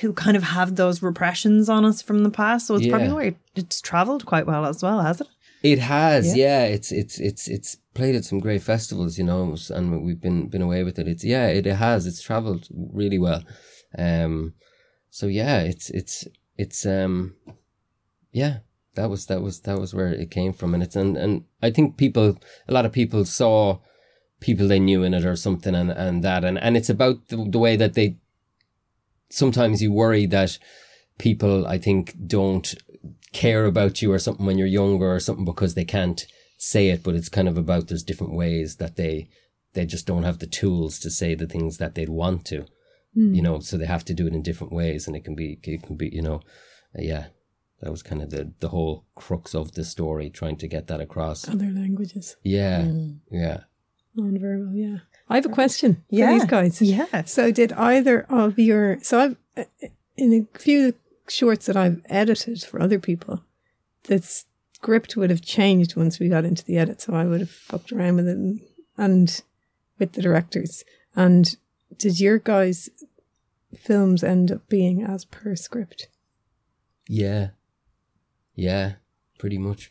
who 0.00 0.12
kind 0.12 0.36
of 0.36 0.42
have 0.42 0.76
those 0.76 1.02
repressions 1.02 1.68
on 1.68 1.84
us 1.84 2.02
from 2.02 2.22
the 2.22 2.30
past. 2.30 2.66
So 2.66 2.76
it's 2.76 2.86
probably 2.86 3.08
Yeah. 3.08 3.14
why 3.14 3.36
it's 3.54 3.80
travelled 3.80 4.26
quite 4.26 4.46
well 4.46 4.64
as 4.66 4.82
well, 4.82 5.00
has 5.00 5.20
it? 5.20 5.26
It 5.62 5.80
has, 5.80 6.36
yeah. 6.36 6.64
It's 6.64 6.92
it's 6.92 7.18
it's 7.18 7.48
it's 7.48 7.76
played 7.94 8.14
at 8.14 8.24
some 8.24 8.38
great 8.38 8.62
festivals, 8.62 9.18
you 9.18 9.24
know, 9.24 9.56
and 9.70 10.04
we've 10.04 10.20
been 10.20 10.48
been 10.48 10.62
away 10.62 10.84
with 10.84 10.98
it. 11.00 11.08
It's 11.08 11.24
yeah, 11.24 11.48
it, 11.48 11.66
it 11.66 11.74
has. 11.74 12.06
It's 12.06 12.22
travelled 12.22 12.68
really 12.70 13.18
well. 13.18 13.42
Um, 13.98 14.54
so 15.10 15.26
yeah, 15.26 15.60
it's 15.62 15.90
it's 15.90 16.28
it's 16.56 16.86
um, 16.86 17.34
yeah. 18.32 18.58
That 18.94 19.10
was 19.10 19.26
that 19.26 19.42
was 19.42 19.60
that 19.60 19.78
was 19.78 19.94
where 19.94 20.12
it 20.12 20.30
came 20.30 20.52
from, 20.52 20.74
and 20.74 20.82
it's 20.82 20.96
and 20.96 21.16
and 21.16 21.44
I 21.62 21.70
think 21.70 21.96
people, 21.96 22.38
a 22.68 22.72
lot 22.72 22.84
of 22.86 22.92
people 22.92 23.24
saw 23.24 23.78
people 24.40 24.66
they 24.66 24.80
knew 24.80 25.02
in 25.04 25.14
it 25.14 25.24
or 25.24 25.36
something, 25.36 25.74
and 25.74 25.90
and 25.90 26.24
that, 26.24 26.44
and 26.44 26.58
and 26.58 26.76
it's 26.76 26.90
about 26.90 27.28
the, 27.28 27.36
the 27.48 27.58
way 27.58 27.76
that 27.76 27.94
they. 27.94 28.16
Sometimes 29.30 29.82
you 29.82 29.92
worry 29.92 30.26
that 30.26 30.58
people, 31.18 31.66
I 31.66 31.78
think, 31.78 32.14
don't 32.26 32.74
care 33.32 33.66
about 33.66 34.00
you 34.00 34.12
or 34.12 34.18
something 34.18 34.46
when 34.46 34.58
you're 34.58 34.66
younger 34.66 35.14
or 35.14 35.20
something 35.20 35.44
because 35.44 35.74
they 35.74 35.84
can't 35.84 36.26
say 36.56 36.88
it, 36.88 37.02
but 37.02 37.14
it's 37.14 37.28
kind 37.28 37.48
of 37.48 37.58
about 37.58 37.88
there's 37.88 38.02
different 38.02 38.34
ways 38.34 38.76
that 38.76 38.96
they 38.96 39.28
they 39.74 39.84
just 39.86 40.06
don't 40.06 40.22
have 40.24 40.38
the 40.38 40.46
tools 40.46 40.98
to 40.98 41.10
say 41.10 41.34
the 41.34 41.46
things 41.46 41.76
that 41.76 41.94
they'd 41.94 42.08
want 42.08 42.44
to. 42.46 42.64
You 43.34 43.42
know, 43.42 43.60
so 43.60 43.76
they 43.76 43.86
have 43.86 44.04
to 44.06 44.14
do 44.14 44.26
it 44.26 44.32
in 44.32 44.42
different 44.42 44.72
ways 44.72 45.06
and 45.06 45.16
it 45.16 45.24
can 45.24 45.34
be 45.34 45.58
it 45.62 45.82
can 45.82 45.96
be, 45.96 46.08
you 46.08 46.22
know, 46.22 46.36
uh, 46.96 47.02
yeah. 47.02 47.26
That 47.80 47.90
was 47.92 48.02
kind 48.02 48.22
of 48.22 48.30
the 48.30 48.52
the 48.60 48.68
whole 48.68 49.06
crux 49.14 49.54
of 49.54 49.72
the 49.72 49.84
story, 49.84 50.30
trying 50.30 50.56
to 50.56 50.68
get 50.68 50.86
that 50.88 51.00
across. 51.00 51.48
Other 51.48 51.70
languages. 51.70 52.36
Yeah. 52.42 52.90
Yeah. 53.30 53.60
Non-verbal, 54.14 54.74
yeah. 54.74 54.98
I 55.30 55.36
have 55.36 55.46
a 55.46 55.50
question 55.50 55.94
for 55.94 56.00
Yeah. 56.10 56.32
these 56.32 56.44
guys. 56.44 56.80
Yeah. 56.82 57.24
So 57.24 57.50
did 57.52 57.72
either 57.72 58.22
of 58.30 58.58
your 58.58 58.98
so 59.02 59.20
I've 59.20 59.36
uh, 59.56 59.88
in 60.16 60.32
a 60.54 60.58
few 60.58 60.94
shorts 61.28 61.66
that 61.66 61.76
I've 61.76 62.00
edited 62.06 62.62
for 62.62 62.80
other 62.80 62.98
people, 62.98 63.44
the 64.04 64.20
script 64.22 65.16
would 65.16 65.30
have 65.30 65.42
changed 65.42 65.96
once 65.96 66.18
we 66.18 66.28
got 66.28 66.44
into 66.44 66.64
the 66.64 66.78
edit, 66.78 67.00
so 67.00 67.14
I 67.14 67.24
would 67.24 67.40
have 67.40 67.50
fucked 67.50 67.92
around 67.92 68.16
with 68.16 68.28
it 68.28 68.36
and, 68.36 68.60
and 68.96 69.42
with 69.98 70.12
the 70.12 70.22
directors. 70.22 70.84
And 71.14 71.54
did 71.96 72.18
your 72.20 72.38
guys' 72.38 72.88
films 73.76 74.24
end 74.24 74.50
up 74.50 74.68
being 74.68 75.02
as 75.02 75.24
per 75.24 75.54
script? 75.56 76.08
Yeah. 77.08 77.50
Yeah, 78.54 78.94
pretty 79.38 79.58
much. 79.58 79.90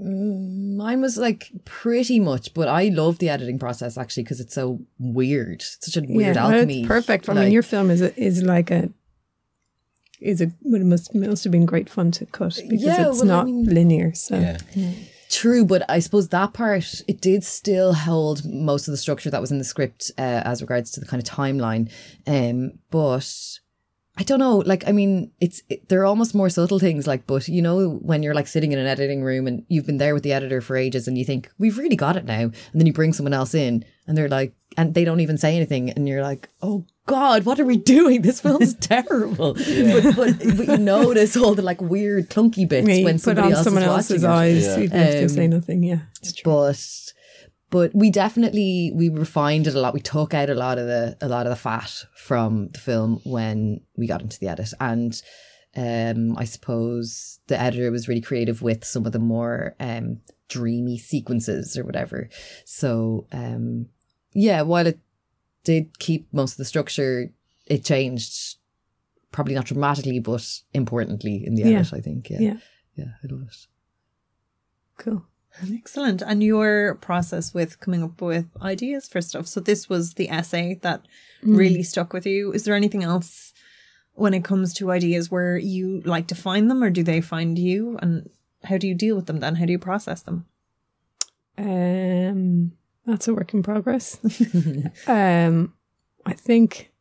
Mm, 0.00 0.76
Mine 0.76 1.00
was 1.00 1.16
like 1.16 1.50
pretty 1.64 2.18
much, 2.20 2.52
but 2.54 2.68
I 2.68 2.88
love 2.88 3.18
the 3.18 3.28
editing 3.28 3.58
process 3.58 3.96
actually 3.96 4.24
because 4.24 4.40
it's 4.40 4.54
so 4.54 4.80
weird. 4.98 5.60
It's 5.62 5.78
such 5.92 5.96
a 5.96 6.00
weird 6.06 6.36
well, 6.36 6.50
it's 6.50 6.56
alchemy. 6.56 6.86
perfect. 6.86 7.28
I 7.28 7.32
Like, 7.32 7.44
mean, 7.44 7.52
your 7.52 7.62
film 7.62 7.90
is 7.90 8.00
a, 8.02 8.18
is 8.20 8.42
like 8.42 8.70
a 8.70 8.90
is 10.20 10.40
a 10.40 10.50
well, 10.62 10.80
it 10.80 10.84
must 10.84 11.14
must 11.14 11.44
have 11.44 11.52
been 11.52 11.66
great 11.66 11.88
fun 11.88 12.10
to 12.12 12.26
cut 12.26 12.56
because 12.68 12.82
Yeah, 12.82 13.08
it's 13.08 13.18
well, 13.22 13.30
I 13.30 13.34
not 13.36 13.46
mean- 13.46 13.64
linear. 13.66 14.14
So 14.14 14.36
Yeah. 14.38 14.90
True, 15.30 15.64
but 15.64 15.82
I 15.90 15.98
suppose 15.98 16.28
that 16.28 16.52
part 16.52 17.02
it 17.08 17.20
did 17.20 17.42
still 17.42 17.92
hold 17.92 18.44
most 18.44 18.86
of 18.86 18.92
the 18.92 18.98
structure 18.98 19.30
that 19.30 19.40
was 19.40 19.50
in 19.50 19.58
the 19.58 19.64
script 19.64 20.12
uh, 20.16 20.20
as 20.44 20.60
regards 20.60 20.92
to 20.92 21.00
the 21.00 21.06
kind 21.06 21.20
of 21.22 21.28
timeline. 21.28 21.90
Um, 22.26 22.78
but 22.90 23.28
I 24.16 24.22
don't 24.22 24.38
know. 24.38 24.58
Like, 24.58 24.86
I 24.86 24.92
mean, 24.92 25.32
it's 25.40 25.62
it, 25.68 25.88
they're 25.88 26.04
almost 26.04 26.34
more 26.36 26.48
subtle 26.48 26.78
things. 26.78 27.06
Like, 27.06 27.26
but 27.26 27.48
you 27.48 27.60
know, 27.60 27.94
when 28.02 28.22
you're 28.22 28.34
like 28.34 28.46
sitting 28.46 28.70
in 28.72 28.78
an 28.78 28.86
editing 28.86 29.22
room 29.24 29.46
and 29.48 29.64
you've 29.68 29.86
been 29.86 29.98
there 29.98 30.14
with 30.14 30.22
the 30.22 30.32
editor 30.32 30.60
for 30.60 30.76
ages, 30.76 31.08
and 31.08 31.18
you 31.18 31.24
think 31.24 31.50
we've 31.58 31.78
really 31.78 31.96
got 31.96 32.16
it 32.16 32.24
now, 32.24 32.42
and 32.42 32.52
then 32.74 32.86
you 32.86 32.92
bring 32.92 33.12
someone 33.12 33.32
else 33.34 33.54
in, 33.54 33.84
and 34.06 34.16
they're 34.16 34.28
like, 34.28 34.54
and 34.76 34.94
they 34.94 35.04
don't 35.04 35.20
even 35.20 35.36
say 35.36 35.56
anything, 35.56 35.90
and 35.90 36.08
you're 36.08 36.22
like, 36.22 36.48
oh. 36.62 36.84
God, 37.06 37.44
what 37.44 37.60
are 37.60 37.66
we 37.66 37.76
doing? 37.98 38.22
This 38.22 38.40
film's 38.40 38.72
terrible. 38.80 39.52
But, 39.52 40.16
but, 40.16 40.38
but 40.56 40.66
you 40.68 40.78
notice 40.78 41.36
all 41.36 41.54
the 41.54 41.60
like 41.60 41.82
weird 41.82 42.30
clunky 42.30 42.66
bits 42.66 42.86
I 42.88 42.92
mean, 42.92 43.04
when 43.04 43.14
put 43.16 43.20
somebody 43.20 43.48
on 43.48 43.52
else 43.52 43.64
someone 43.64 43.82
is 43.82 43.88
else's 43.90 44.22
watching 44.22 44.30
it. 44.30 44.56
eyes, 44.56 44.64
Yeah. 44.64 44.78
even 44.84 45.00
if 45.02 45.10
they 45.12 45.22
Um, 45.24 45.28
say 45.28 45.46
nothing. 45.48 45.82
Yeah, 45.82 45.98
it's 46.22 46.32
true. 46.32 46.50
but 46.50 47.12
but 47.74 47.90
we 47.94 48.08
definitely 48.10 48.92
we 48.94 49.08
refined 49.08 49.66
it 49.66 49.74
a 49.74 49.80
lot. 49.80 49.94
We 49.94 50.00
took 50.00 50.32
out 50.32 50.48
a 50.50 50.54
lot 50.54 50.78
of 50.78 50.86
the 50.86 51.16
a 51.20 51.28
lot 51.28 51.46
of 51.46 51.50
the 51.50 51.56
fat 51.68 51.92
from 52.14 52.68
the 52.74 52.78
film 52.78 53.20
when 53.24 53.80
we 53.96 54.06
got 54.06 54.22
into 54.22 54.38
the 54.38 54.48
edit, 54.48 54.72
and 54.80 55.12
um, 55.76 56.38
I 56.38 56.44
suppose 56.44 57.40
the 57.48 57.60
editor 57.60 57.90
was 57.90 58.06
really 58.08 58.20
creative 58.20 58.62
with 58.62 58.84
some 58.84 59.04
of 59.06 59.12
the 59.12 59.18
more 59.34 59.74
um, 59.80 60.20
dreamy 60.48 60.98
sequences 60.98 61.76
or 61.76 61.84
whatever. 61.84 62.28
So 62.64 63.26
um, 63.32 63.86
yeah, 64.32 64.62
while 64.62 64.86
it 64.86 65.00
did 65.64 65.98
keep 65.98 66.28
most 66.32 66.52
of 66.52 66.58
the 66.58 66.64
structure, 66.64 67.32
it 67.66 67.84
changed. 67.84 68.56
Probably 69.32 69.54
not 69.56 69.64
dramatically, 69.66 70.20
but 70.20 70.46
importantly 70.74 71.42
in 71.44 71.56
the 71.56 71.62
Yeah. 71.62 71.78
edit. 71.80 71.92
I 71.92 72.00
think. 72.00 72.30
Yeah, 72.30 72.40
Yeah. 72.40 72.58
yeah, 72.94 73.04
I 73.24 73.26
love 73.32 73.48
it. 73.48 73.66
Cool. 74.96 75.26
Excellent. 75.62 76.22
And 76.22 76.42
your 76.42 76.96
process 76.96 77.54
with 77.54 77.80
coming 77.80 78.02
up 78.02 78.20
with 78.20 78.46
ideas 78.60 79.08
for 79.08 79.20
stuff. 79.20 79.46
So 79.46 79.60
this 79.60 79.88
was 79.88 80.14
the 80.14 80.30
essay 80.30 80.78
that 80.82 81.06
really 81.42 81.82
stuck 81.82 82.12
with 82.12 82.26
you. 82.26 82.52
Is 82.52 82.64
there 82.64 82.74
anything 82.74 83.04
else 83.04 83.52
when 84.14 84.34
it 84.34 84.44
comes 84.44 84.72
to 84.74 84.90
ideas 84.90 85.30
where 85.30 85.56
you 85.56 86.00
like 86.04 86.26
to 86.28 86.34
find 86.34 86.70
them 86.70 86.82
or 86.82 86.90
do 86.90 87.02
they 87.02 87.20
find 87.20 87.58
you? 87.58 87.98
And 88.00 88.30
how 88.64 88.78
do 88.78 88.88
you 88.88 88.94
deal 88.94 89.16
with 89.16 89.26
them 89.26 89.40
then? 89.40 89.56
How 89.56 89.66
do 89.66 89.72
you 89.72 89.78
process 89.78 90.22
them? 90.22 90.46
Um, 91.56 92.72
that's 93.06 93.28
a 93.28 93.34
work 93.34 93.54
in 93.54 93.62
progress. 93.62 94.18
um, 95.06 95.74
I 96.26 96.32
think 96.32 96.92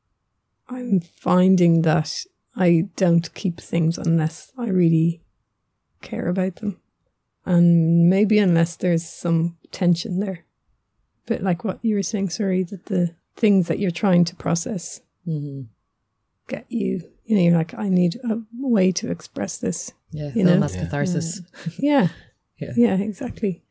I'm 0.70 0.99
finding 0.99 1.82
that 1.84 2.26
I 2.56 2.89
don't 2.95 3.34
keep 3.34 3.60
things 3.60 3.97
unless 3.97 4.51
I 4.58 4.68
really 4.68 5.22
care 6.01 6.28
about 6.28 6.58
them, 6.58 6.80
and 7.46 8.10
maybe 8.10 8.39
unless 8.39 8.76
there's 8.76 9.08
some 9.08 9.58
tension 9.72 10.20
there. 10.20 10.46
But 11.26 11.41
like 11.41 11.64
what 11.64 11.80
you 11.82 11.96
were 11.96 12.04
saying, 12.04 12.30
sorry, 12.30 12.64
that 12.64 12.86
the 12.88 13.16
things 13.36 13.68
that 13.68 13.80
you're 13.80 13.91
trying 13.91 14.26
to 14.26 14.36
process 14.36 15.02
hmm 15.26 15.64
get 16.48 16.66
you. 16.70 17.10
You 17.26 17.38
know, 17.38 17.41
you're 17.41 17.54
like, 17.58 17.74
I 17.74 17.88
need 17.88 18.20
a 18.30 18.39
way 18.60 18.91
to 18.91 19.10
express 19.10 19.58
this. 19.58 19.94
Yeah, 20.12 20.26
You 20.36 20.44
film 20.46 20.60
know? 20.60 20.66
as 20.66 20.76
catharsis. 20.76 21.41
Yeah. 21.78 22.10
Yeah. 22.60 22.72
Yeah, 22.78 22.96
exactly. 22.96 23.64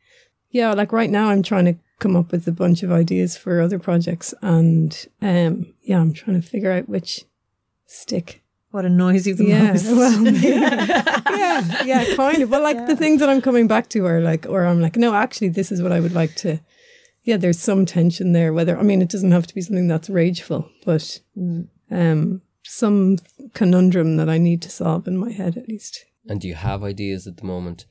Yeah, 0.49 0.73
like 0.73 0.91
right 0.91 1.09
now 1.09 1.29
I'm 1.29 1.41
trying 1.41 1.65
to 1.65 1.75
come 1.99 2.15
up 2.15 2.31
with 2.31 2.47
a 2.47 2.51
bunch 2.51 2.83
of 2.83 2.91
ideas 2.91 3.37
for 3.37 3.61
other 3.61 3.79
projects 3.79 4.33
and 4.41 5.07
um 5.21 5.73
yeah, 5.81 5.99
I'm 5.99 6.13
trying 6.13 6.39
to 6.39 6.47
figure 6.47 6.71
out 6.71 6.89
which 6.89 7.23
stick. 7.87 8.42
What 8.73 8.85
annoys 8.85 9.27
you 9.27 9.35
the 9.35 9.45
Yeah. 9.45 9.71
most? 9.73 9.85
Well, 9.85 10.27
yeah. 10.27 11.21
yeah, 11.29 11.83
yeah, 11.83 12.15
kind 12.15 12.41
of. 12.41 12.49
But 12.49 12.63
like 12.63 12.87
the 12.87 12.95
things 12.95 13.19
that 13.19 13.29
I'm 13.29 13.39
coming 13.39 13.67
back 13.67 13.87
to 13.89 14.03
are 14.07 14.19
like 14.19 14.47
or 14.49 14.65
I'm 14.65 14.81
like, 14.81 14.95
no, 14.97 15.13
actually 15.13 15.49
this 15.49 15.71
is 15.71 15.79
what 15.83 15.91
I 15.91 15.99
would 15.99 16.13
like 16.13 16.33
to 16.37 16.59
yeah, 17.23 17.37
there's 17.37 17.59
some 17.59 17.85
tension 17.85 18.33
there. 18.33 18.51
Whether 18.51 18.75
I 18.77 18.81
mean 18.81 19.01
it 19.03 19.09
doesn't 19.09 19.31
have 19.31 19.45
to 19.45 19.53
be 19.53 19.61
something 19.61 19.87
that's 19.87 20.09
rageful, 20.09 20.67
but 20.85 21.19
um 21.91 22.41
some 22.63 23.17
conundrum 23.53 24.17
that 24.17 24.27
I 24.27 24.39
need 24.39 24.63
to 24.63 24.69
solve 24.71 25.07
in 25.07 25.17
my 25.17 25.31
head 25.31 25.55
at 25.55 25.67
least. 25.69 26.03
And 26.27 26.41
do 26.41 26.47
you 26.47 26.55
have 26.55 26.83
ideas 26.83 27.27
at 27.27 27.37
the 27.37 27.45
moment? 27.45 27.85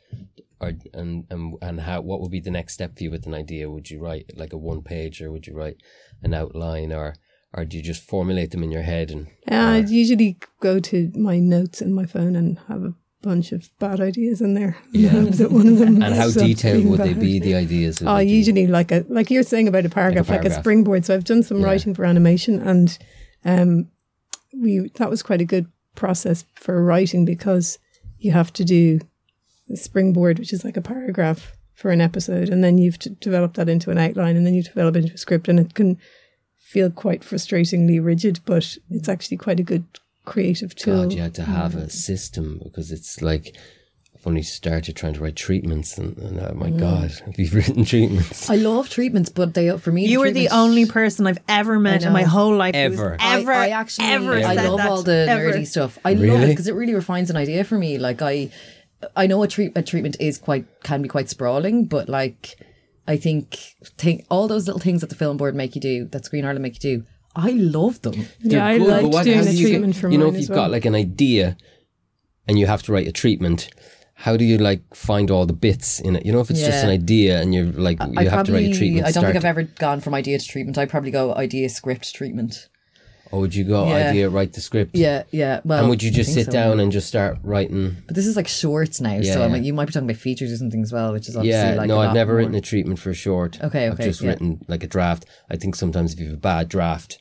Or, 0.60 0.72
and, 0.94 1.26
and 1.30 1.54
and 1.62 1.80
how 1.82 2.00
what 2.00 2.20
would 2.20 2.32
be 2.32 2.40
the 2.40 2.50
next 2.58 2.74
step 2.74 2.96
for 2.96 3.04
you 3.04 3.10
with 3.12 3.26
an 3.26 3.34
idea? 3.34 3.70
Would 3.70 3.88
you 3.88 4.00
write 4.00 4.32
like 4.36 4.52
a 4.52 4.58
one 4.58 4.82
page 4.82 5.22
or 5.22 5.30
would 5.30 5.46
you 5.46 5.54
write 5.54 5.76
an 6.22 6.34
outline 6.34 6.92
or 6.92 7.14
or 7.54 7.64
do 7.64 7.76
you 7.76 7.82
just 7.82 8.02
formulate 8.02 8.50
them 8.50 8.62
in 8.62 8.70
your 8.72 8.82
head 8.82 9.10
and 9.10 9.26
Yeah, 9.48 9.68
I'd 9.70 9.88
usually 9.90 10.38
go 10.60 10.80
to 10.80 11.12
my 11.14 11.38
notes 11.38 11.80
in 11.82 11.92
my 11.92 12.06
phone 12.06 12.34
and 12.36 12.58
have 12.68 12.82
a 12.84 12.94
bunch 13.22 13.52
of 13.52 13.70
bad 13.78 14.00
ideas 14.00 14.40
in 14.40 14.54
there. 14.54 14.76
Yeah. 14.92 15.12
One 15.14 15.68
of 15.68 15.78
them 15.78 16.02
and 16.02 16.14
how 16.14 16.30
detailed 16.30 16.84
would 16.86 17.00
they 17.00 17.14
be 17.14 17.38
the 17.38 17.54
ideas? 17.54 18.02
Oh, 18.04 18.18
usually 18.18 18.66
like 18.66 18.90
a 18.92 19.04
like 19.08 19.30
you're 19.30 19.42
saying 19.42 19.68
about 19.68 19.86
a 19.86 19.90
paragraph, 19.90 20.28
like 20.28 20.40
a, 20.40 20.42
paragraph. 20.42 20.62
springboard. 20.62 21.04
So 21.04 21.14
I've 21.14 21.24
done 21.24 21.42
some 21.42 21.60
Yeah. 21.60 21.66
writing 21.66 21.94
for 21.94 22.04
animation, 22.04 22.60
and 22.60 22.98
um, 23.44 23.88
we 24.52 24.90
that 24.96 25.10
was 25.10 25.22
quite 25.22 25.40
a 25.40 25.44
good 25.46 25.66
process 25.94 26.44
for 26.54 26.82
writing 26.82 27.24
because 27.24 27.78
you 28.18 28.32
have 28.32 28.52
to 28.54 28.64
do 28.64 28.98
the 29.68 29.76
springboard, 29.76 30.38
which 30.38 30.52
is 30.52 30.64
like 30.64 30.76
a 30.76 30.82
paragraph 30.82 31.52
for 31.74 31.90
an 31.90 32.00
episode, 32.00 32.48
and 32.48 32.62
then 32.64 32.78
you've 32.78 32.98
to 33.00 33.10
develop 33.10 33.54
that 33.54 33.68
into 33.68 33.90
an 33.90 33.98
outline, 33.98 34.36
and 34.36 34.46
then 34.46 34.54
you 34.54 34.62
develop 34.62 34.96
into 34.96 35.14
a 35.14 35.18
script, 35.18 35.48
and 35.48 35.58
it 35.60 35.74
can 35.74 35.98
feel 36.72 36.90
quite 36.90 37.20
frustratingly 37.22 37.98
rigid, 38.04 38.40
but 38.46 38.76
it's 38.90 39.08
actually 39.08 39.36
quite 39.36 39.60
a 39.60 39.62
good 39.72 39.84
creative 40.24 40.74
tool. 40.74 41.02
God, 41.02 41.12
you 41.12 41.20
had 41.22 41.34
to 41.34 41.44
have 41.44 41.74
a 41.74 41.90
system 41.90 42.60
because 42.64 42.90
it's 42.92 43.20
like 43.20 43.56
I've 44.14 44.26
only 44.26 44.42
started 44.42 44.94
trying 44.96 45.14
to 45.14 45.20
write 45.20 45.34
treatments 45.36 45.98
and, 45.98 46.16
and 46.18 46.38
oh 46.40 46.52
Mm. 46.54 46.56
my 46.64 46.70
God, 46.70 47.10
have 47.26 47.36
you 47.38 47.48
written 47.50 47.84
treatments? 47.84 48.48
I 48.48 48.56
love 48.56 48.88
treatments, 48.88 49.28
but 49.30 49.52
they 49.54 49.76
for 49.78 49.92
me 49.92 50.06
You 50.06 50.20
were 50.20 50.30
the 50.30 50.48
only 50.48 50.86
person 50.86 51.26
I've 51.26 51.42
ever 51.48 51.78
met 51.78 52.04
in 52.04 52.12
my 52.12 52.22
whole 52.22 52.54
life 52.56 52.74
who's 52.74 52.92
Ever. 52.98 53.16
I- 53.20 53.40
ever, 53.40 53.52
I, 53.52 53.68
actually, 53.70 54.06
ever 54.08 54.32
I 54.34 54.54
said 54.56 54.68
love 54.70 54.78
that, 54.78 54.88
all 54.90 55.02
the 55.02 55.26
ever. 55.28 55.52
nerdy 55.52 55.66
stuff. 55.66 55.98
I 56.04 56.12
love 56.14 56.42
it 56.42 56.48
because 56.48 56.68
it 56.68 56.74
really 56.74 56.94
refines 56.94 57.28
an 57.30 57.36
idea 57.36 57.64
for 57.64 57.76
me. 57.76 57.98
Like 57.98 58.22
I, 58.22 58.50
I 59.16 59.26
know 59.26 59.42
a, 59.42 59.48
treat, 59.48 59.72
a 59.76 59.82
treatment 59.82 60.16
is 60.20 60.38
quite 60.38 60.64
can 60.84 61.02
be 61.02 61.08
quite 61.08 61.28
sprawling, 61.28 61.86
but 61.86 62.08
like 62.08 62.56
I 63.06 63.16
think 63.16 63.58
think 63.98 64.24
all 64.30 64.46
those 64.48 64.66
little 64.66 64.80
things 64.80 65.00
that 65.00 65.10
the 65.10 65.16
film 65.16 65.36
board 65.36 65.54
make 65.54 65.74
you 65.74 65.80
do, 65.80 66.06
that 66.12 66.24
Screen 66.24 66.44
Ireland 66.44 66.62
make 66.62 66.82
you 66.82 66.98
do, 66.98 67.04
I 67.34 67.50
love 67.50 68.00
them. 68.02 68.26
Yeah, 68.40 68.64
I 68.66 68.78
They're 68.78 68.78
good, 68.78 68.86
but 68.88 69.02
liked 69.02 69.14
what- 69.14 69.24
doing 69.24 69.38
the 69.44 69.50
do 69.50 69.56
you 69.56 69.62
get- 69.66 69.70
treatment 69.72 69.96
for 69.96 70.10
You 70.10 70.18
know, 70.18 70.26
mine 70.26 70.34
if 70.34 70.40
you've 70.42 70.50
well. 70.50 70.58
got 70.64 70.70
like 70.70 70.84
an 70.84 70.94
idea 70.94 71.56
and 72.46 72.58
you 72.58 72.66
have 72.66 72.82
to 72.84 72.92
write 72.92 73.08
a 73.08 73.12
treatment, 73.12 73.68
how 74.14 74.36
do 74.36 74.44
you 74.44 74.58
like 74.58 74.82
find 74.94 75.30
all 75.30 75.46
the 75.46 75.52
bits 75.52 75.98
in 76.00 76.14
it? 76.16 76.24
You 76.26 76.32
know, 76.32 76.40
if 76.40 76.50
it's 76.50 76.60
just 76.60 76.84
an 76.84 76.90
idea 76.90 77.40
and 77.40 77.52
you're 77.54 77.66
like 77.72 77.98
you 78.00 78.12
I 78.16 78.24
have 78.24 78.46
to 78.46 78.52
write 78.52 78.66
a 78.70 78.74
treatment. 78.74 79.06
I 79.06 79.10
don't 79.10 79.24
think 79.24 79.36
I've 79.36 79.44
ever 79.44 79.62
gone 79.64 80.00
from 80.00 80.14
idea 80.14 80.38
to 80.38 80.46
treatment. 80.46 80.78
I 80.78 80.86
probably 80.86 81.10
go 81.10 81.34
idea 81.34 81.68
script 81.70 82.14
treatment. 82.14 82.68
Or 83.32 83.40
would 83.40 83.54
you 83.54 83.64
go 83.64 83.88
Yeah. 83.88 84.10
idea, 84.10 84.28
write 84.28 84.52
the 84.52 84.60
script? 84.60 84.94
Yeah, 84.94 85.22
yeah. 85.30 85.60
Well, 85.64 85.80
And 85.80 85.88
would 85.88 86.02
you 86.02 86.10
just 86.10 86.34
sit 86.34 86.46
so. 86.46 86.52
down 86.52 86.78
and 86.80 86.92
just 86.92 87.08
start 87.08 87.38
writing? 87.42 87.96
But 88.06 88.14
this 88.14 88.26
is 88.26 88.36
like 88.36 88.46
shorts 88.46 89.00
now, 89.00 89.14
Yeah, 89.16 89.32
so 89.32 89.42
I 89.42 89.46
yeah. 89.46 89.52
mean, 89.54 89.64
you 89.64 89.72
might 89.72 89.86
be 89.86 89.92
talking 89.92 90.08
about 90.08 90.20
features 90.20 90.52
or 90.52 90.56
something 90.58 90.82
as 90.82 90.92
well, 90.92 91.12
which 91.14 91.28
is 91.30 91.36
obviously 91.36 91.70
Yeah, 91.70 91.74
like 91.76 91.88
no, 91.88 91.98
I've 91.98 92.12
never 92.14 92.32
more. 92.32 92.38
written 92.40 92.54
a 92.54 92.60
treatment 92.60 92.98
for 92.98 93.08
a 93.10 93.14
short. 93.14 93.56
Okay, 93.62 93.88
okay. 93.88 93.88
I've 93.88 93.98
just 93.98 94.20
written 94.20 94.60
like 94.68 94.84
a 94.84 94.86
draft. 94.86 95.24
I 95.50 95.56
think 95.56 95.74
sometimes 95.76 96.12
if 96.12 96.20
you 96.20 96.26
have 96.26 96.34
a 96.34 96.40
bad 96.40 96.68
draft 96.68 97.18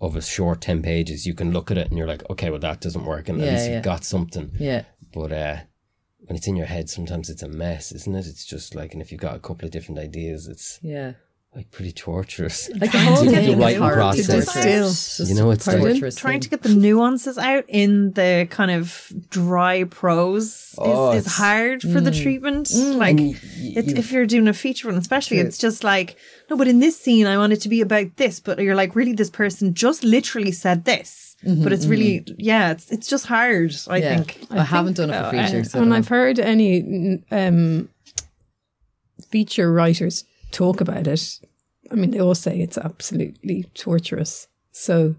of 0.00 0.16
a 0.16 0.20
short 0.20 0.60
10 0.60 0.82
pages, 0.82 1.26
you 1.26 1.34
can 1.34 1.52
look 1.52 1.70
at 1.70 1.78
it 1.78 1.88
and 1.88 1.96
you're 1.96 2.08
like, 2.08 2.28
okay, 2.28 2.50
well, 2.50 2.58
that 2.58 2.80
doesn't 2.80 3.04
work. 3.04 3.28
And 3.28 3.40
at 3.40 3.48
least 3.52 3.70
you've 3.70 3.84
got 3.84 4.04
something. 4.04 4.50
Yeah, 4.58 4.82
But 5.14 5.30
uh, 5.30 5.56
when 6.26 6.36
it's 6.36 6.48
in 6.48 6.56
your 6.56 6.66
head, 6.66 6.90
sometimes 6.90 7.30
it's 7.30 7.44
a 7.44 7.48
mess, 7.48 7.92
isn't 7.92 8.12
it? 8.16 8.26
It's 8.26 8.44
just 8.44 8.74
like, 8.74 8.94
and 8.94 9.00
if 9.00 9.12
you've 9.12 9.20
got 9.20 9.36
a 9.36 9.38
couple 9.38 9.64
of 9.64 9.70
different 9.70 10.00
ideas, 10.00 10.48
it's 10.48 10.80
yeah. 10.82 11.12
Like 11.54 11.70
pretty 11.70 11.92
torturous. 11.92 12.70
Like 12.80 12.92
the 12.92 12.98
whole 12.98 13.24
The 13.24 13.30
thing 13.30 13.50
is 13.50 13.54
writing 13.56 13.82
horribly 13.82 14.22
process. 14.24 14.26
torturous. 14.46 14.98
Still. 14.98 15.26
Just 15.26 15.28
You 15.28 15.34
know, 15.38 15.50
it's 15.50 15.66
like- 15.66 15.78
torturous 15.78 16.16
Trying 16.16 16.40
to 16.40 16.48
get 16.48 16.62
the 16.62 16.74
nuances 16.74 17.36
out 17.36 17.64
in 17.68 18.12
the 18.12 18.46
kind 18.50 18.70
of 18.70 19.12
dry 19.28 19.84
prose 19.84 20.74
Oh, 20.78 21.12
is, 21.12 21.26
is 21.26 21.32
hard 21.34 21.82
for 21.82 22.00
the 22.00 22.10
treatment. 22.10 22.70
Like, 22.72 23.18
And 23.18 23.20
y- 23.20 23.34
y- 23.34 23.72
it's, 23.76 23.88
you- 23.92 23.96
if 23.96 24.10
you're 24.12 24.24
doing 24.26 24.48
a 24.48 24.54
feature 24.54 24.88
one, 24.88 24.96
especially, 24.96 25.38
it's 25.38 25.58
just 25.58 25.84
like, 25.84 26.16
no, 26.48 26.56
but 26.56 26.68
in 26.68 26.78
this 26.80 26.98
scene, 26.98 27.26
I 27.26 27.36
want 27.36 27.52
it 27.52 27.60
to 27.62 27.68
be 27.68 27.82
about 27.82 28.16
this. 28.16 28.40
But 28.40 28.58
you're 28.58 28.74
like, 28.74 28.96
really, 28.96 29.12
this 29.12 29.30
person 29.30 29.74
just 29.74 30.02
literally 30.04 30.52
said 30.52 30.84
this. 30.86 31.36
but 31.44 31.72
it's 31.72 31.86
really 31.86 32.24
yeah, 32.38 32.70
it's 32.70 32.90
it's 32.92 33.08
just 33.08 33.26
hard. 33.26 33.74
I 33.88 33.96
yeah. 33.98 34.16
think. 34.16 34.38
I, 34.50 34.62
haven't 34.62 34.96
done 34.96 35.10
it 35.10 35.18
for 35.18 35.36
Uh, 35.36 35.44
features. 35.46 35.72
so 35.72 35.82
and 35.82 35.92
I've 35.92 36.06
heard 36.08 36.38
any 36.38 37.20
um, 37.32 37.88
feature 39.28 39.72
writers 39.72 40.24
talk 40.52 40.80
about 40.80 41.06
it. 41.06 41.40
I 41.90 41.94
mean, 41.94 42.10
they 42.12 42.20
all 42.20 42.34
say 42.34 42.58
it's 42.60 42.78
absolutely 42.78 43.64
torturous. 43.74 44.46
So, 44.70 45.16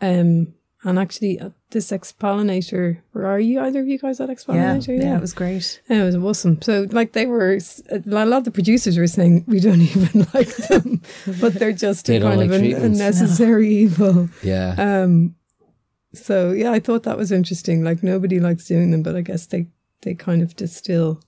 um, 0.00 0.54
and 0.86 0.98
actually, 0.98 1.38
at 1.38 1.52
this 1.70 1.92
X-Pollinator, 1.92 2.98
where 3.12 3.26
are 3.26 3.40
you? 3.40 3.60
Either 3.60 3.80
of 3.80 3.88
you 3.88 3.98
guys 3.98 4.20
at 4.20 4.28
Yeah, 4.28 4.32
X-Pollinator? 4.32 4.98
yeah, 5.00 5.16
it 5.16 5.20
was 5.20 5.32
great. 5.32 5.80
Yeah, 5.88 6.02
it 6.02 6.04
was 6.04 6.16
awesome. 6.16 6.60
So, 6.60 6.86
like, 6.90 7.12
they 7.12 7.24
were 7.26 7.58
a 7.90 7.98
lot 8.06 8.32
of 8.38 8.44
the 8.44 8.50
producers 8.50 8.98
were 8.98 9.06
saying 9.06 9.44
we 9.46 9.60
don't 9.60 9.80
even 9.92 10.26
like 10.34 10.54
them, 10.56 11.00
but 11.40 11.54
they're 11.54 11.72
just 11.72 12.06
They 12.06 12.20
kind 12.20 12.38
like 12.38 12.46
of 12.48 12.52
an 12.56 12.60
treatments. 12.60 13.00
unnecessary 13.00 13.68
evil. 13.74 14.28
Yeah. 14.42 14.74
Um, 14.76 15.36
so 16.12 16.52
yeah, 16.52 16.70
I 16.70 16.80
thought 16.80 17.02
that 17.04 17.16
was 17.18 17.32
interesting. 17.32 17.82
Like 17.82 18.02
nobody 18.02 18.38
likes 18.38 18.66
doing 18.66 18.90
them, 18.90 19.02
but 19.02 19.16
I 19.16 19.20
guess 19.22 19.46
they 19.46 19.66
they 20.02 20.14
kind 20.14 20.42
of 20.42 20.54
distill. 20.54 21.20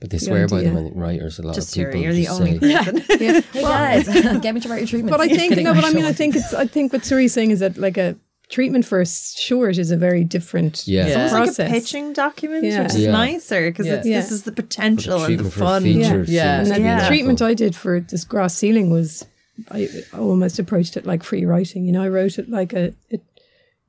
But 0.00 0.10
they 0.10 0.18
swear 0.18 0.46
by 0.46 0.62
them, 0.62 0.76
and 0.76 1.00
writers, 1.00 1.38
a 1.38 1.42
lot 1.42 1.54
Just 1.54 1.72
of 1.76 1.80
you're, 1.82 1.92
people. 1.92 2.02
you're 2.04 2.12
the 2.12 2.28
only 2.28 2.58
say, 2.58 2.76
person. 2.78 3.20
Yeah, 3.20 3.40
Hey 3.52 3.62
guys, 3.62 4.06
get 4.40 4.54
me 4.54 4.60
to 4.60 4.68
write 4.68 4.78
your 4.80 4.86
treatment. 4.88 5.10
but 5.16 5.20
I 5.20 5.28
think 5.28 5.56
no, 5.58 5.74
but 5.74 5.84
I 5.84 5.90
mean, 5.92 6.04
I 6.04 6.12
think 6.12 6.36
it's. 6.36 6.54
I 6.54 6.66
think 6.66 6.92
what 6.92 7.02
Suri's 7.02 7.32
saying 7.32 7.50
is 7.50 7.60
that 7.60 7.76
like 7.76 7.96
a 7.98 8.16
treatment 8.48 8.84
for 8.86 9.00
a 9.00 9.06
short 9.06 9.76
is 9.76 9.90
a 9.90 9.96
very 9.96 10.24
different 10.24 10.86
Yeah. 10.88 11.06
Yeah. 11.06 11.24
It's 11.44 11.58
like 11.58 11.68
a 11.68 11.70
pitching 11.70 12.14
document, 12.14 12.64
Yeah. 12.64 12.82
which 12.84 12.94
is 12.94 13.00
Yeah. 13.00 13.10
nicer 13.10 13.70
because 13.70 13.86
Yeah. 13.86 14.00
Yeah. 14.04 14.20
this 14.20 14.30
is 14.32 14.44
the 14.44 14.52
potential 14.52 15.14
and 15.16 15.22
the 15.22 15.26
treatment 15.26 15.52
for 15.52 15.60
a 15.60 15.66
fun. 15.66 15.82
feature. 15.82 16.24
Yeah. 16.26 16.60
And 16.60 16.66
then 16.70 16.82
be 16.82 17.02
the 17.02 17.06
treatment 17.08 17.42
I 17.42 17.52
did 17.52 17.76
for 17.76 18.00
this 18.00 18.24
grass 18.24 18.54
ceiling 18.56 18.88
was, 18.90 19.26
I 19.70 19.88
almost 20.14 20.58
approached 20.58 20.96
it 20.96 21.04
like 21.04 21.22
free 21.24 21.44
writing. 21.44 21.84
You 21.84 21.92
know, 21.92 22.02
I 22.02 22.08
wrote 22.08 22.38
it 22.38 22.48
like 22.48 22.72
a, 22.72 22.94
it 23.10 23.20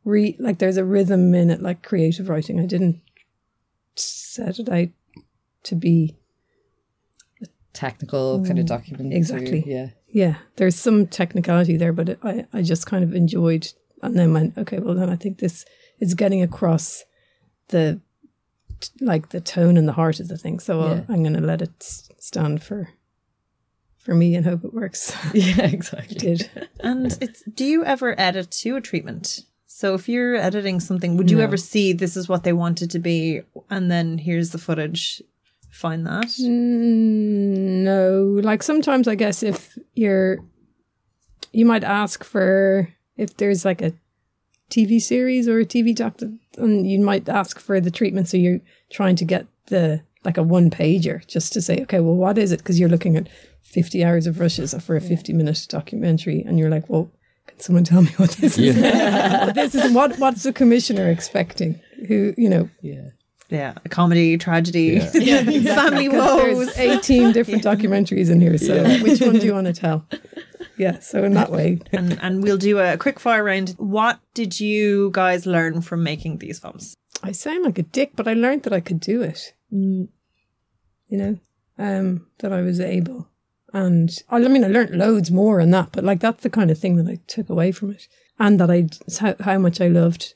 re 0.03 0.36
like 0.39 0.57
there's 0.60 0.76
a 0.78 0.84
rhythm 0.84 1.34
in 1.36 1.49
it, 1.51 1.62
like 1.62 1.82
creative 1.82 2.28
writing. 2.28 2.60
I 2.60 2.66
didn't 2.66 2.99
set 3.95 4.60
it 4.60 4.68
out 4.70 4.89
to 5.64 5.76
be 5.76 6.16
technical 7.74 8.43
kind 8.45 8.60
of 8.60 8.66
mm, 8.66 8.70
document. 8.70 9.14
exactly. 9.14 9.64
Yeah. 9.66 9.88
yeah. 10.07 10.36
There's 10.55 10.76
some 10.76 11.07
technicality 11.07 11.78
there, 11.78 11.93
but 11.93 12.10
it, 12.10 12.20
I 12.24 12.45
I 12.53 12.62
just 12.62 12.86
kind 12.86 13.03
of 13.03 13.14
enjoyed, 13.14 13.68
and 14.01 14.18
then 14.18 14.34
went 14.34 14.57
okay. 14.57 14.80
Well, 14.80 14.95
then 14.95 15.10
I 15.10 15.16
think 15.16 15.39
this 15.39 15.66
is 15.99 16.14
getting 16.14 16.41
across 16.41 17.03
the 17.70 17.99
like 19.01 19.30
the 19.30 19.41
tone 19.41 19.78
and 19.78 19.88
the 19.88 19.93
heart 19.93 20.20
of 20.20 20.28
the 20.30 20.38
thing. 20.38 20.60
So 20.60 20.80
I'll, 20.82 20.95
Yeah. 20.95 21.03
I'm 21.10 21.22
going 21.24 21.34
to 21.36 21.41
let 21.41 21.62
it 21.62 21.72
s- 21.82 22.10
stand 22.18 22.64
for 22.64 22.89
for 23.97 24.16
me 24.16 24.36
and 24.36 24.45
hope 24.45 24.64
it 24.64 24.74
works. 24.74 25.14
Yeah, 25.34 25.66
exactly. 25.68 26.16
Did. 26.18 26.49
And 26.80 27.18
it's 27.22 27.43
do 27.43 27.66
you 27.66 27.84
ever 27.86 28.16
edit 28.20 28.51
to 28.51 28.76
a 28.78 28.82
treatment? 28.82 29.41
So 29.68 29.93
if 29.93 30.10
you're 30.10 30.36
editing 30.36 30.80
something, 30.80 31.16
would 31.18 31.30
you 31.32 31.38
No. 31.38 31.43
ever 31.43 31.55
see 31.57 31.93
this 31.93 32.18
is 32.18 32.28
what 32.28 32.43
they 32.43 32.51
wanted 32.53 32.89
to 32.91 32.99
be 32.99 33.41
and 33.70 33.89
then 33.91 34.18
here's 34.18 34.49
the 34.51 34.57
footage? 34.57 35.22
Find 35.72 36.05
that? 36.07 36.26
Mm, 36.26 37.84
no, 37.84 38.39
like 38.43 38.63
sometimes 38.63 39.07
I 39.07 39.15
guess 39.15 39.43
if 39.43 39.78
you're, 39.93 40.39
you 41.51 41.65
might 41.65 41.84
ask 41.84 42.24
for 42.24 42.89
if 43.17 43.38
there's 43.38 43.65
like 43.65 43.82
a 43.82 43.93
TV 44.70 45.01
series 45.01 45.47
or 45.47 45.59
a 45.59 45.65
TV 45.65 45.95
doc, 45.95 46.17
that- 46.17 46.38
and 46.57 46.89
you 46.89 46.99
might 46.99 47.30
ask 47.30 47.59
for 47.59 47.80
the 47.80 47.91
treatment. 47.91 48.28
So 48.28 48.38
you're 48.38 48.59
trying 48.89 49.15
to 49.17 49.26
get 49.26 49.45
the 49.67 50.01
like 50.26 50.38
a 50.38 50.43
one 50.43 50.70
pager 50.70 51.26
just 51.28 51.53
to 51.53 51.61
say, 51.61 51.80
okay, 51.84 51.99
well, 52.01 52.15
what 52.15 52.38
is 52.38 52.51
it? 52.51 52.57
Because 52.59 52.78
you're 52.80 52.89
looking 52.89 53.15
at 53.15 53.30
50 53.63 54.03
hours 54.03 54.28
of 54.28 54.39
rushes 54.39 54.74
for 54.84 54.95
a 54.97 55.01
50 55.01 55.32
minute 55.34 55.65
documentary, 55.70 56.43
and 56.45 56.59
you're 56.59 56.70
like, 56.70 56.89
well, 56.89 57.09
can 57.47 57.59
someone 57.59 57.84
tell 57.86 58.01
me 58.01 58.11
what 58.17 58.32
this 58.32 58.57
is? 58.57 58.76
what 58.76 59.55
this 59.55 59.76
is 59.76 59.91
what 59.93 60.17
what's 60.20 60.43
the 60.43 60.51
commissioner 60.53 61.09
expecting? 61.09 61.80
Who 62.07 62.34
you 62.38 62.49
know? 62.49 62.70
Yeah. 62.82 63.09
Yeah, 63.50 63.74
a 63.84 63.89
comedy, 63.89 64.38
tragedy, 64.38 65.02
Yeah. 65.14 65.43
family 65.76 66.08
Because 66.08 66.56
woes. 66.56 66.76
There's 66.76 66.78
18 67.10 67.32
different 67.38 67.64
documentaries 67.64 68.30
in 68.30 68.39
here. 68.39 68.58
So 68.58 68.84
which 69.00 69.22
one 69.22 69.39
do 69.39 69.45
you 69.45 69.54
want 69.54 69.68
to 69.68 69.74
tell? 69.74 70.06
Yeah. 70.78 71.00
So 71.00 71.24
in 71.24 71.34
that 71.34 71.52
way, 71.52 71.80
and 71.91 72.20
and 72.22 72.43
we'll 72.43 72.58
do 72.58 72.80
a 72.80 72.97
quick 72.97 73.20
fire 73.20 73.43
round. 73.43 73.70
What 73.78 74.20
did 74.34 74.60
you 74.60 75.10
guys 75.14 75.45
learn 75.45 75.82
from 75.82 76.04
making 76.04 76.38
these 76.38 76.60
films? 76.60 76.95
I 77.24 77.32
sound 77.32 77.64
like 77.66 77.78
a 77.80 77.84
dick, 77.84 78.12
but 78.16 78.28
I 78.28 78.34
learned 78.34 78.64
that 78.64 78.74
I 78.74 78.80
could 78.80 79.00
do 79.00 79.22
it. 79.22 79.54
You 79.72 80.08
know, 81.10 81.39
um, 81.78 82.28
that 82.39 82.54
I 82.54 82.62
was 82.62 82.80
able. 82.80 83.28
And 83.74 84.12
I 84.30 84.39
mean, 84.39 84.64
I 84.64 84.68
learned 84.68 84.95
loads 84.97 85.30
more 85.32 85.60
in 85.60 85.72
that, 85.72 85.91
but 85.91 86.04
like 86.04 86.20
that's 86.20 86.43
the 86.43 86.50
kind 86.50 86.72
of 86.72 86.78
thing 86.78 86.95
that 86.97 87.12
I 87.12 87.20
took 87.28 87.50
away 87.50 87.72
from 87.72 87.91
it. 87.91 88.08
And 88.39 88.60
that 88.60 88.72
I, 88.72 88.88
how, 89.20 89.36
how 89.43 89.58
much 89.58 89.82
I 89.82 89.88
loved 89.89 90.34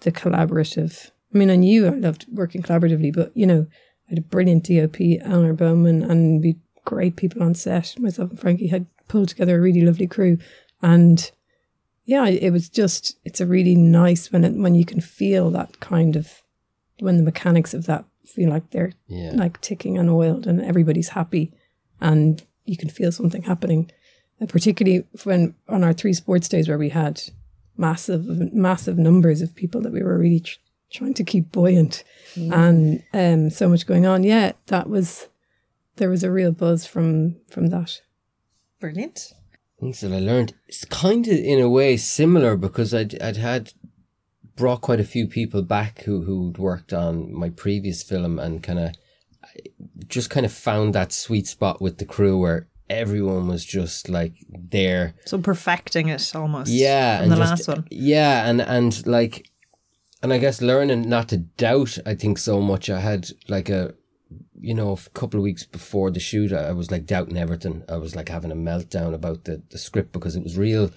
the 0.00 0.10
collaborative. 0.10 1.10
I 1.34 1.38
mean, 1.38 1.50
I 1.50 1.56
knew 1.56 1.86
I 1.86 1.90
loved 1.90 2.26
working 2.32 2.62
collaboratively, 2.62 3.12
but 3.14 3.36
you 3.36 3.46
know, 3.46 3.66
I 4.06 4.10
had 4.10 4.18
a 4.18 4.22
brilliant 4.22 4.64
DOP, 4.64 5.00
Eleanor 5.22 5.54
Bowman, 5.54 6.02
and 6.02 6.40
we 6.42 6.56
great 6.84 7.16
people 7.16 7.42
on 7.42 7.54
set. 7.54 7.98
Myself 7.98 8.30
and 8.30 8.38
Frankie 8.38 8.68
had 8.68 8.86
pulled 9.08 9.28
together 9.30 9.56
a 9.58 9.60
really 9.60 9.80
lovely 9.80 10.06
crew. 10.06 10.38
And 10.82 11.30
yeah, 12.04 12.26
it 12.26 12.50
was 12.52 12.68
just, 12.68 13.16
it's 13.24 13.40
a 13.40 13.46
really 13.46 13.74
nice 13.74 14.30
when 14.30 14.44
it, 14.44 14.52
when 14.52 14.74
you 14.74 14.84
can 14.84 15.00
feel 15.00 15.50
that 15.52 15.80
kind 15.80 16.14
of, 16.16 16.42
when 17.00 17.16
the 17.16 17.22
mechanics 17.22 17.72
of 17.74 17.86
that 17.86 18.04
feel 18.26 18.50
like 18.50 18.70
they're 18.70 18.92
Yeah. 19.08 19.32
like 19.34 19.60
ticking 19.60 19.96
and 19.98 20.10
oiled 20.10 20.46
and 20.46 20.60
everybody's 20.62 21.08
happy 21.08 21.52
and 22.00 22.42
you 22.66 22.76
can 22.76 22.88
feel 22.90 23.10
something 23.12 23.42
happening. 23.42 23.90
And 24.40 24.48
particularly 24.48 25.06
when 25.24 25.54
on 25.68 25.82
our 25.82 25.92
three 25.94 26.12
sports 26.12 26.48
days 26.48 26.68
where 26.68 26.78
we 26.78 26.90
had 26.90 27.22
massive, 27.76 28.26
massive 28.52 28.98
numbers 28.98 29.40
of 29.40 29.54
people 29.54 29.80
that 29.80 29.92
we 29.92 30.02
were 30.02 30.18
really 30.18 30.40
tr- 30.40 30.58
trying 30.94 31.14
to 31.14 31.24
keep 31.24 31.50
buoyant 31.52 32.04
and 32.36 33.02
um, 33.12 33.50
so 33.50 33.68
much 33.68 33.86
going 33.86 34.06
on. 34.06 34.22
Yeah, 34.22 34.52
that 34.66 34.88
was, 34.88 35.28
there 35.96 36.08
was 36.08 36.22
a 36.24 36.30
real 36.30 36.52
buzz 36.52 36.86
from, 36.86 37.36
from 37.50 37.66
that. 37.68 38.00
Brilliant. 38.80 39.32
things 39.80 40.00
that 40.00 40.12
I 40.12 40.18
learned. 40.20 40.54
It's 40.68 40.84
kind 40.84 41.26
of 41.26 41.34
in 41.36 41.60
a 41.60 41.68
way 41.68 41.96
similar 41.96 42.56
because 42.56 42.92
I'd 42.94 43.20
I'd 43.22 43.36
had 43.36 43.72
brought 44.56 44.82
quite 44.82 45.00
a 45.00 45.04
few 45.04 45.26
people 45.26 45.62
back 45.62 46.02
who 46.02 46.22
who'd 46.22 46.58
worked 46.58 46.92
on 46.92 47.32
my 47.34 47.50
previous 47.50 48.02
film 48.02 48.38
and 48.38 48.62
kind 48.62 48.78
of 48.78 48.90
just 50.08 50.30
kind 50.30 50.46
of 50.46 50.52
found 50.52 50.94
that 50.94 51.12
sweet 51.12 51.46
spot 51.46 51.80
with 51.80 51.98
the 51.98 52.04
crew 52.04 52.38
where 52.38 52.68
everyone 52.90 53.48
was 53.48 53.64
just 53.64 54.08
like 54.08 54.34
there 54.70 55.14
So 55.26 55.38
perfecting 55.38 56.08
it 56.08 56.34
almost. 56.36 56.70
yeah 56.70 57.16
from 57.18 57.22
and 57.24 57.32
the 57.32 57.36
just, 57.36 57.50
last 57.50 57.68
one. 57.68 57.86
yeah 57.90 58.48
and 58.48 58.60
and 58.60 59.06
like 59.06 59.50
and 60.24 60.32
i 60.32 60.38
guess 60.38 60.62
learning 60.62 61.06
not 61.06 61.28
to 61.28 61.36
doubt 61.36 61.98
i 62.06 62.14
think 62.14 62.38
so 62.38 62.58
much. 62.60 62.88
I 62.88 62.98
had 62.98 63.28
like 63.46 63.68
a 63.68 63.94
you 64.58 64.72
know 64.72 64.92
a 64.92 65.10
couple 65.10 65.38
of 65.38 65.44
weeks 65.44 65.64
before 65.64 66.10
the 66.10 66.18
shoot 66.18 66.50
i 66.50 66.72
was 66.72 66.90
like 66.90 67.04
doubting 67.04 67.36
everything. 67.36 67.84
I 67.88 67.98
was 67.98 68.16
like 68.16 68.30
having 68.30 68.50
a 68.50 68.56
meltdown 68.56 69.12
about 69.14 69.44
the, 69.44 69.62
the 69.70 69.76
script 69.78 70.12
because 70.12 70.34
it 70.34 70.42
was 70.42 70.56
real. 70.56 70.90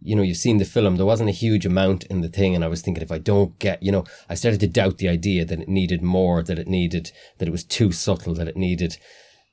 You 0.00 0.16
know 0.16 0.22
you've 0.22 0.38
seen 0.38 0.56
the 0.56 0.64
film. 0.64 0.96
There 0.96 1.06
wasn't 1.06 1.28
a 1.28 1.40
huge 1.44 1.66
amount 1.66 2.04
in 2.04 2.22
the 2.22 2.30
thing 2.30 2.54
and 2.54 2.64
i 2.64 2.68
was 2.68 2.80
thinking 2.80 3.02
if 3.02 3.12
i 3.12 3.18
don't 3.18 3.58
get 3.58 3.82
you 3.82 3.92
know 3.92 4.04
i 4.30 4.34
started 4.34 4.60
to 4.60 4.76
doubt 4.78 4.96
the 4.98 5.08
idea 5.08 5.44
that 5.44 5.60
it 5.60 5.68
needed 5.68 6.02
more 6.02 6.42
that 6.42 6.58
it 6.58 6.66
needed 6.66 7.12
that 7.38 7.48
it 7.48 7.56
was 7.56 7.64
too 7.64 7.92
subtle 7.92 8.34
that 8.34 8.48
it 8.48 8.56
needed. 8.56 8.96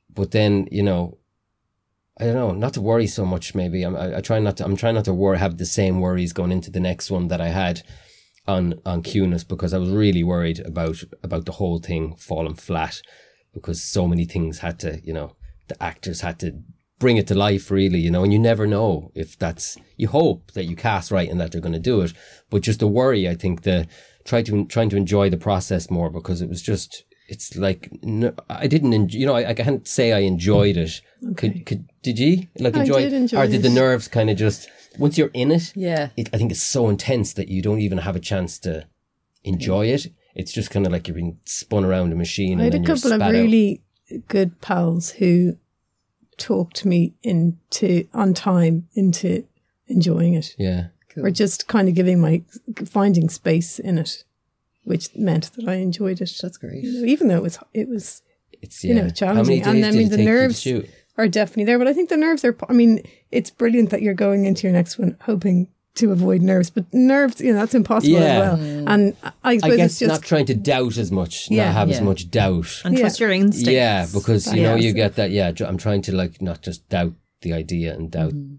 But 0.10 0.32
then 0.32 0.70
you 0.72 0.84
know 0.84 1.18
I 2.22 2.26
don't 2.26 2.36
know, 2.36 2.52
not 2.52 2.74
to 2.74 2.82
worry 2.82 3.08
so 3.08 3.26
much. 3.26 3.56
Maybe. 3.56 3.84
I'm, 3.84 3.96
I, 3.96 4.18
I 4.18 4.22
try 4.22 4.40
not 4.40 4.58
to. 4.58 4.66
I'm 4.66 4.76
trying 4.78 4.96
not 4.96 5.06
to 5.06 5.14
worry, 5.14 5.38
have 5.38 5.58
the 5.58 5.66
same 5.66 6.02
worries 6.02 6.34
going 6.34 6.52
into 6.52 6.72
the 6.72 6.80
next 6.80 7.10
one 7.12 7.30
that 7.30 7.42
I 7.42 7.50
had 7.50 7.82
on 8.50 8.82
on 8.86 9.04
Cunis 9.04 9.48
because 9.48 9.74
I 9.74 9.78
was 9.78 9.90
really 9.90 10.24
worried 10.24 10.60
about 10.66 11.04
about 11.24 11.46
the 11.46 11.54
whole 11.54 11.80
thing 11.80 12.16
falling 12.18 12.56
flat 12.56 13.02
because 13.54 13.82
so 13.82 14.08
many 14.08 14.26
things 14.26 14.60
had 14.60 14.80
to, 14.80 15.00
you 15.04 15.14
know, 15.14 15.36
the 15.68 15.82
actors 15.82 16.22
had 16.22 16.40
to 16.40 16.62
bring 17.00 17.18
it 17.18 17.28
to 17.28 17.36
life 17.36 17.72
really, 17.72 18.00
you 18.00 18.12
know, 18.12 18.24
and 18.24 18.34
you 18.34 18.40
never 18.40 18.68
know 18.68 19.12
if 19.16 19.38
that's. 19.38 19.78
You 19.98 20.08
hope 20.10 20.52
that 20.52 20.66
you 20.66 20.76
cast 20.76 21.12
right 21.12 21.30
and 21.30 21.40
that 21.40 21.52
they're 21.52 21.62
going 21.62 21.74
to 21.74 21.80
do 21.80 22.02
it, 22.02 22.14
but 22.50 22.62
just 22.62 22.80
the 22.80 22.88
worry. 22.88 23.28
I 23.28 23.36
think 23.36 23.62
the 23.64 23.88
try 24.26 24.42
to 24.44 24.66
trying 24.66 24.90
to 24.90 24.98
enjoy 24.98 25.30
the 25.30 25.38
process 25.38 25.90
more 25.90 26.10
because 26.10 26.42
it 26.42 26.50
was 26.50 26.62
just. 26.62 27.06
It's 27.32 27.56
like 27.56 27.90
no, 28.02 28.34
I 28.50 28.66
didn't, 28.66 28.92
enjoy, 28.92 29.20
you 29.20 29.28
know, 29.28 29.36
I, 29.36 29.50
I 29.50 29.54
can't 29.54 29.88
say 29.88 30.14
I 30.14 30.22
enjoyed 30.22 30.78
it. 30.78 31.00
Could, 31.38 31.64
could 31.68 31.88
did 32.02 32.18
you 32.18 32.48
like 32.58 32.76
I 32.76 32.82
enjoy? 32.82 33.02
did 33.02 33.14
enjoy 33.14 33.38
or 33.38 33.48
did 33.48 33.62
the 33.62 33.70
nerves 33.70 34.08
kind 34.08 34.32
of 34.32 34.38
just 34.38 34.68
once 35.00 35.18
you're 35.18 35.32
in 35.34 35.52
it? 35.52 35.74
Yeah. 35.76 36.10
it, 36.18 36.30
I 36.34 36.38
think 36.38 36.52
it's 36.52 36.62
so 36.64 36.90
intense 36.90 37.34
that 37.34 37.48
you 37.48 37.62
don't 37.62 37.80
even 37.80 38.00
have 38.00 38.16
a 38.16 38.20
chance 38.20 38.60
to 38.60 38.86
enjoy 39.44 39.88
it. 39.88 40.08
It's 40.36 40.52
just 40.52 40.70
kind 40.72 40.86
of 40.86 40.92
like 40.92 41.08
you're 41.08 41.16
being 41.16 41.40
spun 41.46 41.84
around 41.86 42.12
a 42.14 42.16
machine. 42.16 42.60
I 42.62 42.66
and 42.66 42.74
had 42.74 42.84
a 42.84 42.86
couple 42.86 43.12
of 43.14 43.18
spat 43.20 43.22
out. 43.22 43.32
really 43.32 43.82
good 44.28 44.60
pals 44.62 45.12
who 45.12 45.58
talked 46.38 46.86
me 46.86 47.14
into 47.24 48.08
on 48.14 48.34
time 48.34 48.88
into 48.94 49.46
enjoying 49.88 50.36
it, 50.36 50.56
yeah. 50.58 50.88
or 51.18 51.32
just 51.32 51.68
kind 51.68 51.90
of 51.90 51.96
giving 51.96 52.20
my 52.22 52.42
finding 52.86 53.28
space 53.30 53.80
in 53.80 53.98
it, 53.98 54.24
which 54.84 55.10
meant 55.16 55.52
that 55.54 55.68
I 55.68 55.76
enjoyed 55.76 56.22
it. 56.22 56.32
That's 56.42 56.58
great. 56.58 56.84
You 56.84 57.02
know, 57.02 57.06
even 57.08 57.28
though 57.28 57.38
it 57.38 57.44
was 57.44 57.60
it 57.74 57.90
was 57.90 58.22
It's 58.62 58.84
You 58.84 58.94
yeah. 58.96 58.96
know, 58.96 59.02
How 59.02 59.06
many 59.08 59.14
challenging. 59.14 59.58
days 59.60 59.68
And 59.68 59.86
I 59.86 59.92
did 59.92 59.98
mean, 59.98 60.08
it 60.08 60.10
the 60.12 60.18
take 60.18 60.26
you 60.26 60.32
to 60.32 60.32
nerves- 60.42 60.62
shoot? 60.62 60.90
Are 61.20 61.28
definitely 61.28 61.66
there, 61.66 61.78
but 61.78 61.88
I 61.88 61.94
think 61.94 62.10
the 62.10 62.18
nerves 62.18 62.44
are. 62.46 62.56
I 62.68 62.74
mean, 62.74 63.02
it's 63.32 63.50
brilliant 63.50 63.90
that 63.92 64.02
you're 64.02 64.14
going 64.14 64.46
into 64.46 64.64
your 64.64 64.74
next 64.74 64.98
one 64.98 65.18
hoping 65.22 65.68
to 65.96 66.12
avoid 66.12 66.42
nerves, 66.42 66.70
but 66.70 66.86
nerves, 66.94 67.42
you 67.42 67.52
know, 67.52 67.60
that's 67.60 67.74
impossible 67.76 68.14
Yeah. 68.14 68.20
as 68.20 68.40
well. 68.40 68.58
Mm. 68.58 68.84
And 68.88 69.16
I 69.44 69.58
suppose 69.58 69.74
I 69.74 69.76
guess 69.78 69.92
it's 69.92 70.00
just 70.00 70.10
not 70.10 70.22
trying 70.24 70.46
to 70.46 70.54
doubt 70.56 70.98
as 70.98 71.12
much, 71.12 71.50
Yeah. 71.52 71.66
not 71.66 71.74
have 71.74 71.90
as 71.90 72.02
much 72.02 72.30
doubt. 72.32 72.82
and 72.86 72.94
Yeah. 72.96 73.02
trust 73.02 73.20
your 73.20 73.32
instincts. 73.32 73.70
Yeah, 73.70 74.06
because 74.14 74.54
you 74.54 74.64
know 74.64 74.76
Yeah. 74.76 74.88
you 74.88 74.94
get 74.94 75.16
that. 75.16 75.32
Yeah, 75.32 75.52
I'm 75.68 75.78
trying 75.78 76.02
to 76.04 76.16
like 76.16 76.42
not 76.42 76.62
just 76.62 76.88
doubt 76.90 77.14
the 77.42 77.54
idea 77.54 77.94
and 77.94 78.10
doubt, 78.10 78.34
mm-hmm. 78.34 78.56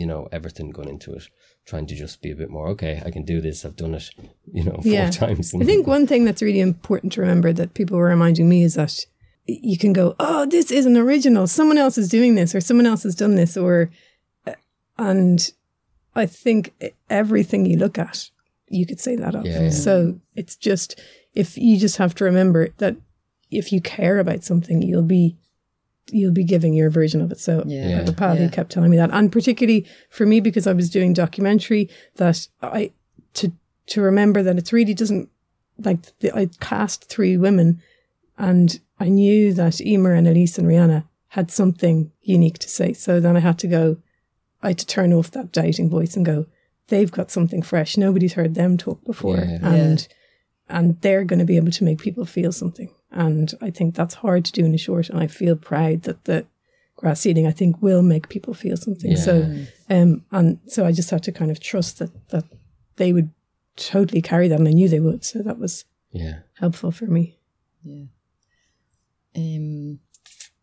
you 0.00 0.06
know, 0.06 0.28
everything 0.32 0.70
going 0.70 0.88
into 0.88 1.12
it. 1.12 1.24
Trying 1.66 1.86
to 1.88 1.94
just 1.94 2.22
be 2.22 2.30
a 2.30 2.34
bit 2.36 2.48
more 2.50 2.68
okay. 2.68 3.02
I 3.04 3.10
can 3.10 3.24
do 3.24 3.40
this. 3.42 3.64
I've 3.64 3.76
done 3.76 3.94
it, 3.94 4.08
you 4.52 4.64
know, 4.64 4.78
four 4.82 4.92
Yeah. 4.92 5.10
times. 5.10 5.52
I 5.54 5.64
think 5.64 5.86
one 5.86 6.06
thing 6.06 6.24
that's 6.24 6.40
really 6.40 6.60
important 6.60 7.12
to 7.14 7.20
remember 7.20 7.52
that 7.52 7.74
people 7.74 7.98
were 7.98 8.06
reminding 8.06 8.48
me 8.48 8.62
is 8.62 8.74
that 8.74 9.04
you 9.62 9.78
can 9.78 9.92
go, 9.92 10.14
oh, 10.20 10.46
this 10.46 10.70
isn't 10.70 10.96
original. 10.96 11.46
Someone 11.46 11.78
else 11.78 11.98
is 11.98 12.08
doing 12.08 12.34
this, 12.34 12.54
or 12.54 12.60
someone 12.60 12.86
else 12.86 13.02
has 13.02 13.14
done 13.14 13.34
this, 13.34 13.56
or, 13.56 13.90
uh, 14.46 14.52
and 14.98 15.52
I 16.14 16.26
think 16.26 16.72
everything 17.08 17.66
you 17.66 17.76
look 17.78 17.98
at, 17.98 18.30
you 18.68 18.86
could 18.86 19.00
say 19.00 19.16
that 19.16 19.34
of. 19.34 19.46
Yeah, 19.46 19.62
yeah. 19.62 19.70
So 19.70 20.20
it's 20.34 20.56
just, 20.56 21.00
if 21.34 21.56
you 21.56 21.78
just 21.78 21.96
have 21.96 22.14
to 22.16 22.24
remember 22.24 22.68
that 22.78 22.96
if 23.50 23.72
you 23.72 23.80
care 23.80 24.18
about 24.18 24.44
something, 24.44 24.82
you'll 24.82 25.02
be, 25.02 25.36
you'll 26.12 26.32
be 26.32 26.44
giving 26.44 26.74
your 26.74 26.90
version 26.90 27.20
of 27.20 27.30
it. 27.32 27.38
So 27.40 27.64
Yeah. 27.66 28.02
the 28.02 28.12
pal 28.12 28.36
who 28.36 28.44
Yeah. 28.44 28.50
kept 28.50 28.70
telling 28.72 28.90
me 28.90 28.96
that, 28.96 29.10
and 29.12 29.30
particularly 29.32 29.86
for 30.08 30.26
me 30.26 30.40
because 30.40 30.66
I 30.66 30.72
was 30.72 30.90
doing 30.90 31.12
documentary, 31.12 31.88
that 32.16 32.48
I 32.62 32.92
to 33.34 33.52
to 33.86 34.00
remember 34.00 34.42
that 34.42 34.56
it's 34.56 34.72
really 34.72 34.94
doesn't 34.94 35.28
like 35.84 36.16
the, 36.20 36.36
I 36.36 36.48
cast 36.60 37.04
three 37.04 37.36
women, 37.36 37.80
and 38.38 38.78
I 39.00 39.08
knew 39.08 39.52
that 39.54 39.80
Emer 39.80 40.12
and 40.12 40.28
Elise 40.28 40.58
and 40.58 40.68
Rianna 40.68 41.04
had 41.28 41.50
something 41.50 42.12
unique 42.22 42.58
to 42.58 42.68
say. 42.68 42.92
So 42.92 43.18
then 43.20 43.36
I 43.36 43.40
had 43.40 43.58
to 43.60 43.66
go, 43.66 43.96
I 44.62 44.68
had 44.68 44.78
to 44.78 44.86
turn 44.86 45.12
off 45.12 45.30
that 45.30 45.52
doubting 45.52 45.88
voice 45.88 46.16
and 46.16 46.26
go, 46.26 46.46
they've 46.88 47.10
got 47.10 47.30
something 47.30 47.62
fresh. 47.62 47.96
Nobody's 47.96 48.34
heard 48.34 48.54
them 48.54 48.76
talk 48.76 49.04
before, 49.04 49.38
Yeah. 49.38 49.58
and 49.62 50.06
and 50.68 51.00
they're 51.00 51.24
going 51.24 51.40
to 51.40 51.44
be 51.44 51.56
able 51.56 51.72
to 51.72 51.84
make 51.84 51.98
people 51.98 52.24
feel 52.24 52.52
something. 52.52 52.94
And 53.10 53.52
I 53.60 53.70
think 53.70 53.96
that's 53.96 54.14
hard 54.14 54.44
to 54.44 54.52
do 54.52 54.64
in 54.64 54.72
a 54.74 54.78
short. 54.78 55.08
And 55.10 55.18
I 55.18 55.26
feel 55.26 55.56
proud 55.56 56.02
that 56.02 56.24
the 56.26 56.46
grass 56.94 57.20
ceiling 57.22 57.44
I 57.46 57.50
think 57.50 57.82
will 57.82 58.02
make 58.02 58.28
people 58.28 58.54
feel 58.54 58.76
something. 58.76 59.16
So, 59.16 59.52
um, 59.88 60.24
and 60.30 60.60
so 60.68 60.86
I 60.86 60.92
just 60.92 61.10
had 61.10 61.24
to 61.24 61.32
kind 61.32 61.50
of 61.50 61.58
trust 61.58 61.98
that 61.98 62.12
that 62.28 62.44
they 62.96 63.12
would 63.12 63.30
totally 63.76 64.22
carry 64.22 64.46
that, 64.48 64.58
and 64.58 64.68
I 64.68 64.72
knew 64.72 64.88
they 64.88 65.00
would. 65.00 65.24
So 65.24 65.40
that 65.42 65.58
was 65.58 65.84
yeah, 66.12 66.40
helpful 66.58 66.92
for 66.92 67.06
me. 67.06 67.38
Um, 69.36 70.00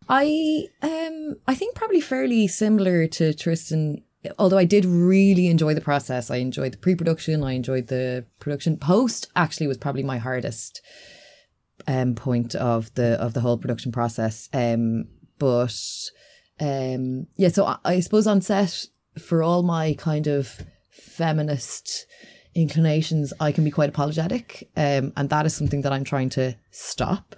I 0.08 0.68
um, 0.82 1.36
I 1.46 1.54
think 1.54 1.74
probably 1.74 2.00
fairly 2.00 2.48
similar 2.48 3.06
to 3.08 3.34
Tristan. 3.34 4.02
Although 4.38 4.58
I 4.58 4.64
did 4.64 4.84
really 4.84 5.46
enjoy 5.46 5.74
the 5.74 5.80
process, 5.80 6.30
I 6.30 6.36
enjoyed 6.36 6.72
the 6.72 6.78
pre-production. 6.78 7.44
I 7.44 7.52
enjoyed 7.52 7.86
the 7.86 8.26
production. 8.40 8.76
Post 8.76 9.28
actually 9.36 9.68
was 9.68 9.78
probably 9.78 10.02
my 10.02 10.18
hardest 10.18 10.82
um, 11.86 12.14
point 12.14 12.54
of 12.54 12.92
the 12.94 13.20
of 13.20 13.34
the 13.34 13.40
whole 13.40 13.58
production 13.58 13.92
process. 13.92 14.48
Um, 14.52 15.04
but 15.38 15.78
um, 16.60 17.26
yeah, 17.36 17.48
so 17.48 17.66
I, 17.66 17.78
I 17.84 18.00
suppose 18.00 18.26
on 18.26 18.40
set 18.40 18.86
for 19.18 19.42
all 19.42 19.62
my 19.62 19.94
kind 19.94 20.26
of 20.26 20.60
feminist 20.90 22.06
inclinations, 22.54 23.32
I 23.40 23.52
can 23.52 23.64
be 23.64 23.70
quite 23.70 23.88
apologetic, 23.88 24.68
um, 24.76 25.12
and 25.16 25.30
that 25.30 25.46
is 25.46 25.54
something 25.54 25.82
that 25.82 25.92
I'm 25.92 26.04
trying 26.04 26.30
to 26.30 26.56
stop. 26.70 27.36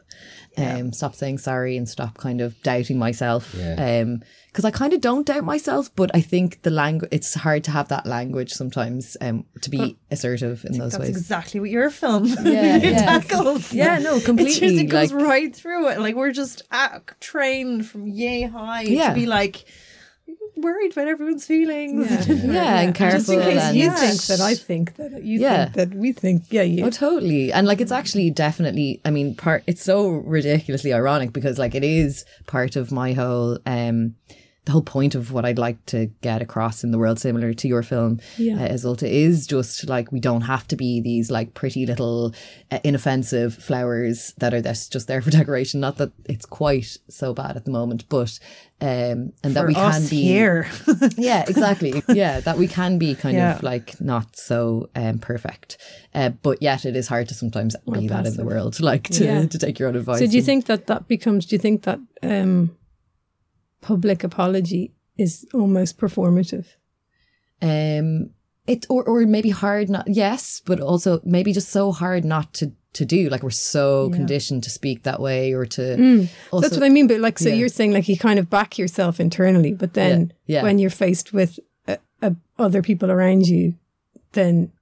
Um, 0.59 0.92
stop 0.92 1.14
saying 1.14 1.38
sorry 1.38 1.76
and 1.76 1.88
stop 1.88 2.18
kind 2.18 2.40
of 2.40 2.61
doubting 2.62 2.98
myself. 2.98 3.55
Yeah. 3.57 4.01
Um, 4.03 4.22
because 4.48 4.64
I 4.64 4.72
kind 4.72 4.92
of 4.92 5.01
don't 5.01 5.24
doubt 5.24 5.44
myself, 5.44 5.94
but 5.94 6.11
I 6.12 6.20
think 6.20 6.62
the 6.62 6.70
language 6.70 7.09
it's 7.12 7.34
hard 7.34 7.62
to 7.64 7.70
have 7.70 7.86
that 7.88 8.05
language 8.05 8.51
sometimes. 8.53 9.16
Um, 9.20 9.44
to 9.62 9.70
be 9.70 9.96
assertive 10.11 10.64
in 10.64 10.76
those 10.76 10.92
That's 10.92 11.03
ways. 11.07 11.16
exactly 11.16 11.61
what 11.61 11.70
your 11.70 11.88
film 11.88 12.24
Yeah, 12.42 12.76
yeah. 12.82 12.98
tackles. 13.20 13.72
Yeah, 13.72 13.98
no, 13.98 14.16
It's 14.16 14.26
completely, 14.26 14.68
just, 14.70 14.80
it 14.82 14.84
goes 14.86 15.12
like- 15.12 15.24
right 15.24 15.55
through 15.55 15.90
it. 15.90 16.01
Like 16.01 16.16
we're 16.16 16.32
just 16.32 16.62
at, 16.72 17.18
trained 17.20 17.86
from 17.86 18.09
yay 18.09 18.42
high 18.42 18.82
Yeah. 18.82 19.11
to 19.11 19.14
be 19.14 19.26
like 19.26 19.64
worried 20.57 20.92
about 20.92 21.09
everyone's 21.09 21.46
feelings. 21.46 22.11
Yeah, 22.28 22.80
and 22.80 22.94
Just 22.94 23.28
in 23.28 23.38
careful 23.40 23.40
case 23.40 23.74
you 23.74 23.84
Yeah. 23.84 23.94
think 23.96 24.22
that 24.22 24.40
I 24.40 24.55
think 24.55 24.96
that 24.96 25.22
you 25.22 25.40
Yeah. 25.40 25.64
think 25.70 25.74
that 25.76 25.94
we 25.98 26.12
think, 26.12 26.44
yeah, 26.51 26.62
you. 26.62 26.84
Oh, 26.84 26.90
totally. 26.90 27.53
And 27.53 27.66
like, 27.66 27.80
it's 27.80 27.92
actually 27.92 28.30
definitely, 28.30 29.01
I 29.05 29.11
mean, 29.11 29.34
part, 29.34 29.62
it's 29.66 29.82
so 29.82 30.09
ridiculously 30.09 30.92
ironic 30.92 31.32
because 31.32 31.59
like 31.59 31.74
it 31.74 31.84
is 31.84 32.24
part 32.46 32.76
of 32.76 32.92
my 32.92 33.12
whole, 33.12 33.59
um, 33.66 34.14
the 34.66 34.72
whole 34.72 34.82
point 34.82 35.14
of 35.14 35.32
what 35.32 35.46
I'd 35.46 35.59
like 35.59 35.84
to 35.86 36.11
get 36.20 36.42
across 36.42 36.84
in 36.84 36.90
the 36.90 36.98
world, 36.98 37.18
similar 37.18 37.55
to 37.55 37.66
your 37.66 37.82
film, 37.82 38.20
Yeah. 38.36 38.62
uh, 38.62 38.68
Isolta, 38.68 39.09
is 39.09 39.46
just 39.46 39.88
like 39.88 40.12
we 40.12 40.20
don't 40.20 40.42
have 40.42 40.68
to 40.68 40.76
be 40.76 41.01
these 41.01 41.30
like 41.30 41.55
pretty 41.55 41.86
little 41.86 42.34
uh, 42.70 42.78
inoffensive 42.84 43.55
flowers 43.55 44.34
that 44.36 44.53
are 44.53 44.61
that's 44.61 44.86
just 44.86 45.09
there 45.09 45.22
for 45.22 45.30
decoration. 45.40 45.80
Not 45.80 45.96
that 45.96 46.12
it's 46.26 46.44
quite 46.44 46.98
so 47.09 47.32
bad 47.32 47.57
at 47.57 47.64
the 47.64 47.70
moment, 47.70 48.05
but 48.11 48.38
um, 48.83 49.33
and 49.45 49.55
that 49.55 49.61
For 49.62 49.66
we 49.66 49.74
can 49.74 50.03
be 50.09 50.22
here. 50.22 50.66
yeah, 51.16 51.45
exactly. 51.47 52.03
Yeah, 52.09 52.41
that 52.41 52.57
we 52.59 52.66
can 52.68 52.99
be 52.99 53.14
kind 53.14 53.37
Yeah. 53.37 53.57
of 53.57 53.62
like 53.62 54.01
not 54.01 54.37
so 54.37 54.89
um, 54.95 55.18
perfect, 55.18 55.76
uh, 56.14 56.31
but 56.31 56.62
yet 56.62 56.85
it 56.85 56.97
is 56.97 57.07
hard 57.09 57.28
to 57.28 57.35
sometimes 57.35 57.76
be 57.93 58.09
that 58.09 58.26
in 58.26 58.37
the 58.37 58.45
world, 58.45 58.81
like 58.93 59.05
to, 59.11 59.24
Yeah. 59.24 59.47
to 59.47 59.59
take 59.59 59.78
your 59.78 59.89
own 59.89 59.97
advice. 59.97 60.18
so 60.20 60.26
do 60.26 60.37
you 60.37 60.43
think 60.43 60.66
that 60.66 60.87
that 60.87 61.09
becomes? 61.09 61.47
Do 61.47 61.55
you 61.57 61.61
think 61.61 61.83
that 61.83 61.99
um, 62.22 62.76
public 63.81 64.24
apology 64.24 64.93
is 65.18 65.47
almost 65.55 65.99
performative? 65.99 66.66
um, 67.62 68.31
it 68.66 68.87
or 68.89 69.03
or 69.05 69.26
maybe 69.26 69.51
hard 69.51 69.89
not 69.91 70.07
yes, 70.09 70.62
but 70.64 70.81
also 70.81 71.20
maybe 71.24 71.53
just 71.53 71.68
so 71.70 71.93
hard 71.93 72.24
not 72.24 72.55
to 72.55 72.72
to 72.95 73.05
do. 73.05 73.28
Like 73.28 73.43
we're 73.43 73.51
so 73.51 74.11
conditioned 74.11 74.64
to 74.64 74.70
speak 74.70 75.05
that 75.05 75.20
way 75.20 75.53
or 75.53 75.64
to. 75.66 76.28
Also, 76.51 76.61
That's 76.68 76.76
what 76.78 76.84
I 76.86 76.88
mean. 76.88 77.07
But 77.07 77.20
like, 77.20 77.38
so 77.38 77.49
yeah. 77.49 77.55
you're 77.57 77.68
saying 77.68 77.93
like 77.93 78.09
you 78.09 78.18
kind 78.18 78.38
of 78.38 78.51
back 78.51 78.78
yourself 78.78 79.20
internally, 79.20 79.72
but 79.74 79.95
then 79.95 80.32
Yeah, 80.47 80.59
yeah. 80.59 80.62
when 80.64 80.78
you're 80.78 80.91
faced 80.91 81.32
with 81.32 81.61
uh, 81.86 81.97
uh, 82.22 82.30
other 82.59 82.82
people 82.82 83.11
around 83.11 83.47
you, 83.49 83.74
then 84.32 84.72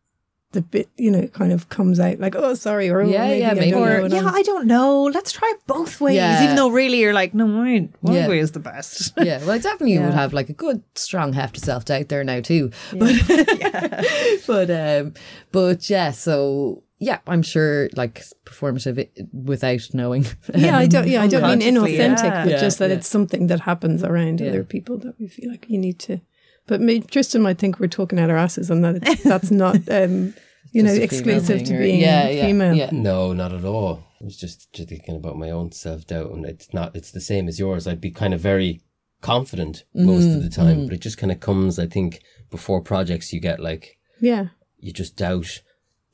the 0.52 0.62
bit 0.62 0.88
you 0.96 1.10
know 1.10 1.26
kind 1.26 1.52
of 1.52 1.68
comes 1.68 2.00
out 2.00 2.18
like, 2.18 2.34
oh, 2.34 2.54
sorry, 2.54 2.88
or 2.88 3.02
oh, 3.02 3.06
Yeah, 3.06 3.26
maybe 3.26 3.40
yeah, 3.40 3.50
I 3.50 3.54
maybe. 3.54 3.70
don't 3.72 3.80
know 3.82 3.86
Or 4.04 4.06
yeah, 4.08 4.16
I'm- 4.24 4.34
I 4.34 4.42
don't 4.42 4.66
know. 4.66 5.02
Let's 5.02 5.30
try 5.30 5.52
it 5.54 5.60
both 5.66 6.00
ways. 6.00 6.16
Yeah. 6.16 6.42
Even 6.42 6.56
though 6.56 6.70
really 6.70 7.00
you're 7.00 7.12
like, 7.12 7.34
no, 7.34 7.46
my, 7.46 7.86
my 8.00 8.14
Yeah. 8.14 8.28
way 8.28 8.38
is 8.38 8.52
the 8.52 8.58
best. 8.60 9.12
yeah, 9.18 9.40
well, 9.40 9.50
I 9.50 9.58
definitely 9.58 9.92
Yeah. 9.96 10.06
would 10.06 10.14
have 10.14 10.32
like 10.32 10.48
a 10.48 10.54
good 10.54 10.82
strong 10.94 11.34
heft 11.34 11.58
of 11.58 11.62
self 11.64 11.84
doubt 11.84 12.08
there 12.08 12.24
now 12.24 12.40
too. 12.40 12.70
But 12.94 13.14
but 14.46 14.70
um, 14.70 15.12
but 15.52 15.90
yeah, 15.90 16.12
so 16.12 16.82
yeah, 16.98 17.18
I'm 17.26 17.42
sure 17.42 17.88
like 17.94 18.22
performative 18.44 19.08
without 19.32 19.82
knowing. 19.92 20.26
yeah, 20.54 20.76
I 20.76 20.86
don't. 20.86 21.06
Yeah, 21.08 21.22
I 21.22 21.28
don't 21.28 21.58
mean 21.58 21.74
inauthentic, 21.74 22.22
yeah. 22.24 22.44
but 22.44 22.50
Yeah, 22.52 22.60
just 22.60 22.78
that 22.78 22.90
yeah. 22.90 22.96
it's 22.96 23.08
something 23.08 23.46
that 23.48 23.60
happens 23.60 24.02
around 24.02 24.40
Yeah. 24.40 24.48
other 24.48 24.64
people 24.64 24.98
that 24.98 25.18
we 25.18 25.28
feel 25.28 25.50
like 25.50 25.66
you 25.68 25.78
need 25.78 25.98
to. 26.00 26.20
But 26.66 26.80
me, 26.80 27.00
Tristan 27.00 27.42
might 27.42 27.58
think 27.58 27.78
we're 27.80 27.86
talking 27.86 28.18
out 28.18 28.30
our 28.30 28.36
asses, 28.36 28.70
and 28.70 28.84
that 28.84 28.96
it's, 29.02 29.22
that's 29.32 29.50
not, 29.50 29.76
um, 29.90 30.34
you 30.72 30.82
know, 30.82 30.90
Just 30.90 31.00
a 31.00 31.04
exclusive 31.04 31.64
to 31.64 31.78
being 31.78 32.00
yeah, 32.00 32.28
yeah, 32.28 32.46
female. 32.46 32.74
yeah. 32.74 32.90
No, 32.92 33.32
not 33.32 33.52
at 33.54 33.64
all. 33.64 34.04
I 34.20 34.24
was 34.24 34.36
just, 34.36 34.72
just 34.72 34.88
thinking 34.88 35.16
about 35.16 35.38
my 35.38 35.50
own 35.50 35.72
self 35.72 36.06
doubt, 36.06 36.32
and 36.32 36.44
it's 36.44 36.74
not. 36.74 36.94
It's 36.96 37.12
the 37.12 37.20
same 37.20 37.48
as 37.48 37.58
yours. 37.58 37.86
I'd 37.86 38.00
be 38.00 38.10
kind 38.10 38.34
of 38.34 38.40
very 38.40 38.82
confident 39.20 39.84
most 39.94 40.26
of 40.26 40.42
the 40.42 40.50
time, 40.50 40.84
but 40.86 40.94
it 40.94 41.00
just 41.00 41.18
kind 41.18 41.32
of 41.32 41.40
comes. 41.40 41.78
I 41.78 41.86
think 41.86 42.20
before 42.50 42.80
projects, 42.82 43.32
you 43.32 43.40
get 43.40 43.60
like 43.60 43.98
yeah. 44.20 44.48
you 44.78 44.92
just 44.92 45.16
doubt 45.16 45.62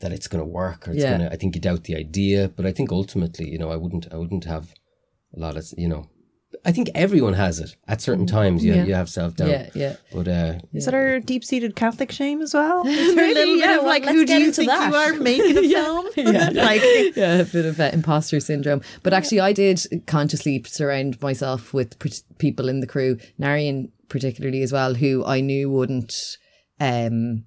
that 0.00 0.12
it's 0.12 0.28
going 0.28 0.42
to 0.42 0.48
work, 0.50 0.86
or 0.88 0.92
it's 0.92 1.02
Yeah. 1.02 1.16
going 1.16 1.28
to. 1.28 1.32
I 1.32 1.36
think 1.36 1.54
you 1.54 1.60
doubt 1.60 1.84
the 1.84 1.96
idea, 1.96 2.48
but 2.54 2.66
I 2.66 2.72
think 2.72 2.90
ultimately, 2.92 3.48
you 3.48 3.58
know, 3.58 3.70
I 3.70 3.76
wouldn't. 3.76 4.06
I 4.12 4.16
wouldn't 4.16 4.44
have 4.44 4.74
a 5.36 5.40
lot 5.40 5.56
of, 5.56 5.66
you 5.76 5.88
know. 5.88 6.08
I 6.64 6.70
think 6.72 6.88
everyone 6.94 7.34
has 7.34 7.58
it 7.58 7.74
at 7.88 8.00
certain 8.00 8.26
times. 8.26 8.64
You 8.64 8.74
Yeah. 8.74 8.84
you 8.84 8.94
have 8.94 9.08
self 9.10 9.34
doubt, 9.36 9.48
Yeah, 9.48 9.68
yeah. 9.74 9.96
but 10.12 10.28
uh, 10.28 10.58
Is 10.72 10.84
that 10.84 10.94
our 10.94 11.18
deep 11.20 11.44
seated 11.44 11.74
Catholic 11.76 12.12
shame 12.12 12.40
as 12.40 12.54
well? 12.54 12.86
Is 12.86 13.14
there 13.14 13.24
a 13.30 13.34
little 13.34 13.56
yeah, 13.56 13.66
bit 13.66 13.78
of 13.80 13.84
like, 13.84 14.04
who 14.06 14.24
do 14.24 14.34
you 14.40 14.52
think 14.52 14.70
that. 14.70 14.88
you 14.90 14.96
are 14.96 15.14
making 15.14 15.58
a 15.58 15.62
film? 15.74 16.06
yeah, 16.16 16.50
like, 16.54 16.80
yeah, 17.16 17.34
a 17.40 17.44
bit 17.44 17.66
of 17.66 17.80
uh, 17.80 17.90
imposter 17.92 18.38
syndrome. 18.40 18.82
But 19.02 19.12
actually, 19.12 19.40
I 19.40 19.52
did 19.52 19.80
consciously 20.06 20.62
surround 20.66 21.20
myself 21.20 21.74
with 21.74 21.98
pr- 21.98 22.08
people 22.38 22.68
in 22.68 22.80
the 22.80 22.86
crew, 22.86 23.18
Narian 23.38 23.90
particularly 24.08 24.62
as 24.62 24.72
well, 24.72 24.94
who 24.94 25.24
I 25.24 25.40
knew 25.40 25.70
wouldn't 25.70 26.36
um, 26.80 27.44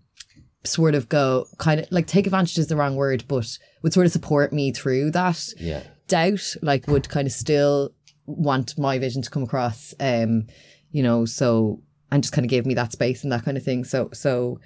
sort 0.67 0.95
of 0.95 1.09
go 1.09 1.47
kind 1.57 1.79
of 1.81 1.91
like 1.91 2.07
take 2.07 2.27
advantage 2.27 2.57
is 2.57 2.67
the 2.67 2.75
wrong 2.75 2.95
word, 2.95 3.23
but 3.27 3.57
would 3.81 3.93
sort 3.93 4.05
of 4.05 4.11
support 4.11 4.53
me 4.53 4.71
through 4.71 5.11
that 5.11 5.53
yeah, 5.57 5.83
doubt. 6.07 6.55
Like, 6.61 6.87
would 6.87 7.09
kind 7.09 7.27
of 7.27 7.31
still 7.31 7.93
want 8.25 8.77
my 8.77 8.99
vision 8.99 9.21
to 9.21 9.29
come 9.29 9.43
across. 9.43 9.93
Um, 9.99 10.47
you 10.91 11.03
know, 11.03 11.25
so 11.25 11.81
and 12.11 12.23
just 12.23 12.33
kind 12.33 12.45
of 12.45 12.49
gave 12.49 12.65
me 12.65 12.73
that 12.75 12.91
space 12.91 13.23
and 13.23 13.31
that 13.31 13.43
kind 13.43 13.57
of 13.57 13.63
thing. 13.63 13.83
So, 13.83 14.09
so. 14.13 14.59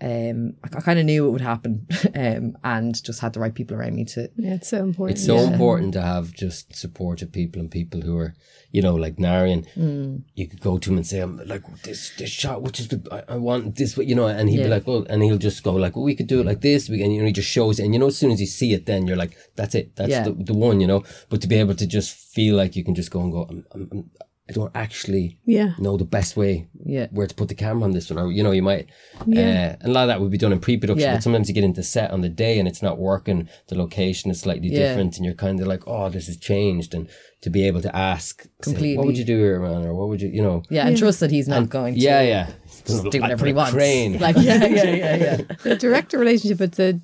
Um, 0.00 0.54
I, 0.64 0.68
I 0.76 0.80
kind 0.80 0.98
of 0.98 1.04
knew 1.06 1.26
it 1.26 1.30
would 1.30 1.40
happen, 1.40 1.86
um, 2.14 2.56
and 2.64 3.02
just 3.02 3.20
had 3.20 3.32
the 3.32 3.40
right 3.40 3.54
people 3.54 3.76
around 3.76 3.96
me 3.96 4.04
to. 4.06 4.30
Yeah, 4.36 4.54
it's 4.54 4.68
so 4.68 4.78
important. 4.84 5.18
It's 5.18 5.26
so 5.26 5.36
Yeah. 5.36 5.52
important 5.52 5.92
to 5.94 6.02
have 6.02 6.32
just 6.32 6.74
supportive 6.76 7.32
people 7.32 7.60
and 7.60 7.70
people 7.70 8.00
who 8.02 8.16
are, 8.18 8.34
you 8.70 8.80
know, 8.82 8.94
like 8.94 9.16
Narian. 9.16 9.66
Mm. 9.76 10.22
You 10.34 10.46
could 10.46 10.60
go 10.60 10.78
to 10.78 10.90
him 10.90 10.96
and 10.98 11.06
say, 11.06 11.18
"I'm 11.20 11.38
like 11.46 11.64
this 11.82 12.12
this 12.16 12.30
shot, 12.30 12.62
which 12.62 12.78
is 12.80 12.88
the 12.88 13.00
I, 13.10 13.34
I 13.34 13.36
want 13.36 13.74
this," 13.76 13.96
you 13.96 14.14
know, 14.14 14.28
and 14.28 14.48
he'd 14.48 14.58
be 14.62 14.68
like, 14.68 14.86
"Well," 14.86 15.04
and 15.10 15.22
he'll 15.22 15.36
just 15.38 15.62
go 15.64 15.72
like, 15.74 15.96
"Well, 15.96 16.04
we 16.04 16.14
could 16.14 16.28
do 16.28 16.40
it 16.40 16.46
like 16.46 16.60
this," 16.60 16.88
we- 16.88 17.02
and 17.02 17.12
you 17.12 17.20
know, 17.20 17.26
he 17.26 17.32
just 17.32 17.50
shows, 17.50 17.80
it. 17.80 17.84
and 17.84 17.92
you 17.94 17.98
know, 17.98 18.06
as 18.08 18.16
soon 18.16 18.30
as 18.30 18.40
you 18.40 18.46
see 18.46 18.72
it, 18.74 18.86
then 18.86 19.06
you're 19.06 19.16
like, 19.16 19.36
"That's 19.56 19.74
it, 19.74 19.96
that's 19.96 20.10
Yeah. 20.10 20.24
the, 20.24 20.32
the 20.32 20.54
one," 20.54 20.80
you 20.80 20.86
know. 20.86 21.02
But 21.28 21.40
to 21.42 21.48
be 21.48 21.56
able 21.56 21.74
to 21.74 21.86
just 21.86 22.14
feel 22.14 22.54
like 22.56 22.76
you 22.76 22.84
can 22.84 22.94
just 22.94 23.10
go 23.10 23.20
and 23.20 23.32
go, 23.32 23.46
I'm, 23.50 23.64
I'm, 23.72 23.88
I'm, 23.92 24.10
I 24.48 24.52
don't 24.54 24.72
actually 24.74 25.36
Yeah. 25.44 25.72
know 25.78 25.96
the 25.98 26.04
best 26.06 26.36
way 26.36 26.66
Yeah. 26.84 27.08
where 27.10 27.26
to 27.26 27.34
put 27.34 27.48
the 27.48 27.54
camera 27.54 27.84
on 27.84 27.92
this 27.92 28.08
one, 28.10 28.18
or 28.18 28.32
you 28.32 28.42
know, 28.42 28.50
you 28.52 28.62
might. 28.62 28.86
Yeah. 29.26 29.76
Uh, 29.76 29.76
and 29.82 29.90
a 29.90 29.92
lot 29.92 30.02
of 30.04 30.08
that 30.08 30.20
would 30.22 30.30
be 30.30 30.38
done 30.38 30.52
in 30.52 30.58
pre-production, 30.60 31.06
Yeah. 31.06 31.14
but 31.16 31.22
sometimes 31.22 31.48
you 31.48 31.54
get 31.54 31.64
into 31.64 31.82
set 31.82 32.10
on 32.10 32.22
the 32.22 32.30
day 32.30 32.58
and 32.58 32.66
it's 32.66 32.82
not 32.82 32.98
working. 32.98 33.48
The 33.68 33.76
location 33.76 34.30
is 34.30 34.40
slightly 34.40 34.68
Yeah. 34.68 34.78
different, 34.88 35.16
and 35.16 35.24
you're 35.26 35.34
kind 35.34 35.60
of 35.60 35.66
like, 35.66 35.82
"Oh, 35.86 36.08
this 36.08 36.26
has 36.28 36.36
changed." 36.38 36.94
And 36.94 37.08
to 37.42 37.50
be 37.50 37.66
able 37.66 37.82
to 37.82 37.94
ask, 37.94 38.46
say, 38.62 38.96
what 38.96 39.06
would 39.06 39.18
you 39.18 39.24
do 39.24 39.36
here, 39.38 39.60
man, 39.60 39.84
or 39.84 39.94
what 39.94 40.08
would 40.08 40.20
you, 40.22 40.28
you 40.30 40.42
know? 40.42 40.62
Yeah, 40.70 40.88
and 40.88 40.96
trust 40.96 41.20
that 41.20 41.30
he's 41.30 41.46
not 41.46 41.68
going 41.68 41.94
to 41.94 42.00
Yeah, 42.00 42.22
yeah. 42.22 42.46
just 42.86 43.04
do 43.10 43.20
whatever 43.20 43.46
he 43.46 43.52
wants. 43.52 43.72
Crane. 43.72 44.18
Like 44.18 44.36
yeah, 44.40 44.64
yeah, 44.66 44.94
yeah, 44.96 45.16
yeah. 45.16 45.40
the 45.62 45.76
director 45.76 46.18
relationship 46.18 46.58
with 46.60 46.72
the 46.76 47.00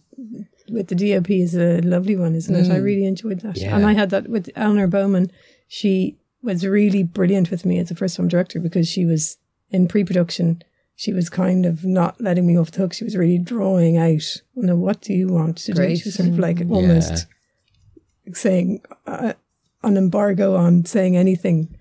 with 0.70 0.88
the 0.88 0.94
DOP 0.94 1.28
is 1.42 1.54
a 1.54 1.82
lovely 1.82 2.16
one, 2.16 2.34
isn't 2.34 2.54
it? 2.54 2.70
I 2.70 2.78
Mm. 2.78 2.84
really 2.84 3.04
enjoyed 3.04 3.40
that, 3.40 3.58
Yeah. 3.58 3.76
and 3.76 3.84
I 3.84 3.92
had 3.92 4.08
that 4.10 4.28
with 4.30 4.48
Eleanor 4.56 4.86
Bowman. 4.86 5.30
She 5.68 6.16
was 6.44 6.66
really 6.66 7.02
brilliant 7.02 7.50
with 7.50 7.64
me 7.64 7.78
as 7.78 7.90
a 7.90 7.94
first 7.94 8.16
time 8.16 8.28
director 8.28 8.60
because 8.60 8.88
she 8.88 9.04
was 9.04 9.38
in 9.70 9.88
pre 9.88 10.04
production. 10.04 10.62
She 10.96 11.12
was 11.12 11.28
kind 11.28 11.66
of 11.66 11.84
not 11.84 12.20
letting 12.20 12.46
me 12.46 12.56
off 12.56 12.70
the 12.70 12.78
hook. 12.82 12.92
She 12.92 13.04
was 13.04 13.16
really 13.16 13.38
drawing 13.38 13.96
out. 13.96 14.42
You 14.54 14.62
know, 14.62 14.76
what 14.76 15.00
do 15.00 15.12
you 15.12 15.28
want 15.28 15.58
to 15.58 15.72
do? 15.72 15.96
She 15.96 16.08
was 16.08 16.14
sort 16.14 16.28
of 16.28 16.38
like 16.38 16.60
almost 16.70 17.26
saying 18.32 18.80
uh, 19.06 19.32
an 19.82 19.96
embargo 19.96 20.54
on 20.56 20.84
saying 20.84 21.16
anything. 21.16 21.76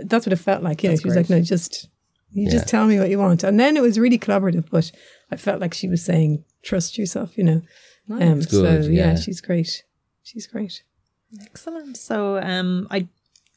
That's 0.00 0.26
what 0.26 0.32
it 0.32 0.36
felt 0.36 0.62
like. 0.62 0.82
You 0.82 0.88
know, 0.88 0.92
That's 0.94 1.02
she 1.02 1.08
was 1.08 1.16
like, 1.16 1.30
"No, 1.30 1.40
just 1.40 1.88
you 2.32 2.44
Yeah. 2.46 2.50
just 2.50 2.68
tell 2.68 2.86
me 2.86 2.98
what 2.98 3.08
you 3.08 3.18
want." 3.18 3.44
And 3.44 3.58
then 3.58 3.76
it 3.76 3.82
was 3.82 3.98
really 3.98 4.18
collaborative, 4.18 4.68
but 4.70 4.90
I 5.30 5.36
felt 5.36 5.60
like 5.60 5.72
she 5.72 5.88
was 5.88 6.04
saying, 6.04 6.44
"Trust 6.62 6.98
yourself," 6.98 7.38
you 7.38 7.44
know. 7.44 7.62
Um, 8.10 8.42
so 8.42 8.62
yeah. 8.64 8.88
yeah. 9.12 9.16
she's 9.16 9.40
great. 9.40 9.84
She's 10.22 10.46
great. 10.46 10.82
Excellent. 11.40 11.96
So 11.96 12.38
um, 12.38 12.86
I 12.90 13.08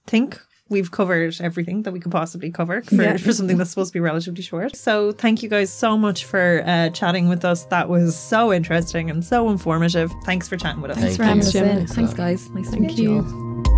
think 0.08 0.40
we've 0.70 0.92
covered 0.92 1.36
everything 1.42 1.82
that 1.84 1.92
we 1.92 2.00
could 2.00 2.12
possibly 2.12 2.52
cover 2.52 2.82
for, 2.84 2.96
Yeah. 2.96 3.18
for 3.18 3.34
something 3.34 3.58
that's 3.58 3.72
supposed 3.72 3.90
to 3.90 3.94
be 3.94 4.00
relatively 4.00 4.44
short. 4.44 4.76
So 4.76 5.12
thank 5.12 5.42
you 5.44 5.50
guys 5.50 5.72
so 5.72 5.98
much 5.98 6.26
for 6.26 6.64
uh, 6.66 6.90
chatting 6.90 7.28
with 7.28 7.44
us. 7.44 7.66
That 7.66 7.90
was 7.90 8.18
so 8.18 8.54
interesting 8.54 9.10
and 9.10 9.24
so 9.26 9.50
informative. 9.50 10.12
Thanks 10.26 10.48
for 10.48 10.58
chatting 10.58 10.82
with 10.82 10.92
us. 10.92 10.98
Thanks 11.00 11.18
for 11.18 11.24
having 11.24 11.40
us, 11.42 11.52
Jim. 11.52 11.88
Thanks, 11.88 12.14
guys. 12.14 12.50
Nice 12.52 12.70
to 12.72 12.80
meet 12.80 12.98
you. 12.98 13.12
you. 13.12 13.64
all. 13.66 13.69